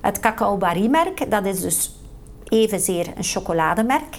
Het 0.00 0.20
Cacao 0.20 0.56
Barry-merk, 0.56 1.30
dat 1.30 1.46
is 1.46 1.60
dus 1.60 1.96
evenzeer 2.48 3.06
een 3.16 3.24
chocolademerk, 3.24 4.16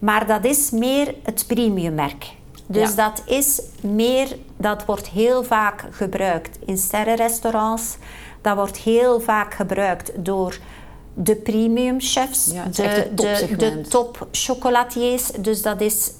maar 0.00 0.26
dat 0.26 0.44
is 0.44 0.70
meer 0.70 1.14
het 1.22 1.44
premiummerk. 1.46 2.34
Dus 2.72 2.94
Ja. 2.94 3.08
dat 3.08 3.22
is 3.26 3.62
meer, 3.80 4.36
dat 4.56 4.84
wordt 4.84 5.08
heel 5.08 5.44
vaak 5.44 5.84
gebruikt 5.90 6.58
in 6.66 6.78
sterrenrestaurants. 6.78 7.96
Dat 8.40 8.56
wordt 8.56 8.76
heel 8.76 9.20
vaak 9.20 9.54
gebruikt 9.54 10.12
door 10.24 10.58
de 11.14 11.36
premium 11.36 12.00
chefs, 12.00 12.50
Ja, 12.52 12.64
de, 12.64 13.10
de, 13.56 13.80
top 13.88 14.26
chocolatiers. 14.30 15.30
Dus 15.30 15.62
dat 15.62 15.80
is, 15.80 16.10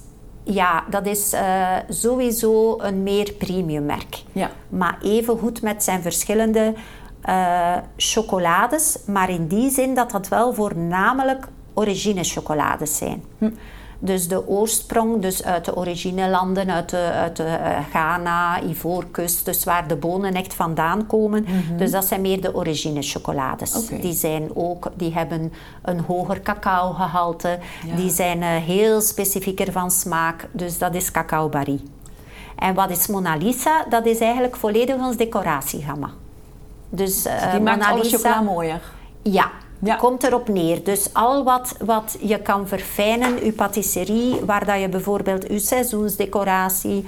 ja, 0.43 0.83
dat 0.89 1.05
is 1.05 1.33
eh, 1.33 1.75
sowieso 1.89 2.79
een 2.79 3.03
meer 3.03 3.33
premium 3.33 3.85
merk. 3.85 4.23
Ja. 4.31 4.51
Maar 4.69 4.97
even 5.01 5.37
goed 5.37 5.61
met 5.61 5.83
zijn 5.83 6.01
verschillende 6.01 6.73
eh, 7.21 7.75
chocolades. 7.97 8.97
Maar 9.05 9.29
in 9.29 9.47
die 9.47 9.69
zin 9.69 9.93
dat 9.95 10.11
dat 10.11 10.27
wel 10.27 10.53
voornamelijk 10.53 11.47
origine 11.73 12.23
chocolades 12.23 12.97
zijn. 12.97 13.23
Dus 14.05 14.27
de 14.27 14.47
oorsprong, 14.47 15.21
dus 15.21 15.43
uit 15.43 15.65
de 15.65 15.75
originelanden, 15.75 16.69
uit 16.71 16.89
de, 16.89 16.97
uit 16.97 17.35
de 17.35 17.43
uh, 17.43 17.77
Ghana, 17.89 18.61
Ivoorkust, 18.61 19.45
dus 19.45 19.63
waar 19.63 19.87
de 19.87 19.95
bonen 19.95 20.33
echt 20.33 20.53
vandaan 20.53 21.07
komen. 21.07 21.45
Dus 21.77 21.91
dat 21.91 22.05
zijn 22.05 22.21
meer 22.21 22.41
de 22.41 22.55
origine 22.55 23.01
chocolades. 23.01 23.87
Die 23.87 24.13
zijn 24.13 24.55
ook, 24.55 24.91
die 24.95 25.13
hebben 25.13 25.53
een 25.81 25.99
hoger 25.99 26.41
cacaogehalte. 26.41 27.59
Die 27.95 28.09
zijn 28.09 28.37
uh, 28.37 28.47
heel 28.47 29.01
specifieker 29.01 29.71
van 29.71 29.91
smaak. 29.91 30.47
Dus 30.51 30.77
dat 30.77 30.95
is 30.95 31.11
cacao 31.11 31.49
barry. 31.49 31.81
En 32.55 32.73
wat 32.73 32.89
is 32.89 33.07
Mona 33.07 33.35
Lisa? 33.35 33.85
Dat 33.89 34.05
is 34.05 34.19
eigenlijk 34.19 34.55
volledig 34.55 34.95
ons 34.95 35.17
decoratiegamma. 35.17 36.09
Dus, 36.89 37.25
uh, 37.25 37.51
die 37.51 37.59
maakt 37.59 37.79
Mona 37.79 37.91
alle 37.91 38.01
Lisa, 38.01 38.17
chocola 38.17 38.41
mooier. 38.41 38.81
Ja, 39.21 39.51
Ja. 39.83 39.95
komt 39.95 40.23
erop 40.23 40.47
neer. 40.47 40.83
Dus 40.83 41.13
al 41.13 41.43
wat, 41.43 41.75
wat 41.85 42.17
je 42.19 42.41
kan 42.41 42.67
verfijnen, 42.67 43.45
je 43.45 43.51
patisserie, 43.51 44.39
waar 44.45 44.65
dat 44.65 44.81
je 44.81 44.89
bijvoorbeeld 44.89 45.49
je 45.49 45.59
seizoensdecoratie, 45.59 47.05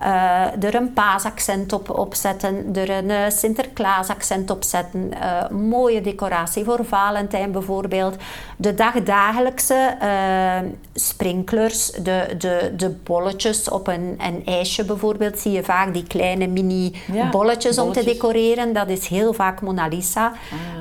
eh, 0.00 0.64
er 0.64 0.74
een 0.74 0.92
paasaccent 0.92 1.72
op, 1.72 1.90
op 1.90 2.14
zetten, 2.14 2.74
er 2.74 2.90
een 2.90 3.08
uh, 3.08 3.28
Sinterklaasaccent 3.28 4.50
op 4.50 4.64
zetten, 4.64 5.12
eh, 5.20 5.48
mooie 5.50 6.00
decoratie 6.00 6.64
voor 6.64 6.84
Valentijn 6.84 7.52
bijvoorbeeld. 7.52 8.16
De 8.56 8.74
dagdagelijkse 8.74 9.96
eh, 10.00 10.68
sprinklers, 10.94 11.90
de, 11.90 12.34
de, 12.38 12.72
de 12.76 12.90
bolletjes 12.90 13.68
op 13.68 13.86
een, 13.86 14.18
een 14.18 14.42
ijsje 14.44 14.84
bijvoorbeeld, 14.84 15.38
zie 15.38 15.52
je 15.52 15.62
vaak 15.62 15.92
die 15.92 16.06
kleine 16.06 16.46
mini 16.46 16.94
Ja, 17.12 17.30
bolletjes, 17.30 17.78
om 17.78 17.92
te 17.92 18.04
decoreren. 18.04 18.72
Dat 18.72 18.88
is 18.88 19.06
heel 19.06 19.32
vaak 19.32 19.60
Mona 19.60 19.86
Lisa. 19.86 20.32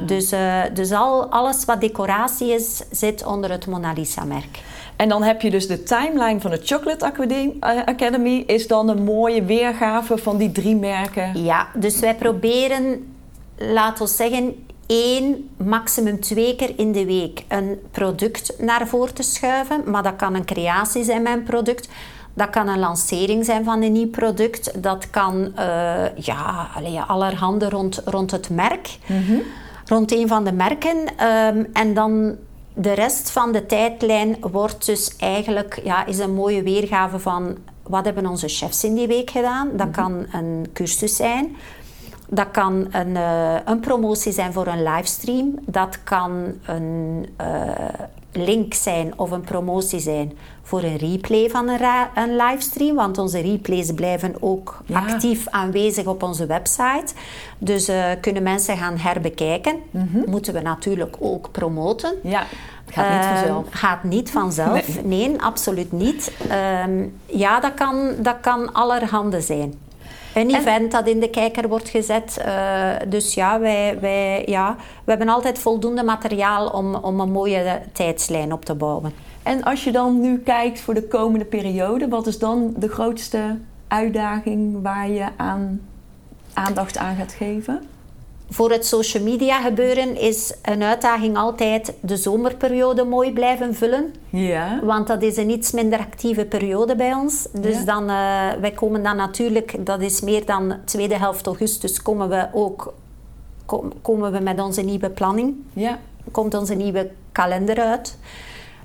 Dus, 0.06 0.32
eh, 0.32 0.62
dus 0.74 0.92
al, 0.92 1.26
alles 1.26 1.66
wat 1.66 1.82
decoratie 1.82 2.54
is, 2.54 2.82
zit 2.92 3.26
onder 3.26 3.52
het 3.52 3.68
Mona 3.68 3.94
Lisa 3.94 4.24
merk. 4.24 4.60
En 4.98 5.10
dan 5.10 5.24
heb 5.24 5.42
je 5.42 5.50
dus 5.50 5.68
de 5.68 5.84
timeline 5.84 6.40
van 6.40 6.52
de 6.52 6.60
Chocolate 6.64 7.06
Academy, 7.06 7.54
eh, 7.60 7.84
Academy 7.86 8.44
is 8.48 8.68
dan 8.68 8.90
een 8.90 9.04
mooie 9.04 9.44
weergave 9.44 10.18
van 10.18 10.38
die 10.38 10.52
drie 10.52 10.76
merken. 10.76 11.44
Ja, 11.44 11.68
dus 11.76 12.00
wij 12.00 12.16
proberen, 12.16 13.14
laten 13.58 14.06
we 14.06 14.12
zeggen, 14.12 14.66
één, 14.88 15.50
maximum 15.58 16.20
twee 16.20 16.56
keer 16.56 16.74
in 16.78 16.92
de 16.92 17.06
week 17.06 17.44
een 17.48 17.80
product 17.92 18.56
naar 18.60 18.88
voren 18.88 19.14
te 19.14 19.24
schuiven. 19.24 19.82
Maar 19.86 20.04
dat 20.04 20.16
kan 20.16 20.36
een 20.36 20.46
creatie 20.46 21.04
zijn 21.04 21.22
met 21.22 21.34
een 21.34 21.44
product. 21.44 21.90
Dat 22.34 22.50
kan 22.50 22.68
een 22.68 22.80
lancering 22.80 23.46
zijn 23.46 23.64
van 23.64 23.82
een 23.82 23.92
nieuw 23.92 24.10
product. 24.10 24.84
Dat 24.84 25.10
kan 25.10 25.52
eh, 25.56 26.16
ja, 26.16 26.70
allerhande 27.08 27.70
rond, 27.70 28.02
rond 28.06 28.32
het 28.32 28.50
merk. 28.50 28.98
Rond 29.86 30.12
een 30.12 30.28
van 30.28 30.44
de 30.44 30.52
merken. 30.52 30.98
Ehm, 31.18 31.64
en 31.74 31.94
dan 31.94 32.38
de 32.80 32.94
rest 32.94 33.32
van 33.32 33.52
de 33.52 33.66
tijdlijn 33.66 34.38
wordt 34.52 34.86
dus 34.86 35.16
eigenlijk 35.16 35.80
ja, 35.84 36.06
is 36.06 36.20
een 36.20 36.34
mooie 36.34 36.64
weergave 36.64 37.20
van 37.20 37.58
wat 37.84 38.06
hebben 38.06 38.26
onze 38.26 38.48
chefs 38.48 38.84
in 38.84 38.96
die 38.96 39.08
week 39.08 39.30
gedaan. 39.30 39.70
Dat 39.74 39.92
kan 39.92 40.26
een 40.32 40.70
cursus 40.74 41.16
zijn. 41.16 41.56
Dat 42.30 42.52
kan 42.52 42.88
een, 42.92 43.16
eh, 43.16 43.56
een 43.66 43.80
promotie 43.80 44.32
zijn 44.32 44.54
voor 44.54 44.68
een 44.68 44.84
livestream. 44.84 45.60
Dat 45.66 46.04
kan 46.04 46.54
een 46.66 47.26
eh, 47.38 47.48
link 48.44 48.74
zijn 48.74 49.14
of 49.20 49.32
een 49.32 49.42
promotie 49.42 50.00
zijn 50.00 50.38
voor 50.64 50.84
een 50.84 50.98
replay 50.98 51.50
van 51.50 51.68
een, 51.70 51.80
een 52.16 52.36
livestream. 52.36 52.96
Want 52.96 53.18
onze 53.18 53.40
replays 53.42 53.92
blijven 53.92 54.36
ook 54.40 54.82
Ja. 54.86 55.00
actief 55.00 55.48
aanwezig 55.48 56.06
op 56.06 56.24
onze 56.24 56.46
website. 56.46 57.14
Dus 57.58 57.88
eh, 57.88 58.06
kunnen 58.22 58.44
mensen 58.44 58.78
gaan 58.78 58.98
herbekijken. 58.98 59.76
Moeten 60.26 60.54
we 60.54 60.62
natuurlijk 60.62 61.16
ook 61.20 61.52
promoten. 61.52 62.14
Ja, 62.24 62.44
het 62.86 62.94
gaat 62.96 63.10
niet 63.10 63.24
Ehm, 63.26 63.36
vanzelf. 63.36 63.66
Gaat 63.70 64.04
niet 64.04 64.32
vanzelf. 64.32 65.04
Nee, 65.04 65.42
absoluut 65.42 65.92
niet. 65.92 66.32
Ehm, 66.50 67.04
ja, 67.26 67.60
dat 67.60 67.74
kan, 67.74 68.12
dat 68.20 68.36
kan 68.42 68.74
allerhande 68.74 69.42
zijn. 69.42 69.74
Een 70.34 70.56
event 70.56 70.92
dat 70.92 71.08
in 71.08 71.20
de 71.20 71.30
kijker 71.30 71.68
wordt 71.68 71.90
gezet. 71.90 72.38
eh, 72.38 72.90
dus 73.08 73.34
ja, 73.34 73.60
wij, 73.60 73.98
wij, 74.00 74.44
ja, 74.46 74.76
we 75.04 75.10
hebben 75.10 75.30
altijd 75.30 75.60
voldoende 75.60 76.04
materiaal 76.04 76.68
om, 76.68 76.96
om 76.96 77.20
een 77.20 77.32
mooie 77.32 77.82
tijdslijn 77.92 78.54
op 78.54 78.66
te 78.66 78.76
bouwen. 78.76 79.14
En 79.44 79.64
als 79.64 79.84
je 79.84 79.92
dan 79.92 80.22
nu 80.22 80.40
kijkt 80.40 80.80
voor 80.80 80.94
de 80.94 81.08
komende 81.08 81.46
periode, 81.46 82.08
wat 82.08 82.28
is 82.28 82.40
dan 82.40 82.74
de 82.78 82.90
grootste 82.90 83.58
uitdaging 83.88 84.82
waar 84.82 85.10
je 85.10 85.26
aan 85.38 85.82
aandacht 86.54 86.98
aan 86.98 87.16
gaat 87.16 87.34
geven? 87.34 87.82
Voor 88.50 88.72
het 88.72 88.86
social 88.86 89.24
media 89.24 89.62
gebeuren 89.62 90.18
is 90.20 90.54
een 90.62 90.84
uitdaging 90.84 91.38
altijd 91.38 91.94
de 92.02 92.18
zomerperiode 92.18 93.04
mooi 93.04 93.34
blijven 93.34 93.76
vullen. 93.76 94.14
Ja. 94.30 94.80
Want 94.84 95.08
dat 95.08 95.22
is 95.22 95.38
een 95.38 95.50
iets 95.50 95.72
minder 95.72 96.00
actieve 96.00 96.46
periode 96.46 96.96
bij 96.96 97.14
ons. 97.14 97.48
Dus 97.54 97.76
Ja. 97.78 97.84
dan, 97.86 98.10
eh, 98.10 98.60
wij 98.62 98.72
komen 98.72 99.04
dan 99.04 99.16
natuurlijk, 99.16 99.86
dat 99.86 100.02
is 100.02 100.22
meer 100.22 100.46
dan 100.46 100.76
tweede 100.86 101.18
helft 101.18 101.46
augustus, 101.46 102.02
komen 102.02 102.30
we 102.30 102.48
ook 102.54 102.94
kom- 103.66 103.94
komen 104.02 104.32
we 104.32 104.40
met 104.40 104.62
onze 104.62 104.82
nieuwe 104.82 105.10
planning. 105.10 105.56
Ja. 105.74 106.00
Komt 106.32 106.54
onze 106.54 106.74
nieuwe 106.74 107.10
kalender 107.32 107.80
uit. 107.80 108.18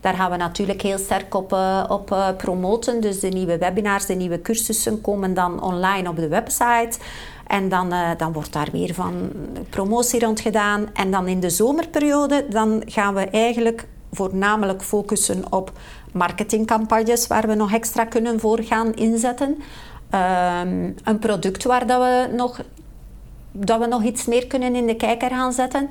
Daar 0.01 0.15
gaan 0.15 0.31
we 0.31 0.37
natuurlijk 0.37 0.83
heel 0.83 0.99
sterk 0.99 1.35
op, 1.35 1.53
eh, 1.53 1.85
op 1.89 2.13
eh, 2.13 2.29
promoten. 2.37 3.01
Dus 3.01 3.21
de 3.21 3.29
nieuwe 3.29 3.59
webinars, 3.59 4.07
de 4.07 4.15
nieuwe 4.15 4.43
cursussen 4.43 5.01
komen 5.01 5.35
dan 5.35 5.63
online 5.63 6.09
op 6.09 6.17
de 6.17 6.29
website. 6.29 6.99
En 7.53 7.69
dan, 7.69 7.93
eh, 7.93 8.11
dan 8.17 8.33
wordt 8.33 8.53
daar 8.53 8.69
weer 8.73 8.95
van 8.95 9.31
promotie 9.71 10.21
rond 10.21 10.41
gedaan. 10.41 10.87
En 10.93 11.11
dan 11.11 11.29
in 11.29 11.41
de 11.41 11.51
zomerperiode 11.51 12.47
dan 12.49 12.83
gaan 12.87 13.15
we 13.15 13.21
eigenlijk 13.21 13.87
voornamelijk 14.13 14.83
focussen 14.83 15.53
op 15.53 15.73
marketingcampagnes 16.13 17.27
waar 17.27 17.47
we 17.47 17.55
nog 17.55 17.73
extra 17.73 18.05
kunnen 18.05 18.41
voor 18.41 18.63
gaan 18.63 18.95
inzetten. 18.95 19.59
Ehm, 20.11 20.91
een 21.05 21.19
product 21.19 21.65
waar 21.65 21.87
dat 21.87 22.01
we, 22.01 22.35
nog, 22.37 22.63
dat 23.51 23.81
we 23.81 23.87
nog 23.87 24.03
iets 24.03 24.27
meer 24.27 24.47
kunnen 24.47 24.75
in 24.75 24.87
de 24.87 24.97
kijker 24.97 25.31
gaan 25.31 25.53
zetten 25.53 25.89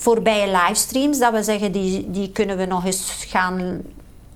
voorbije 0.00 0.46
livestreams, 0.46 1.18
dat 1.18 1.32
we 1.32 1.42
zeggen, 1.42 1.72
die, 1.72 2.10
die 2.10 2.32
kunnen 2.32 2.56
we 2.56 2.64
nog 2.64 2.84
eens 2.84 3.24
gaan 3.28 3.80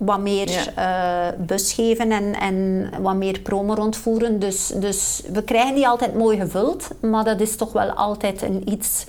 wat 0.05 0.19
meer 0.19 0.71
eh 0.75 1.27
bus 1.37 1.73
geven 1.73 2.11
en, 2.11 2.39
en 2.39 2.89
wat 3.01 3.15
meer 3.15 3.39
promo 3.39 3.73
rondvoeren. 3.73 4.39
Dus, 4.39 4.67
dus 4.67 5.21
we 5.33 5.43
krijgen 5.43 5.75
die 5.75 5.87
altijd 5.87 6.13
mooi 6.13 6.37
gevuld, 6.39 6.87
maar 7.01 7.23
dat 7.23 7.41
is 7.41 7.55
toch 7.55 7.73
wel 7.73 7.91
altijd 7.91 8.41
een 8.41 8.69
iets, 8.71 9.05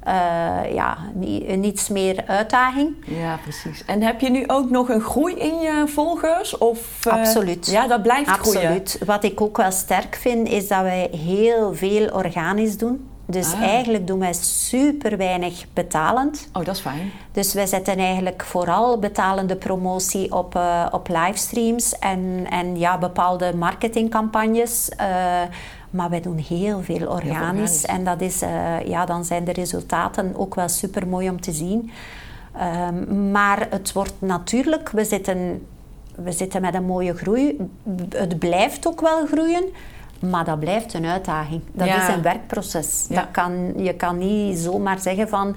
eh, 0.00 0.74
ja, 0.74 0.98
een 1.22 1.64
iets 1.64 1.88
meer 1.88 2.24
uitdaging. 2.26 2.94
ja, 3.04 3.38
precies. 3.42 3.84
En 3.84 4.02
heb 4.02 4.20
je 4.20 4.30
nu 4.30 4.44
ook 4.46 4.70
nog 4.70 4.88
een 4.88 5.00
groei 5.00 5.34
in 5.34 5.58
je 5.58 5.84
volgers? 5.86 6.58
Of, 6.58 7.06
eh, 7.06 7.12
Absoluut. 7.12 7.66
Ja, 7.66 7.86
dat 7.86 8.02
blijft 8.02 8.30
groeien. 8.30 8.60
Absoluut. 8.60 8.98
Wat 9.06 9.24
ik 9.24 9.40
ook 9.40 9.56
wel 9.56 9.70
sterk 9.70 10.16
vind, 10.16 10.48
is 10.48 10.68
dat 10.68 10.82
wij 10.82 11.08
heel 11.12 11.74
veel 11.74 12.08
organisch 12.08 12.76
doen. 12.76 13.08
Dus 13.30 13.52
Ah. 13.54 13.62
eigenlijk 13.62 14.06
doen 14.06 14.18
wij 14.18 14.32
super 14.32 15.16
weinig 15.16 15.64
betalend. 15.72 16.48
Oh, 16.52 16.64
dat 16.64 16.74
is 16.74 16.80
fijn. 16.80 17.10
Dus 17.32 17.52
wij 17.54 17.66
zetten 17.66 17.96
eigenlijk 17.98 18.44
vooral 18.44 18.98
betalende 18.98 19.56
promotie 19.56 20.32
op, 20.34 20.54
eh, 20.54 20.86
op 20.90 21.08
livestreams 21.08 21.98
en, 21.98 22.46
en 22.50 22.78
ja, 22.78 22.98
bepaalde 22.98 23.54
marketingcampagnes. 23.56 24.88
eh, 24.88 25.06
maar 25.90 26.10
wij 26.10 26.20
doen 26.20 26.36
heel 26.36 26.82
veel 26.82 27.06
organisch. 27.08 27.30
organisch. 27.36 27.84
En 27.84 28.04
dat 28.04 28.20
is, 28.20 28.42
eh, 28.42 28.80
ja, 28.86 29.04
dan 29.04 29.24
zijn 29.24 29.44
de 29.44 29.52
resultaten 29.52 30.32
ook 30.36 30.54
wel 30.54 30.68
super 30.68 31.06
mooi 31.08 31.28
om 31.30 31.40
te 31.40 31.52
zien. 31.52 31.90
Ehm, 32.56 33.30
maar 33.30 33.66
het 33.70 33.92
wordt 33.92 34.14
natuurlijk, 34.18 34.90
we 34.90 35.04
zitten, 35.04 35.66
we 36.14 36.32
zitten 36.32 36.60
met 36.60 36.74
een 36.74 36.84
mooie 36.84 37.14
groei. 37.14 37.56
Het 38.08 38.38
blijft 38.38 38.86
ook 38.86 39.00
wel 39.00 39.26
groeien. 39.26 39.64
Maar 40.20 40.44
dat 40.44 40.60
blijft 40.60 40.94
een 40.94 41.06
uitdaging. 41.06 41.60
Dat 41.72 41.86
Ja. 41.86 42.08
is 42.08 42.14
een 42.14 42.22
werkproces. 42.22 43.06
Ja. 43.08 43.14
Dat 43.14 43.26
kan, 43.30 43.72
je 43.76 43.94
kan 43.94 44.18
niet 44.18 44.58
zomaar 44.58 45.00
zeggen 45.00 45.28
van... 45.28 45.56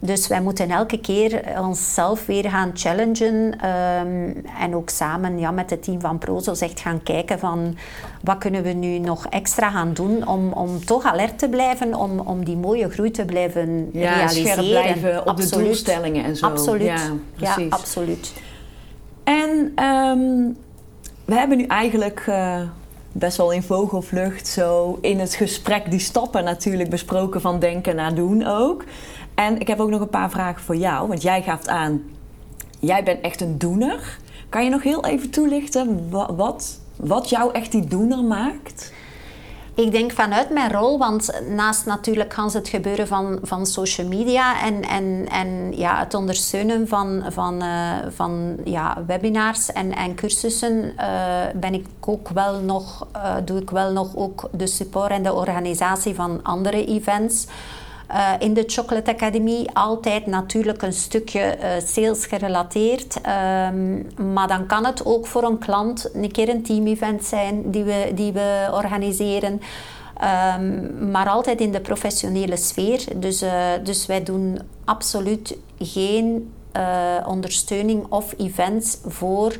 Dus 0.00 0.26
wij 0.28 0.40
moeten 0.40 0.70
elke 0.70 0.98
keer 1.00 1.42
onszelf 1.60 2.26
weer 2.26 2.50
gaan 2.50 2.70
challengen. 2.74 3.58
ehm, 3.60 4.30
en 4.60 4.74
ook 4.74 4.88
samen 4.90 5.38
ja, 5.38 5.50
met 5.50 5.70
het 5.70 5.82
team 5.82 6.00
van 6.00 6.18
Prozo 6.18 6.52
echt 6.58 6.80
gaan 6.80 7.02
kijken 7.02 7.38
van... 7.38 7.76
Wat 8.22 8.38
kunnen 8.38 8.62
we 8.62 8.68
nu 8.72 8.98
nog 8.98 9.26
extra 9.26 9.70
gaan 9.70 9.92
doen 9.94 10.26
om, 10.28 10.52
om 10.52 10.84
toch 10.84 11.04
alert 11.04 11.38
te 11.38 11.48
blijven. 11.48 11.94
Om, 11.94 12.18
om 12.20 12.44
die 12.44 12.56
mooie 12.56 12.88
groei 12.90 13.10
te 13.10 13.24
blijven 13.24 13.88
Ja, 13.92 14.14
realiseren. 14.14 14.64
blijven 14.68 15.26
op 15.26 15.36
de 15.36 15.48
doelstellingen 15.48 16.24
en 16.24 16.36
zo. 16.36 16.46
Absoluut. 16.46 16.82
Ja, 16.82 16.94
Ja, 17.36 17.54
precies. 17.54 17.70
absoluut. 17.72 18.32
En 19.24 19.72
ehm, 19.74 20.52
we 21.24 21.34
hebben 21.34 21.58
nu 21.58 21.64
eigenlijk 21.64 22.24
eh, 22.26 22.60
best 23.12 23.36
wel 23.36 23.50
in 23.52 23.62
vogelvlucht 23.62 24.46
zo 24.46 24.98
in 25.00 25.18
het 25.18 25.34
gesprek 25.34 25.90
die 25.90 25.98
stappen 26.00 26.44
natuurlijk 26.44 26.90
besproken 26.90 27.40
van 27.40 27.58
denken 27.58 27.96
naar 27.96 28.14
doen 28.14 28.46
ook. 28.46 28.84
En 29.34 29.60
ik 29.60 29.66
heb 29.68 29.80
ook 29.80 29.90
nog 29.90 30.00
een 30.00 30.08
paar 30.08 30.30
vragen 30.30 30.62
voor 30.62 30.76
jou, 30.76 31.08
want 31.08 31.22
jij 31.22 31.42
gaf 31.42 31.66
aan, 31.66 32.02
jij 32.78 33.02
bent 33.02 33.20
echt 33.20 33.40
een 33.40 33.58
doener. 33.58 34.18
Kan 34.48 34.64
je 34.64 34.70
nog 34.70 34.82
heel 34.82 35.04
even 35.04 35.30
toelichten 35.30 36.10
wa- 36.10 36.34
wat, 36.34 36.80
wat 36.96 37.28
jou 37.28 37.52
echt 37.52 37.72
die 37.72 37.86
doener 37.86 38.24
maakt? 38.24 38.92
Ik 39.78 39.92
denk 39.92 40.12
vanuit 40.12 40.50
mijn 40.50 40.72
rol, 40.72 40.98
want 40.98 41.40
naast 41.48 41.86
natuurlijk 41.86 42.34
het 42.36 42.68
gebeuren 42.68 43.06
van, 43.06 43.38
van 43.42 43.66
social 43.66 44.06
media 44.06 44.62
en, 44.62 44.82
en, 44.82 45.26
en 45.30 45.76
ja, 45.76 45.98
het 45.98 46.14
ondersteunen 46.14 46.88
van, 46.88 47.24
van, 47.28 47.62
uh, 47.62 47.94
van 48.08 48.56
ja, 48.64 49.04
webinars 49.06 49.72
en, 49.72 49.94
en 49.94 50.14
cursussen, 50.14 50.92
uh, 50.96 51.02
ben 51.54 51.74
ik 51.74 51.86
ook 52.00 52.28
wel 52.28 52.60
nog, 52.60 53.06
uh, 53.16 53.34
doe 53.44 53.60
ik 53.60 53.70
wel 53.70 53.92
nog 53.92 54.16
ook 54.16 54.48
de 54.52 54.66
support 54.66 55.10
en 55.10 55.22
de 55.22 55.32
organisatie 55.32 56.14
van 56.14 56.40
andere 56.42 56.84
events. 56.84 57.46
Uh, 58.10 58.32
in 58.38 58.54
de 58.54 58.64
Chocolate 58.66 59.10
Academy 59.10 59.66
altijd 59.72 60.26
natuurlijk 60.26 60.82
een 60.82 60.92
stukje 60.92 61.58
uh, 61.58 61.68
sales 61.84 62.26
gerelateerd. 62.26 63.16
Um, 63.16 64.06
maar 64.32 64.48
dan 64.48 64.66
kan 64.66 64.86
het 64.86 65.06
ook 65.06 65.26
voor 65.26 65.42
een 65.42 65.58
klant 65.58 66.10
een 66.14 66.32
keer 66.32 66.48
een 66.48 66.62
team-event 66.62 67.24
zijn 67.24 67.70
die 67.70 67.84
we, 67.84 68.10
die 68.14 68.32
we 68.32 68.68
organiseren. 68.72 69.60
Um, 70.58 71.10
maar 71.10 71.28
altijd 71.28 71.60
in 71.60 71.72
de 71.72 71.80
professionele 71.80 72.56
sfeer. 72.56 73.04
Dus, 73.16 73.42
uh, 73.42 73.50
dus 73.82 74.06
wij 74.06 74.22
doen 74.22 74.58
absoluut 74.84 75.56
geen 75.78 76.52
ondersteuning 77.26 78.06
of 78.08 78.34
events 78.36 78.98
voor 79.04 79.56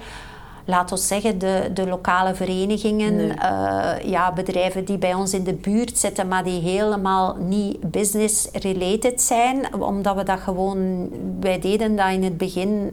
laat 0.69 0.93
ons 0.93 1.07
zeggen, 1.07 1.39
de, 1.39 1.71
de 1.75 1.87
lokale 1.87 2.35
verenigingen, 2.35 3.17
nee. 3.17 3.27
uh, 3.27 3.91
ja, 4.05 4.33
bedrijven 4.33 4.85
die 4.85 4.99
bij 4.99 5.15
ons 5.15 5.33
in 5.33 5.45
de 5.45 5.55
buurt 5.55 5.99
zitten, 5.99 6.29
maar 6.29 6.45
die 6.45 6.61
helemaal 6.61 7.37
niet 7.39 7.91
business-related 7.91 9.23
zijn, 9.23 9.75
omdat 9.83 10.17
we 10.17 10.23
dat 10.23 10.41
gewoon, 10.41 11.09
wij 11.41 11.59
deden 11.59 11.97
dat 11.97 12.11
in 12.11 12.23
het 12.23 12.37
begin, 12.37 12.91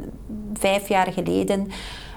vijf 0.54 0.88
jaar 0.88 1.12
geleden, 1.12 1.68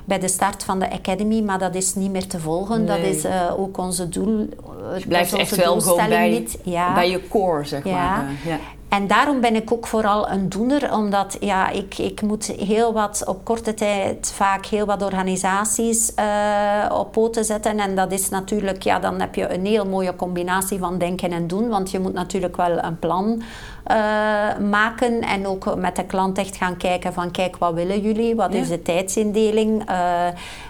bij 0.04 0.18
de 0.18 0.28
start 0.28 0.64
van 0.64 0.78
de 0.78 0.90
Academy, 0.90 1.40
maar 1.40 1.59
dat 1.59 1.74
is 1.74 1.94
niet 1.94 2.11
meer 2.11 2.26
te 2.26 2.40
volgen. 2.40 2.84
Nee. 2.84 2.86
Dat 2.86 3.14
is 3.14 3.24
uh, 3.24 3.61
ook 3.61 3.78
onze 3.78 4.09
doel. 4.09 4.48
Dus 4.92 5.02
je 5.02 5.09
blijft 5.09 5.32
echt 5.32 5.56
wel 5.56 5.80
gewoon 5.80 6.09
bij, 6.09 6.30
niet. 6.30 6.59
Ja. 6.62 6.94
bij 6.94 7.11
je 7.11 7.28
core, 7.28 7.64
zeg 7.64 7.84
ja. 7.84 8.16
maar. 8.16 8.30
Ja. 8.44 8.59
En 8.89 9.07
daarom 9.07 9.41
ben 9.41 9.55
ik 9.55 9.72
ook 9.72 9.86
vooral 9.86 10.30
een 10.30 10.49
doener, 10.49 10.93
omdat 10.93 11.36
ja, 11.41 11.68
ik, 11.68 11.99
ik 11.99 12.22
moet 12.22 12.47
heel 12.47 12.93
wat 12.93 13.22
op 13.26 13.45
korte 13.45 13.74
tijd 13.74 14.32
vaak 14.34 14.66
heel 14.66 14.86
wat 14.86 15.03
organisaties 15.03 16.12
uh, 16.18 16.99
op 16.99 17.12
poten 17.12 17.45
zetten. 17.45 17.78
En 17.78 17.95
dat 17.95 18.12
is 18.12 18.28
natuurlijk, 18.28 18.82
ja, 18.82 18.99
dan 18.99 19.20
heb 19.20 19.34
je 19.34 19.53
een 19.53 19.66
heel 19.66 19.86
mooie 19.86 20.16
combinatie 20.16 20.78
van 20.78 20.99
denken 20.99 21.32
en 21.32 21.47
doen, 21.47 21.68
want 21.68 21.91
je 21.91 21.99
moet 21.99 22.12
natuurlijk 22.12 22.57
wel 22.57 22.82
een 22.82 22.99
plan 22.99 23.43
uh, 23.91 24.68
maken 24.70 25.20
en 25.20 25.47
ook 25.47 25.76
met 25.76 25.97
de 25.97 26.05
klant 26.05 26.39
echt 26.39 26.57
gaan 26.57 26.76
kijken 26.76 27.12
van 27.12 27.30
kijk, 27.30 27.57
wat 27.57 27.74
willen 27.74 28.01
jullie? 28.01 28.34
Wat 28.34 28.53
ja. 28.53 28.59
is 28.59 28.68
de 28.68 28.82
tijdsindeling? 28.82 29.91
Uh, 29.91 30.26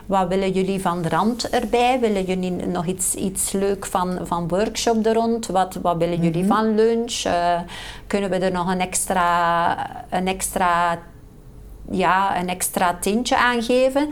wat 0.09 0.28
willen 0.28 0.52
jullie 0.52 0.80
van 0.80 1.02
de 1.02 1.09
rand 1.09 1.50
erbij? 1.50 2.00
Willen 2.00 2.24
jullie 2.24 2.50
nog 2.50 2.86
iets, 2.86 3.14
iets 3.14 3.52
leuk 3.52 3.86
van, 3.86 4.18
van 4.22 4.48
workshop 4.48 5.06
er 5.06 5.14
rond? 5.14 5.46
Wat, 5.46 5.78
wat 5.82 5.96
willen 5.96 6.20
jullie 6.20 6.42
mm 6.42 6.50
-hmm. 6.50 6.59
van 6.59 6.74
lunch? 6.74 7.24
Uh, 7.26 7.61
kunnen 8.06 8.30
we 8.30 8.36
er 8.36 8.52
nog 8.52 8.72
een 8.72 8.80
extra, 8.80 9.76
een 10.11 10.26
extra, 10.26 10.98
ja, 11.90 12.40
een 12.40 12.48
extra 12.48 12.98
tintje 13.00 13.36
aan 13.36 13.62
geven? 13.62 14.09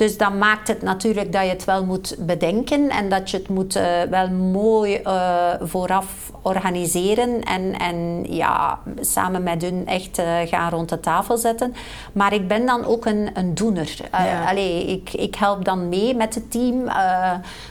Dus 0.00 0.16
dat 0.16 0.34
maakt 0.34 0.68
het 0.68 0.82
natuurlijk 0.82 1.32
dat 1.32 1.42
je 1.42 1.48
het 1.48 1.64
wel 1.64 1.84
moet 1.84 2.16
bedenken 2.18 2.88
en 2.88 3.08
dat 3.08 3.30
je 3.30 3.36
het 3.36 3.48
moet 3.48 3.76
uh, 3.76 4.02
wel 4.10 4.30
mooi 4.30 5.00
uh, 5.04 5.52
vooraf 5.60 6.32
organiseren 6.42 7.42
en, 7.42 7.78
en 7.78 8.24
ja, 8.28 8.78
samen 9.00 9.42
met 9.42 9.62
hun 9.62 9.86
echt 9.86 10.18
uh, 10.18 10.38
gaan 10.44 10.70
rond 10.70 10.88
de 10.88 11.00
tafel 11.00 11.36
zetten. 11.36 11.74
Maar 12.12 12.32
ik 12.32 12.48
ben 12.48 12.66
dan 12.66 12.84
ook 12.84 13.06
een, 13.06 13.30
een 13.34 13.54
doener. 13.54 13.96
Ja. 14.12 14.48
Allee, 14.48 14.86
ik, 14.86 15.12
ik 15.12 15.34
help 15.34 15.64
dan 15.64 15.88
mee 15.88 16.14
met 16.14 16.34
het 16.34 16.50
team. 16.50 16.88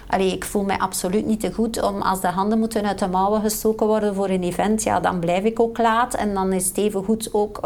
Allee, 0.08 0.32
ik 0.32 0.46
voel 0.46 0.64
mij 0.64 0.78
absoluut 0.78 1.26
niet 1.26 1.40
te 1.40 1.54
goed 1.54 1.82
om 1.82 2.02
als 2.02 2.22
de 2.22 2.28
handen 2.28 2.60
moeten 2.60 2.86
uit 2.86 3.00
de 3.00 3.08
mouwen 3.08 3.42
gestoken 3.42 3.88
worden 3.88 4.16
voor 4.16 4.30
een 4.30 4.44
event, 4.44 4.84
ja, 4.84 5.00
dan 5.00 5.20
blijf 5.20 5.44
ik 5.44 5.60
ook 5.60 5.78
laat. 5.78 6.14
En 6.14 6.34
dan 6.34 6.54
is 6.54 6.68
het 6.68 6.78
even 6.78 7.04
goed 7.04 7.30
ook 7.34 7.60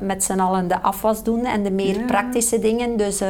met 0.00 0.24
z'n 0.24 0.40
allen 0.40 0.68
de 0.68 0.82
afwas 0.82 1.22
doen 1.22 1.44
en 1.44 1.62
de 1.62 1.70
meer 1.70 1.98
ja. 1.98 2.04
praktische 2.04 2.58
dingen. 2.58 2.96
Dus... 2.96 3.22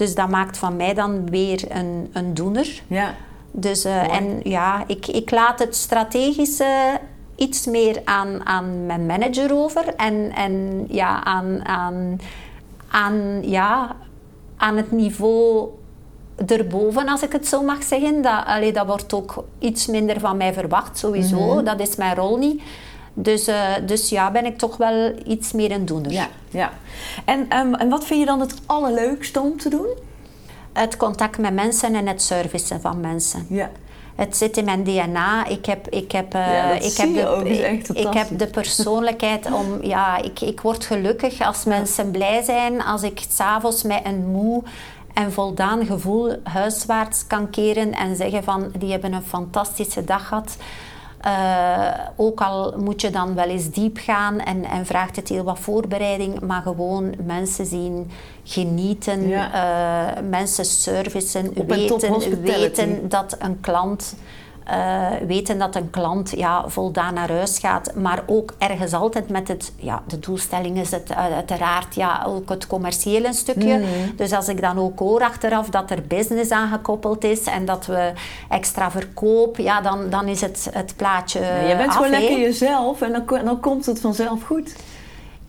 Dus 0.00 0.14
dat 0.14 0.28
maakt 0.28 0.58
van 0.58 0.76
mij 0.76 0.94
dan 0.94 1.30
weer 1.30 1.64
een, 1.68 2.10
een 2.12 2.34
doener. 2.34 2.82
Ja. 2.86 3.14
Dus, 3.50 3.84
uh, 3.84 4.14
en 4.14 4.40
ja, 4.42 4.84
ik, 4.86 5.06
ik 5.06 5.30
laat 5.30 5.58
het 5.58 5.76
strategische 5.76 7.00
iets 7.36 7.66
meer 7.66 8.00
aan, 8.04 8.46
aan 8.46 8.86
mijn 8.86 9.06
manager 9.06 9.54
over. 9.54 9.94
En, 9.94 10.32
en 10.34 10.84
ja, 10.88 11.24
aan, 11.24 11.64
aan, 11.64 12.20
aan, 12.90 13.38
ja, 13.42 13.96
aan 14.56 14.76
het 14.76 14.92
niveau 14.92 15.68
erboven, 16.46 17.08
als 17.08 17.22
ik 17.22 17.32
het 17.32 17.46
zo 17.46 17.62
mag 17.62 17.82
zeggen. 17.82 18.22
Dat, 18.22 18.44
allee, 18.44 18.72
dat 18.72 18.86
wordt 18.86 19.12
ook 19.12 19.44
iets 19.58 19.86
minder 19.86 20.20
van 20.20 20.36
mij 20.36 20.52
verwacht, 20.52 20.98
sowieso. 20.98 21.40
Mm 21.40 21.50
-hmm. 21.50 21.64
Dat 21.64 21.80
is 21.80 21.96
mijn 21.96 22.14
rol 22.14 22.36
niet. 22.36 22.62
Dus, 23.14 23.48
uh, 23.48 23.64
dus 23.86 24.08
ja, 24.08 24.30
ben 24.30 24.44
ik 24.44 24.58
toch 24.58 24.76
wel 24.76 25.12
iets 25.26 25.52
meer 25.52 25.70
een 25.70 25.86
doener. 25.86 26.12
Ja, 26.12 26.28
ja. 26.50 26.72
En, 27.24 27.58
um, 27.58 27.74
en 27.74 27.88
wat 27.88 28.04
vind 28.04 28.20
je 28.20 28.26
dan 28.26 28.40
het 28.40 28.54
allerleukste 28.66 29.40
om 29.40 29.56
te 29.58 29.68
doen? 29.68 29.86
Het 30.72 30.96
contact 30.96 31.38
met 31.38 31.54
mensen 31.54 31.94
en 31.94 32.06
het 32.06 32.22
servicen 32.22 32.80
van 32.80 33.00
mensen. 33.00 33.46
Ja. 33.48 33.70
Het 34.14 34.36
zit 34.36 34.56
in 34.56 34.64
mijn 34.64 34.84
DNA. 34.84 35.46
Ik 35.46 35.66
heb, 35.66 35.88
ik 35.88 36.12
heb, 36.12 36.34
uh, 36.34 36.46
ja, 36.46 36.72
ik 36.72 36.96
heb, 36.96 37.14
de, 37.14 38.00
ik 38.00 38.12
heb 38.12 38.38
de 38.38 38.46
persoonlijkheid 38.46 39.52
om... 39.52 39.78
Ja, 39.82 40.16
ik, 40.16 40.40
ik 40.40 40.60
word 40.60 40.84
gelukkig 40.84 41.40
als 41.40 41.64
mensen 41.64 42.10
blij 42.10 42.42
zijn. 42.42 42.82
Als 42.82 43.02
ik 43.02 43.22
s'avonds 43.28 43.82
met 43.82 44.00
een 44.04 44.26
moe 44.26 44.62
en 45.14 45.32
voldaan 45.32 45.86
gevoel 45.86 46.36
huiswaarts 46.42 47.26
kan 47.26 47.50
keren 47.50 47.92
en 47.92 48.16
zeggen 48.16 48.44
van... 48.44 48.72
Die 48.78 48.90
hebben 48.90 49.12
een 49.12 49.22
fantastische 49.22 50.04
dag 50.04 50.28
gehad. 50.28 50.56
Uh, 51.26 51.88
ook 52.16 52.40
al 52.40 52.74
moet 52.78 53.00
je 53.00 53.10
dan 53.10 53.34
wel 53.34 53.44
eens 53.44 53.70
diep 53.70 53.98
gaan 53.98 54.38
en, 54.38 54.64
en 54.64 54.86
vraagt 54.86 55.16
het 55.16 55.28
heel 55.28 55.44
wat 55.44 55.58
voorbereiding, 55.58 56.40
maar 56.40 56.62
gewoon 56.62 57.14
mensen 57.24 57.66
zien, 57.66 58.10
genieten, 58.44 59.28
ja. 59.28 60.14
uh, 60.16 60.22
mensen 60.28 60.64
servicen, 60.64 61.66
weten, 61.66 62.42
weten 62.42 63.08
dat 63.08 63.36
een 63.38 63.60
klant 63.60 64.14
uh, 64.70 65.26
weten 65.26 65.58
dat 65.58 65.76
een 65.76 65.90
klant 65.90 66.32
ja, 66.36 66.68
voldaan 66.68 67.14
naar 67.14 67.30
huis 67.30 67.58
gaat, 67.58 67.94
maar 67.94 68.22
ook 68.26 68.54
ergens 68.58 68.92
altijd 68.92 69.28
met 69.28 69.48
het, 69.48 69.72
ja, 69.76 70.02
de 70.06 70.18
doelstelling 70.18 70.78
is 70.78 70.90
het 70.90 71.14
uiteraard 71.14 71.94
ja, 71.94 72.24
ook 72.26 72.48
het 72.48 72.66
commerciële 72.66 73.32
stukje. 73.32 73.78
Mm. 73.78 74.16
Dus 74.16 74.32
als 74.32 74.48
ik 74.48 74.60
dan 74.60 74.78
ook 74.78 74.98
hoor 74.98 75.20
achteraf 75.22 75.68
dat 75.68 75.90
er 75.90 76.02
business 76.02 76.50
aangekoppeld 76.50 77.24
is 77.24 77.42
en 77.42 77.64
dat 77.64 77.86
we 77.86 78.12
extra 78.48 78.90
verkoop, 78.90 79.56
ja, 79.56 79.80
dan, 79.80 80.10
dan 80.10 80.28
is 80.28 80.40
het, 80.40 80.68
het 80.72 80.96
plaatje. 80.96 81.40
Ja, 81.40 81.60
je 81.60 81.76
bent 81.76 81.92
gewoon 81.92 82.10
lekker 82.10 82.38
jezelf 82.38 83.00
en 83.00 83.12
dan, 83.12 83.44
dan 83.44 83.60
komt 83.60 83.86
het 83.86 84.00
vanzelf 84.00 84.42
goed. 84.42 84.74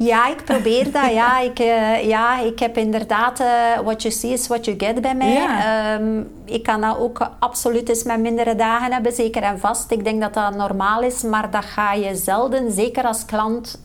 Ja, 0.03 0.27
ik 0.27 0.43
probeer 0.45 0.91
dat. 0.91 1.11
Ja, 1.11 1.39
ik, 1.49 1.59
uh, 1.59 2.03
ja, 2.03 2.39
ik 2.39 2.59
heb 2.59 2.77
inderdaad 2.77 3.39
uh, 3.39 3.79
what 3.83 4.01
you 4.01 4.13
see 4.13 4.31
is 4.31 4.47
what 4.47 4.65
you 4.65 4.79
get 4.79 5.01
bij 5.01 5.15
mij. 5.15 5.33
Ja. 5.33 5.99
Um, 5.99 6.29
ik 6.45 6.63
kan 6.63 6.81
dat 6.81 6.97
ook 6.97 7.29
absoluut 7.39 7.89
eens 7.89 8.03
met 8.03 8.19
mindere 8.19 8.55
dagen 8.55 8.93
hebben, 8.93 9.13
zeker 9.13 9.43
en 9.43 9.59
vast. 9.59 9.91
Ik 9.91 10.03
denk 10.03 10.21
dat 10.21 10.33
dat 10.33 10.55
normaal 10.55 11.01
is, 11.01 11.21
maar 11.21 11.51
dat 11.51 11.65
ga 11.65 11.93
je 11.93 12.15
zelden, 12.15 12.71
zeker 12.71 13.03
als 13.03 13.25
klant, 13.25 13.81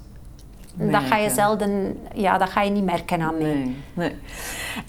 merken. 0.74 1.00
dat 1.00 1.10
ga 1.10 1.16
je 1.16 1.30
zelden, 1.30 1.98
ja, 2.14 2.38
dat 2.38 2.48
ga 2.48 2.62
je 2.62 2.70
niet 2.70 2.84
merken 2.84 3.20
aan 3.20 3.38
mij. 3.38 3.54
Nee, 3.54 3.76
nee. 3.94 4.12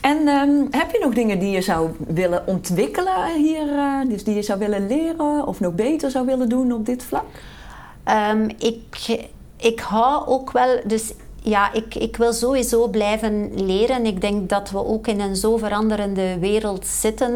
En 0.01 0.27
um, 0.27 0.67
heb 0.71 0.91
je 0.91 0.99
nog 0.99 1.13
dingen 1.13 1.39
die 1.39 1.51
je 1.51 1.61
zou 1.61 1.89
willen 2.07 2.47
ontwikkelen 2.47 3.33
hier, 3.35 3.67
uh, 3.67 4.01
dus 4.07 4.23
die 4.23 4.35
je 4.35 4.41
zou 4.41 4.59
willen 4.59 4.87
leren 4.87 5.47
of 5.47 5.59
nog 5.59 5.73
beter 5.73 6.11
zou 6.11 6.25
willen 6.25 6.49
doen 6.49 6.71
op 6.71 6.85
dit 6.85 7.03
vlak? 7.03 7.25
Um, 8.31 8.47
ik 8.57 9.27
ik 9.57 9.79
hou 9.79 10.27
ook 10.27 10.51
wel, 10.51 10.79
dus 10.85 11.13
ja, 11.41 11.73
ik, 11.73 11.95
ik 11.95 12.17
wil 12.17 12.33
sowieso 12.33 12.87
blijven 12.87 13.65
leren. 13.65 14.05
Ik 14.05 14.21
denk 14.21 14.49
dat 14.49 14.69
we 14.69 14.85
ook 14.85 15.07
in 15.07 15.19
een 15.19 15.35
zo 15.35 15.57
veranderende 15.57 16.39
wereld 16.39 16.87
zitten, 16.87 17.33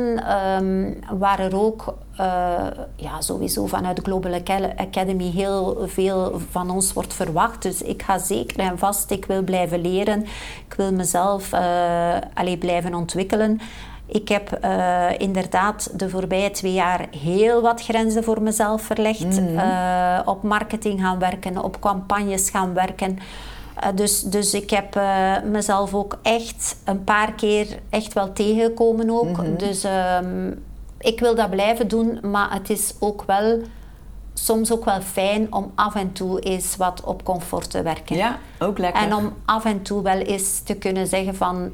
um, 0.64 1.00
waar 1.20 1.40
er 1.40 1.56
ook 1.56 1.96
uh, 2.20 2.68
ja, 2.96 3.22
sowieso 3.22 3.66
vanuit 3.66 3.96
de 3.96 4.02
Global 4.02 4.42
Academy 4.76 5.32
heel 5.32 5.84
veel 5.86 6.42
van 6.50 6.70
ons 6.70 6.94
wordt 6.94 7.14
verwacht. 7.14 7.62
Dus 7.62 7.82
ik 7.82 8.04
ga 8.04 8.18
zeker 8.18 8.60
en 8.60 8.78
vast, 8.78 9.12
ik 9.12 9.26
wil 9.26 9.44
blijven 9.44 9.82
leren. 9.82 10.22
Ik 10.68 10.74
wil 10.78 10.92
mezelf 10.92 11.54
uh, 11.54 12.16
allee, 12.34 12.58
blijven 12.58 12.94
ontwikkelen. 12.94 13.60
Ik 14.12 14.28
heb 14.28 14.60
uh, 14.64 15.06
inderdaad 15.18 16.00
de 16.00 16.10
voorbije 16.10 16.52
twee 16.52 16.74
jaar 16.74 17.08
heel 17.18 17.62
wat 17.62 17.82
grenzen 17.84 18.24
voor 18.24 18.42
mezelf 18.42 18.82
verlegd. 18.82 19.40
Mm 19.40 19.48
-hmm. 19.48 19.58
uh, 19.58 20.20
op 20.26 20.44
marketing 20.44 21.02
gaan 21.02 21.20
werken, 21.20 21.64
op 21.64 21.80
campagnes 21.80 22.50
gaan 22.50 22.74
werken. 22.74 23.20
Uh, 23.84 23.88
dus, 23.96 24.22
dus 24.22 24.54
ik 24.54 24.70
heb 24.70 25.00
mezelf 25.44 25.94
ook 25.94 26.20
echt 26.22 26.78
een 26.86 27.04
paar 27.04 27.34
keer 27.34 27.68
echt 27.90 28.14
wel 28.14 28.34
tegengekomen 28.34 29.10
ook. 29.10 29.38
Mm 29.38 29.46
-hmm. 29.46 29.58
Dus 29.58 29.86
um, 30.24 30.64
ik 31.00 31.20
wil 31.20 31.36
dat 31.36 31.50
blijven 31.50 31.88
doen, 31.88 32.20
maar 32.22 32.54
het 32.54 32.70
is 32.70 32.94
ook 33.00 33.24
wel 33.28 33.62
soms 34.34 34.72
ook 34.72 34.86
wel 34.86 35.02
fijn 35.02 35.54
om 35.54 35.72
af 35.76 35.96
en 35.96 36.12
toe 36.12 36.40
eens 36.40 36.76
wat 36.76 37.04
op 37.04 37.24
comfort 37.24 37.72
te 37.72 37.82
werken. 37.82 38.16
Ja, 38.16 38.40
ook 38.60 38.78
lekker. 38.78 39.04
En 39.04 39.16
om 39.16 39.34
af 39.46 39.66
en 39.66 39.82
toe 39.82 40.02
wel 40.02 40.18
eens 40.18 40.60
te 40.60 40.74
kunnen 40.74 41.08
zeggen 41.08 41.36
van 41.36 41.72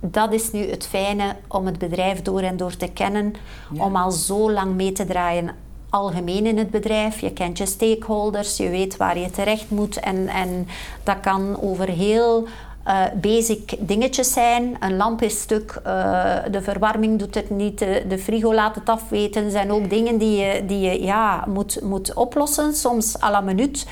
dat 0.00 0.32
is 0.32 0.52
nu 0.52 0.70
het 0.70 0.86
fijne 0.86 1.36
om 1.48 1.66
het 1.66 1.78
bedrijf 1.78 2.22
door 2.22 2.40
en 2.40 2.56
door 2.56 2.76
te 2.76 2.88
kennen, 2.88 3.34
ja. 3.72 3.84
om 3.84 3.96
al 3.96 4.10
zo 4.10 4.52
lang 4.52 4.74
mee 4.74 4.92
te 4.92 5.04
draaien 5.04 5.50
algemeen 5.90 6.46
in 6.46 6.58
het 6.58 6.70
bedrijf. 6.70 7.20
Je 7.20 7.32
kent 7.32 7.58
je 7.58 7.66
stakeholders, 7.66 8.56
je 8.56 8.68
weet 8.68 8.96
waar 8.96 9.18
je 9.18 9.30
terecht 9.30 9.70
moet. 9.70 10.00
En, 10.00 10.28
en 10.28 10.68
dat 11.02 11.20
kan 11.20 11.62
over 11.62 11.88
heel 11.88 12.46
uh, 12.86 13.02
basic 13.20 13.76
dingetjes 13.78 14.32
zijn. 14.32 14.76
Een 14.80 14.96
lamp 14.96 15.22
is 15.22 15.40
stuk, 15.40 15.80
uh, 15.86 16.36
de 16.50 16.62
verwarming 16.62 17.18
doet 17.18 17.34
het 17.34 17.50
niet, 17.50 17.78
de, 17.78 18.04
de, 18.08 18.18
frigo 18.18 18.54
laat 18.54 18.74
het 18.74 18.88
afweten. 18.88 19.50
zijn 19.50 19.72
ook 19.72 19.90
dingen 19.90 20.18
die 20.18 20.36
je, 20.36 20.66
die 20.66 20.80
je 20.80 21.02
ja, 21.02 21.44
moet, 21.48 21.80
moet 21.82 22.14
oplossen, 22.14 22.74
soms 22.74 23.22
à 23.22 23.30
la 23.30 23.40
minuut. 23.40 23.86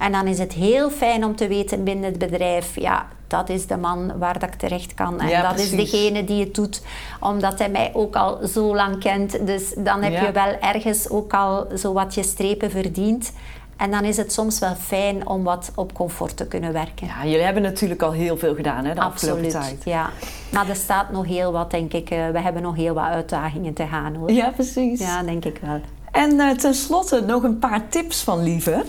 En 0.00 0.12
dan 0.12 0.26
is 0.26 0.38
het 0.38 0.52
heel 0.52 0.90
fijn 0.90 1.24
om 1.24 1.36
te 1.36 1.48
weten 1.48 1.84
binnen 1.84 2.04
het 2.04 2.18
bedrijf, 2.18 2.74
ja, 2.80 3.06
dat 3.26 3.48
is 3.48 3.66
de 3.66 3.76
man 3.76 4.18
waar 4.18 4.38
dat 4.38 4.48
ik 4.48 4.54
terecht 4.54 4.94
kan. 4.94 5.20
En 5.20 5.42
dat 5.42 5.58
is 5.58 5.70
degene 5.70 6.24
die 6.24 6.44
het 6.44 6.54
doet, 6.54 6.82
omdat 7.20 7.58
hij 7.58 7.70
mij 7.70 7.90
ook 7.94 8.16
al 8.16 8.38
zo 8.46 8.74
lang 8.74 8.98
kent. 8.98 9.46
Dus 9.46 9.74
dan 9.76 10.02
heb 10.02 10.26
je 10.26 10.32
wel 10.32 10.58
ergens 10.60 11.08
ook 11.10 11.34
al 11.34 11.66
zo 11.76 11.92
wat 11.92 12.14
je 12.14 12.22
strepen 12.22 12.70
verdiend. 12.70 13.32
En 13.76 13.90
dan 13.90 14.04
is 14.04 14.16
het 14.16 14.32
soms 14.32 14.58
wel 14.58 14.74
fijn 14.74 15.26
om 15.26 15.44
wat 15.44 15.72
op 15.74 15.94
comfort 15.94 16.36
te 16.36 16.46
kunnen 16.46 16.72
werken. 16.72 17.06
Ja, 17.06 17.24
jullie 17.24 17.44
hebben 17.44 17.62
natuurlijk 17.62 18.02
al 18.02 18.12
heel 18.12 18.36
veel 18.36 18.54
gedaan 18.54 18.84
hè, 18.84 18.94
de 18.94 19.00
Absoluut, 19.00 19.54
afgelopen 19.54 19.68
tijd. 19.68 19.84
ja. 19.84 20.10
Maar 20.50 20.68
er 20.68 20.76
staat 20.76 21.10
nog 21.10 21.26
heel 21.26 21.52
wat, 21.52 21.70
denk 21.70 21.92
ik. 21.92 22.10
Uh, 22.10 22.28
we 22.28 22.40
hebben 22.40 22.62
nog 22.62 22.76
heel 22.76 22.94
wat 22.94 23.04
uitdagingen 23.04 23.72
te 23.72 23.86
gaan 23.86 24.14
hoor. 24.14 24.32
Ja, 24.32 24.50
precies. 24.50 25.00
Ja, 25.00 25.22
denk 25.22 25.44
ik 25.44 25.58
wel. 25.62 25.80
En 26.10 26.32
uh, 26.32 26.50
tenslotte 26.50 27.20
nog 27.20 27.42
een 27.42 27.58
paar 27.58 27.88
tips 27.88 28.22
van 28.22 28.42
Lieve. 28.42 28.84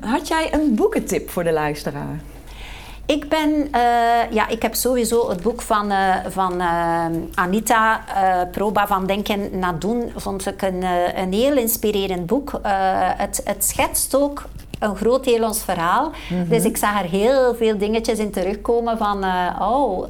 Had 0.00 0.28
jij 0.28 0.54
een 0.54 0.74
boekentip 0.74 1.30
voor 1.30 1.44
de 1.44 1.52
luisteraar? 1.52 2.20
Ik 3.06 3.28
ben, 3.28 3.50
uh, 3.50 4.30
ja, 4.30 4.48
ik 4.48 4.62
heb 4.62 4.74
sowieso 4.74 5.28
het 5.28 5.42
boek 5.42 5.62
van, 5.62 5.92
uh, 5.92 6.14
van 6.28 6.60
uh, 6.60 7.04
Anita 7.34 8.04
Proba 8.50 8.86
van 8.86 9.06
Denken 9.06 9.58
naar 9.58 9.78
Doen, 9.78 10.12
vond 10.16 10.46
ik 10.46 10.62
een, 10.62 10.82
een 11.20 11.32
heel 11.32 11.56
inspirerend 11.56 12.26
boek. 12.26 12.60
het, 13.16 13.40
het 13.44 13.64
schetst 13.64 14.14
ook 14.14 14.42
een 14.78 14.96
groot 14.96 15.24
deel 15.24 15.44
ons 15.44 15.64
verhaal. 15.64 16.10
Mhm. 16.28 16.48
Dus 16.48 16.64
ik 16.64 16.76
zag 16.76 17.02
er 17.02 17.08
heel 17.08 17.54
veel 17.54 17.78
dingetjes 17.78 18.18
in 18.18 18.30
terugkomen 18.30 18.98
van, 18.98 19.24
oh, 19.60 20.08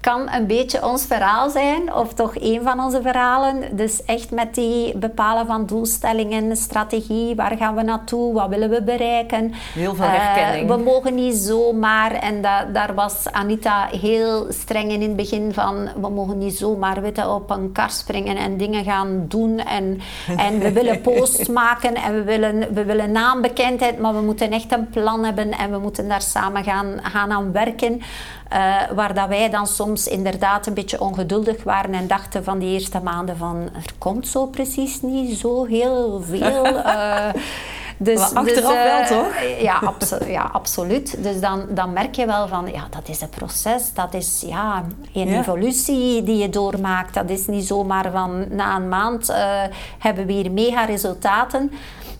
kan 0.00 0.32
een 0.32 0.46
beetje 0.46 0.86
ons 0.86 1.04
verhaal 1.04 1.50
zijn, 1.50 1.94
of 1.94 2.14
toch 2.14 2.32
een 2.34 2.60
van 2.62 2.80
onze 2.80 3.02
verhalen. 3.02 3.76
Dus 3.76 4.04
echt 4.04 4.30
met 4.30 4.54
die 4.54 4.96
bepalen 4.96 5.46
van 5.46 5.66
doelstellingen, 5.66 6.56
strategie, 6.56 7.34
waar 7.34 7.56
gaan 7.56 7.74
we 7.74 7.82
naartoe, 7.82 8.32
wat 8.32 8.48
willen 8.48 8.70
we 8.70 8.82
bereiken. 8.82 9.52
Heel 9.74 9.94
veel 9.94 10.06
herkenning. 10.06 10.68
we 10.68 10.76
mogen 10.76 11.14
niet 11.14 11.36
zomaar, 11.36 12.12
en 12.12 12.42
da 12.42 12.64
daar 12.64 12.94
was 12.94 13.26
Anita 13.32 13.88
heel 14.00 14.46
streng 14.48 14.90
in, 14.90 15.00
in 15.00 15.08
het 15.08 15.16
begin 15.16 15.52
van, 15.52 15.88
we 16.00 16.08
mogen 16.08 16.38
niet 16.38 16.56
zomaar 16.56 17.00
weten, 17.00 17.34
op 17.34 17.50
een 17.50 17.72
kar 17.72 17.90
springen 17.90 18.36
en 18.36 18.56
dingen 18.56 18.84
gaan 18.84 19.24
doen. 19.28 19.58
En, 19.58 20.00
en 20.36 20.58
we 20.58 20.72
willen 20.72 21.00
posts 21.10 21.48
maken 21.48 21.94
en 21.94 22.14
we 22.14 22.22
willen, 22.22 22.74
we 22.74 22.84
willen 22.84 23.12
maar 23.98 24.14
we 24.14 24.20
moeten 24.20 24.50
echt 24.50 24.72
een 24.72 24.88
plan 24.88 25.24
hebben 25.24 25.50
en 25.50 25.70
we 25.70 25.78
moeten 25.78 26.08
daar 26.08 26.22
samen 26.22 26.64
gaan, 26.64 26.98
gaan 27.02 27.32
aan 27.32 27.52
werken. 27.52 28.00
Uh, 28.52 28.76
waar 28.94 29.14
dat 29.14 29.28
wij 29.28 29.50
dan 29.50 29.66
soms 29.66 30.06
inderdaad 30.06 30.66
een 30.66 30.74
beetje 30.74 31.00
ongeduldig 31.00 31.62
waren 31.62 31.94
en 31.94 32.06
dachten 32.06 32.44
van 32.44 32.58
die 32.58 32.72
eerste 32.72 33.00
maanden 33.02 33.36
van 33.36 33.56
er 33.56 33.92
komt 33.98 34.28
zo 34.28 34.46
precies 34.46 35.02
niet 35.02 35.38
zo 35.38 35.64
heel 35.64 36.22
veel. 36.26 36.66
Uh, 36.66 37.26
dus, 37.98 38.18
maar 38.18 38.42
achteraf 38.42 38.72
dus, 38.72 39.08
wel, 39.08 39.22
toch? 39.22 39.40
Ja, 39.60 39.94
ja, 40.26 40.50
absoluut. 40.52 41.22
Dus 41.22 41.40
dan, 41.40 41.66
dan 41.70 41.92
merk 41.92 42.14
je 42.14 42.26
wel 42.26 42.48
van, 42.48 42.70
ja, 42.72 42.86
dat 42.90 43.08
is 43.08 43.20
een 43.20 43.28
proces. 43.28 43.92
Dat 43.94 44.14
is 44.14 44.44
ja, 44.46 44.84
een 45.14 45.38
evolutie 45.38 46.22
die 46.22 46.36
je 46.36 46.48
doormaakt. 46.48 47.14
Dat 47.14 47.30
is 47.30 47.46
niet 47.46 47.66
zomaar 47.66 48.10
van, 48.10 48.46
na 48.50 48.76
een 48.76 48.88
maand 48.88 49.30
uh, 49.30 49.36
hebben 49.98 50.26
we 50.26 50.32
hier 50.32 50.52
mega 50.52 50.84
resultaten. 50.84 51.72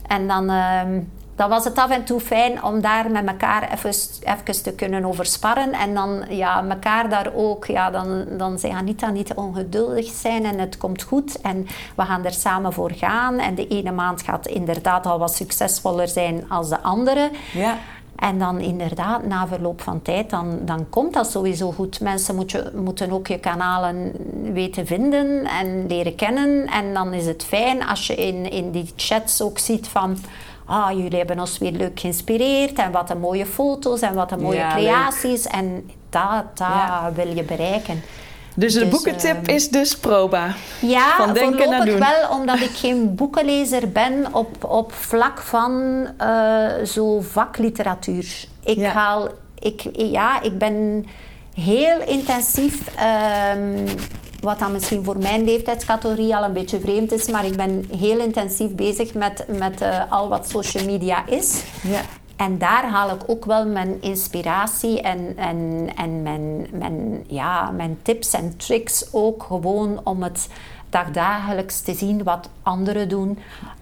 En 0.06 0.28
dan 0.28 0.50
ehm, 0.50 1.00
dan 1.38 1.48
was 1.48 1.64
het 1.64 1.78
af 1.78 1.90
en 1.90 2.04
toe 2.04 2.20
fijn 2.20 2.62
om 2.62 2.80
daar 2.80 3.10
met 3.10 3.26
elkaar 3.26 3.72
even, 3.72 3.90
even 4.20 4.62
te 4.62 4.72
kunnen 4.72 5.04
over 5.04 5.26
sparren. 5.26 5.72
En 5.72 5.94
dan 5.94 6.24
ja, 6.28 6.64
elkaar 6.68 7.08
daar 7.08 7.30
ook, 7.34 7.66
ja, 7.66 7.90
dan, 7.90 8.24
dan 8.30 8.58
zei 8.58 8.72
Anita 8.72 9.10
niet 9.10 9.34
ongeduldig 9.34 10.06
zijn 10.06 10.44
en 10.44 10.58
het 10.58 10.76
komt 10.76 11.02
goed. 11.02 11.40
En 11.40 11.66
we 11.96 12.02
gaan 12.02 12.24
er 12.24 12.32
samen 12.32 12.72
voor 12.72 12.90
gaan. 12.90 13.38
En 13.38 13.54
de 13.54 13.68
ene 13.68 13.92
maand 13.92 14.22
gaat 14.22 14.46
inderdaad 14.46 15.06
al 15.06 15.18
wat 15.18 15.34
succesvoller 15.34 16.08
zijn 16.08 16.44
als 16.48 16.68
de 16.68 16.80
andere. 16.80 17.30
Ja. 17.52 17.78
En 18.16 18.38
dan 18.38 18.60
inderdaad, 18.60 19.26
na 19.26 19.46
verloop 19.46 19.80
van 19.80 20.02
tijd, 20.02 20.30
dan, 20.30 20.58
dan 20.64 20.86
komt 20.90 21.14
dat 21.14 21.30
sowieso 21.30 21.72
goed. 21.72 22.00
Mensen 22.00 22.34
moet 22.34 22.50
je, 22.50 22.70
moeten 22.74 23.10
ook 23.10 23.26
je 23.26 23.38
kanalen 23.38 24.12
weten 24.52 24.86
vinden 24.86 25.44
en 25.44 25.86
leren 25.86 26.14
kennen. 26.14 26.66
En 26.66 26.94
dan 26.94 27.12
is 27.12 27.26
het 27.26 27.44
fijn 27.44 27.86
als 27.86 28.06
je 28.06 28.14
in, 28.14 28.50
in 28.50 28.70
die 28.70 28.92
chats 28.96 29.42
ook 29.42 29.58
ziet 29.58 29.88
van 29.88 30.18
ah, 30.68 30.90
jullie 30.92 31.18
hebben 31.18 31.40
ons 31.40 31.58
weer 31.58 31.72
leuk 31.72 32.00
geïnspireerd 32.00 32.78
en 32.78 32.92
wat 32.92 33.10
een 33.10 33.20
mooie 33.20 33.46
foto's 33.46 34.00
en 34.00 34.14
wat 34.14 34.32
een 34.32 34.40
mooie 34.40 34.66
creaties. 34.68 35.46
En 35.46 35.90
dat, 36.10 36.44
dat 36.54 37.14
wil 37.14 37.36
je 37.36 37.42
bereiken. 37.42 38.02
Dus 38.58 38.72
de 38.72 38.80
dus, 38.80 38.88
boekentip 38.88 39.46
ehm, 39.46 39.54
is 39.54 39.68
dus 39.68 39.98
proba. 39.98 40.54
Ja, 40.80 41.16
van 41.16 41.32
denken 41.32 41.70
naar 41.70 41.84
doen. 41.84 41.98
wel, 41.98 42.30
omdat 42.30 42.60
ik 42.60 42.70
geen 42.74 43.14
boekenlezer 43.14 43.88
ben 43.88 44.34
op, 44.34 44.64
op 44.64 44.92
vlak 44.92 45.40
van 45.40 46.06
uh, 46.20 46.66
zo 46.84 47.20
vakliteratuur. 47.20 48.44
Ik 48.64 48.84
haal, 48.84 49.28
ik, 49.58 49.82
ja, 49.92 50.42
ik 50.42 50.58
ben 50.58 51.06
heel 51.54 52.00
intensief 52.06 52.80
um, 53.56 53.84
wat 54.40 54.58
dan 54.58 54.72
misschien 54.72 55.04
voor 55.04 55.18
mijn 55.18 55.44
leeftijdscategorie 55.44 56.36
al 56.36 56.44
een 56.44 56.52
beetje 56.52 56.80
vreemd 56.80 57.12
is, 57.12 57.28
maar 57.28 57.44
ik 57.44 57.56
ben 57.56 57.88
heel 57.96 58.18
intensief 58.18 58.74
bezig 58.74 59.14
met, 59.14 59.44
met 59.58 59.82
uh, 59.82 60.12
al 60.12 60.28
wat 60.28 60.48
social 60.48 60.84
media 60.84 61.26
is. 61.26 61.62
Ja. 61.82 62.00
En 62.36 62.58
daar 62.58 62.84
haal 62.84 63.10
ik 63.10 63.22
ook 63.26 63.44
wel 63.44 63.66
mijn 63.66 64.02
inspiratie 64.02 65.00
en, 65.00 65.36
en, 65.36 65.88
en 65.96 66.22
mijn, 66.22 66.66
mijn, 66.72 67.24
ja, 67.26 67.70
mijn 67.70 67.98
tips 68.02 68.32
en 68.32 68.56
tricks 68.56 69.08
ook 69.12 69.42
gewoon 69.42 70.00
om 70.04 70.22
het 70.22 70.48
dagdagelijks 70.90 71.80
te 71.80 71.94
zien 71.94 72.22
wat 72.22 72.48
anderen 72.62 73.08
doen, 73.08 73.38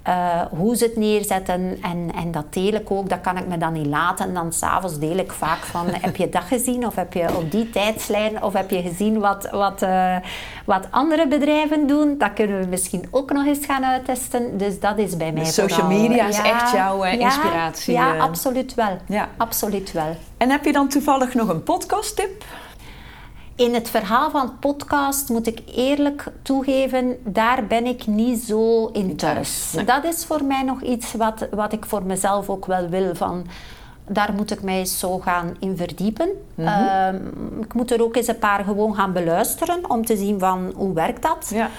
uh, 0.09 0.41
hoe 0.51 0.77
ze 0.77 0.85
het 0.85 0.97
neerzetten 0.97 1.79
en, 1.83 2.11
en 2.15 2.31
dat 2.31 2.45
deel 2.51 2.73
ik 2.73 2.91
ook. 2.91 3.09
Dat 3.09 3.21
kan 3.21 3.37
ik 3.37 3.47
me 3.47 3.59
dan 3.59 3.73
niet 3.73 3.87
laten. 3.87 4.35
Dan 4.35 4.53
s'avonds 4.53 4.99
deel 4.99 5.17
ik 5.17 5.33
vaak 5.33 5.59
van, 5.59 5.87
heb 6.01 6.17
je 6.17 6.29
dat 6.29 6.43
gezien 6.43 6.87
of 6.87 6.95
heb 6.95 7.13
je 7.13 7.37
op 7.37 7.51
die 7.51 7.71
tijdslijn 7.71 8.43
of 8.43 8.53
heb 8.53 8.71
je 8.71 8.83
gezien 8.83 9.19
wat, 9.19 9.49
wat, 9.51 9.83
uh, 9.83 10.17
wat 10.65 10.87
andere 10.91 11.29
bedrijven 11.29 11.87
doen? 11.87 12.19
Dat 12.19 12.33
kunnen 12.33 12.61
we 12.61 12.67
misschien 12.67 13.09
ook 13.11 13.33
nog 13.33 13.47
eens 13.47 13.67
gaan 13.67 13.85
uittesten. 13.85 14.59
Dus 14.59 14.81
dat 14.81 14.99
is 14.99 15.17
bij 15.17 15.33
mij 15.33 15.45
de 15.45 15.51
social 15.51 15.87
media 15.87 16.27
is 16.27 16.39
echt 16.39 16.73
jouw 16.73 17.05
uh, 17.05 17.13
inspiratie. 17.13 17.95
Ja, 17.95 18.15
ja, 18.15 18.21
absoluut 18.21 18.75
wel. 18.75 18.99
Ja. 19.07 19.29
Absoluut 19.37 19.93
wel. 19.93 20.17
En 20.37 20.51
heb 20.51 20.65
je 20.65 20.73
dan 20.73 20.89
toevallig 20.89 21.35
nog 21.35 21.49
een 21.49 21.63
podcasttip? 21.63 22.45
In 23.57 23.75
het 23.75 23.91
verhaal 23.91 24.31
van 24.31 24.59
podcast 24.59 25.29
moet 25.29 25.47
ik 25.47 25.59
eerlijk 25.75 26.25
toegeven, 26.43 27.17
daar 27.25 27.67
ben 27.67 27.87
ik 27.87 28.07
niet 28.07 28.43
zo 28.43 28.87
in 28.87 29.17
thuis. 29.17 29.77
Dat 29.87 30.05
is 30.05 30.25
voor 30.25 30.45
mij 30.45 30.63
nog 30.63 30.83
iets 30.83 31.13
wat, 31.13 31.49
wat 31.51 31.73
ik 31.73 31.87
voor 31.87 32.03
mezelf 32.03 32.49
ook 32.51 32.67
wel 32.67 32.89
wil. 32.89 33.15
Van, 33.15 33.47
daar 34.09 34.33
moet 34.37 34.51
ik 34.51 34.63
mij 34.63 34.85
zo 34.85 35.19
gaan 35.19 35.57
in 35.59 35.77
verdiepen. 35.77 36.29
Mhm. 36.55 36.69
Ehm, 36.69 37.17
ik 37.61 37.75
moet 37.75 37.91
er 37.91 38.03
ook 38.03 38.17
eens 38.17 38.27
een 38.27 38.39
paar 38.39 38.65
gewoon 38.65 38.95
gaan 38.95 39.13
beluisteren 39.13 39.91
om 39.91 40.05
te 40.05 40.17
zien 40.17 40.39
van 40.39 40.73
hoe 40.77 40.95
werkt 40.95 41.23
dat. 41.23 41.51
Ja. 41.55 41.71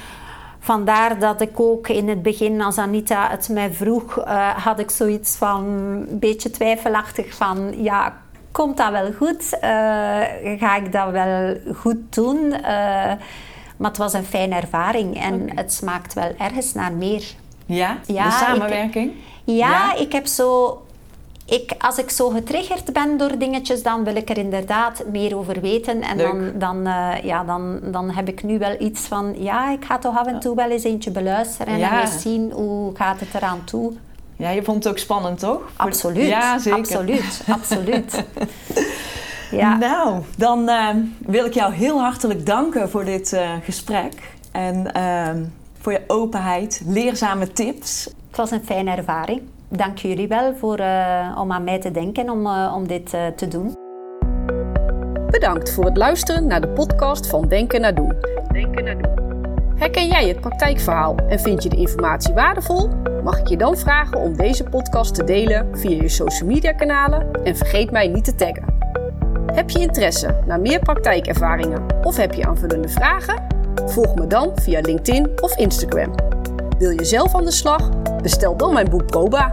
Vandaar 0.60 1.20
dat 1.20 1.42
ik 1.42 1.60
ook 1.60 1.88
in 1.88 2.10
het 2.10 2.22
begin, 2.22 2.62
als 2.62 2.78
Anita 2.78 3.30
het 3.30 3.50
mij 3.50 3.72
vroeg, 3.72 4.18
uh, 4.18 4.50
had 4.50 4.80
ik 4.80 4.90
zoiets 4.90 5.36
van 5.36 5.64
een 5.64 6.20
beetje 6.20 6.50
twijfelachtig 6.50 7.34
van 7.36 7.84
ja, 7.84 8.18
komt 8.58 8.78
dat 8.78 8.91
wel 8.91 9.12
goed? 9.14 9.53
Uh, 9.53 10.60
ga 10.60 10.76
ik 10.76 10.91
dat 10.91 11.10
wel 11.12 11.55
goed 11.76 12.16
doen? 12.16 12.38
Uh, 12.38 12.62
maar 13.78 13.89
het 13.89 13.97
was 13.97 14.14
een 14.14 14.24
fijne 14.24 14.55
ervaring 14.55 15.22
en 15.22 15.41
okay. 15.41 15.55
het 15.55 15.74
smaakt 15.74 16.14
wel 16.14 16.32
ergens 16.38 16.74
naar 16.74 16.93
meer. 16.93 17.24
Ja, 17.66 17.97
ja 18.05 18.26
de 18.26 18.32
samenwerking? 18.32 19.12
Ik, 19.12 19.18
ja, 19.43 19.70
ja, 19.70 19.95
ik 19.95 20.12
heb 20.12 20.26
zo... 20.26 20.82
Ik, 21.45 21.74
als 21.80 21.97
ik 21.97 22.10
zo 22.10 22.30
getriggerd 22.30 22.93
ben 22.93 23.18
door 23.18 23.38
dingetjes, 23.38 23.84
dan 23.84 24.03
wil 24.03 24.16
ik 24.16 24.30
er 24.30 24.38
inderdaad 24.38 25.03
meer 25.12 25.38
over 25.38 25.62
weten. 25.62 26.01
En 26.01 26.18
dan, 26.18 26.51
dan, 26.55 26.88
uh, 26.88 27.24
ja, 27.24 27.43
dan, 27.43 27.80
dan 27.84 28.10
heb 28.10 28.28
ik 28.28 28.43
nu 28.43 28.58
wel 28.58 28.76
iets 28.80 29.01
van... 29.01 29.36
Ja, 29.38 29.72
ik 29.72 29.86
ga 29.86 29.97
toch 29.97 30.18
af 30.18 30.28
en 30.28 30.39
toe 30.39 30.55
wel 30.55 30.70
eens 30.70 30.84
eentje 30.84 31.12
beluisteren 31.12 31.78
ja. 31.78 31.91
en 31.91 31.99
eens 31.99 32.22
zien 32.22 32.51
hoe 32.51 32.95
gaat 32.95 33.20
het 33.20 33.34
eraan 33.34 33.64
toe. 33.64 33.93
Ja, 34.38 34.50
je 34.50 34.64
vond 34.64 34.84
het 34.84 34.94
ook 34.94 35.00
spannend, 35.00 35.40
toch? 35.40 35.62
Absoluut. 35.76 36.28
Ja, 36.28 36.60
zeker. 36.60 36.80
Absoluut, 36.80 37.44
absoluut. 37.58 38.24
ja. 39.52 39.78
Nou, 39.78 40.22
dan 40.38 40.70
uh, 40.70 40.90
wil 41.20 41.46
ik 41.46 41.54
jou 41.54 41.74
heel 41.74 42.00
hartelijk 42.00 42.46
danken 42.46 42.90
voor 42.90 43.06
dit 43.06 43.34
uh, 43.34 43.52
gesprek. 43.64 44.14
En 44.52 44.92
uh, 44.98 45.30
voor 45.80 45.92
je 45.92 46.02
openheid, 46.08 46.82
leerzame 46.86 47.54
tips. 47.54 48.04
Het 48.28 48.38
was 48.38 48.52
een 48.52 48.66
fijne 48.66 48.96
ervaring. 48.96 49.42
Dank 49.70 49.98
jullie 49.98 50.28
wel 50.28 50.56
voor, 50.56 50.78
eh, 50.78 51.38
om 51.40 51.52
aan 51.52 51.64
mij 51.64 51.80
te 51.80 51.92
denken 51.92 52.30
om, 52.30 52.48
om 52.48 52.88
dit 52.88 53.10
te 53.36 53.48
doen. 53.48 53.76
Bedankt 55.30 55.74
voor 55.74 55.86
het 55.86 55.98
luisteren 55.98 56.48
naar 56.48 56.62
de 56.62 56.68
podcast 56.70 57.28
van 57.28 57.48
Denken 57.48 57.82
naar 57.82 57.96
Doen. 57.96 58.14
Denken 58.52 58.84
naar 58.84 58.98
Doen. 58.98 59.27
Herken 59.78 60.08
jij 60.08 60.28
het 60.28 60.42
praktijkverhaal 60.42 61.16
en 61.30 61.40
vind 61.40 61.64
je 61.64 61.70
de 61.70 61.76
informatie 61.76 62.34
waardevol? 62.34 62.90
Mag 63.24 63.40
ik 63.40 63.48
je 63.48 63.58
dan 63.58 63.78
vragen 63.78 64.20
om 64.20 64.36
deze 64.36 64.64
podcast 64.64 65.16
te 65.16 65.24
delen 65.24 65.78
via 65.78 66.02
je 66.02 66.10
social 66.10 66.50
media 66.50 66.72
kanalen 66.72 67.32
en 67.44 67.56
vergeet 67.56 67.92
mij 67.92 68.08
niet 68.08 68.24
te 68.24 68.36
taggen. 68.36 68.66
Heb 69.46 69.70
je 69.70 69.80
interesse 69.80 70.44
naar 70.46 70.60
meer 70.60 70.80
praktijkervaringen 70.80 71.86
of 72.04 72.18
heb 72.18 72.34
je 72.34 72.46
aanvullende 72.46 72.90
vragen? 72.90 73.44
Volg 73.86 74.16
me 74.16 74.28
dan 74.28 74.52
via 74.56 74.82
LinkedIn 74.82 75.42
of 75.42 75.58
Instagram. 75.58 76.16
Wil 76.78 76.90
je 76.90 77.06
zelf 77.06 77.36
aan 77.36 77.46
de 77.46 77.52
slag? 77.52 77.90
Bestel 78.22 78.58
dan 78.58 78.74
mijn 78.74 78.90
boek 78.90 79.06
Proba 79.06 79.52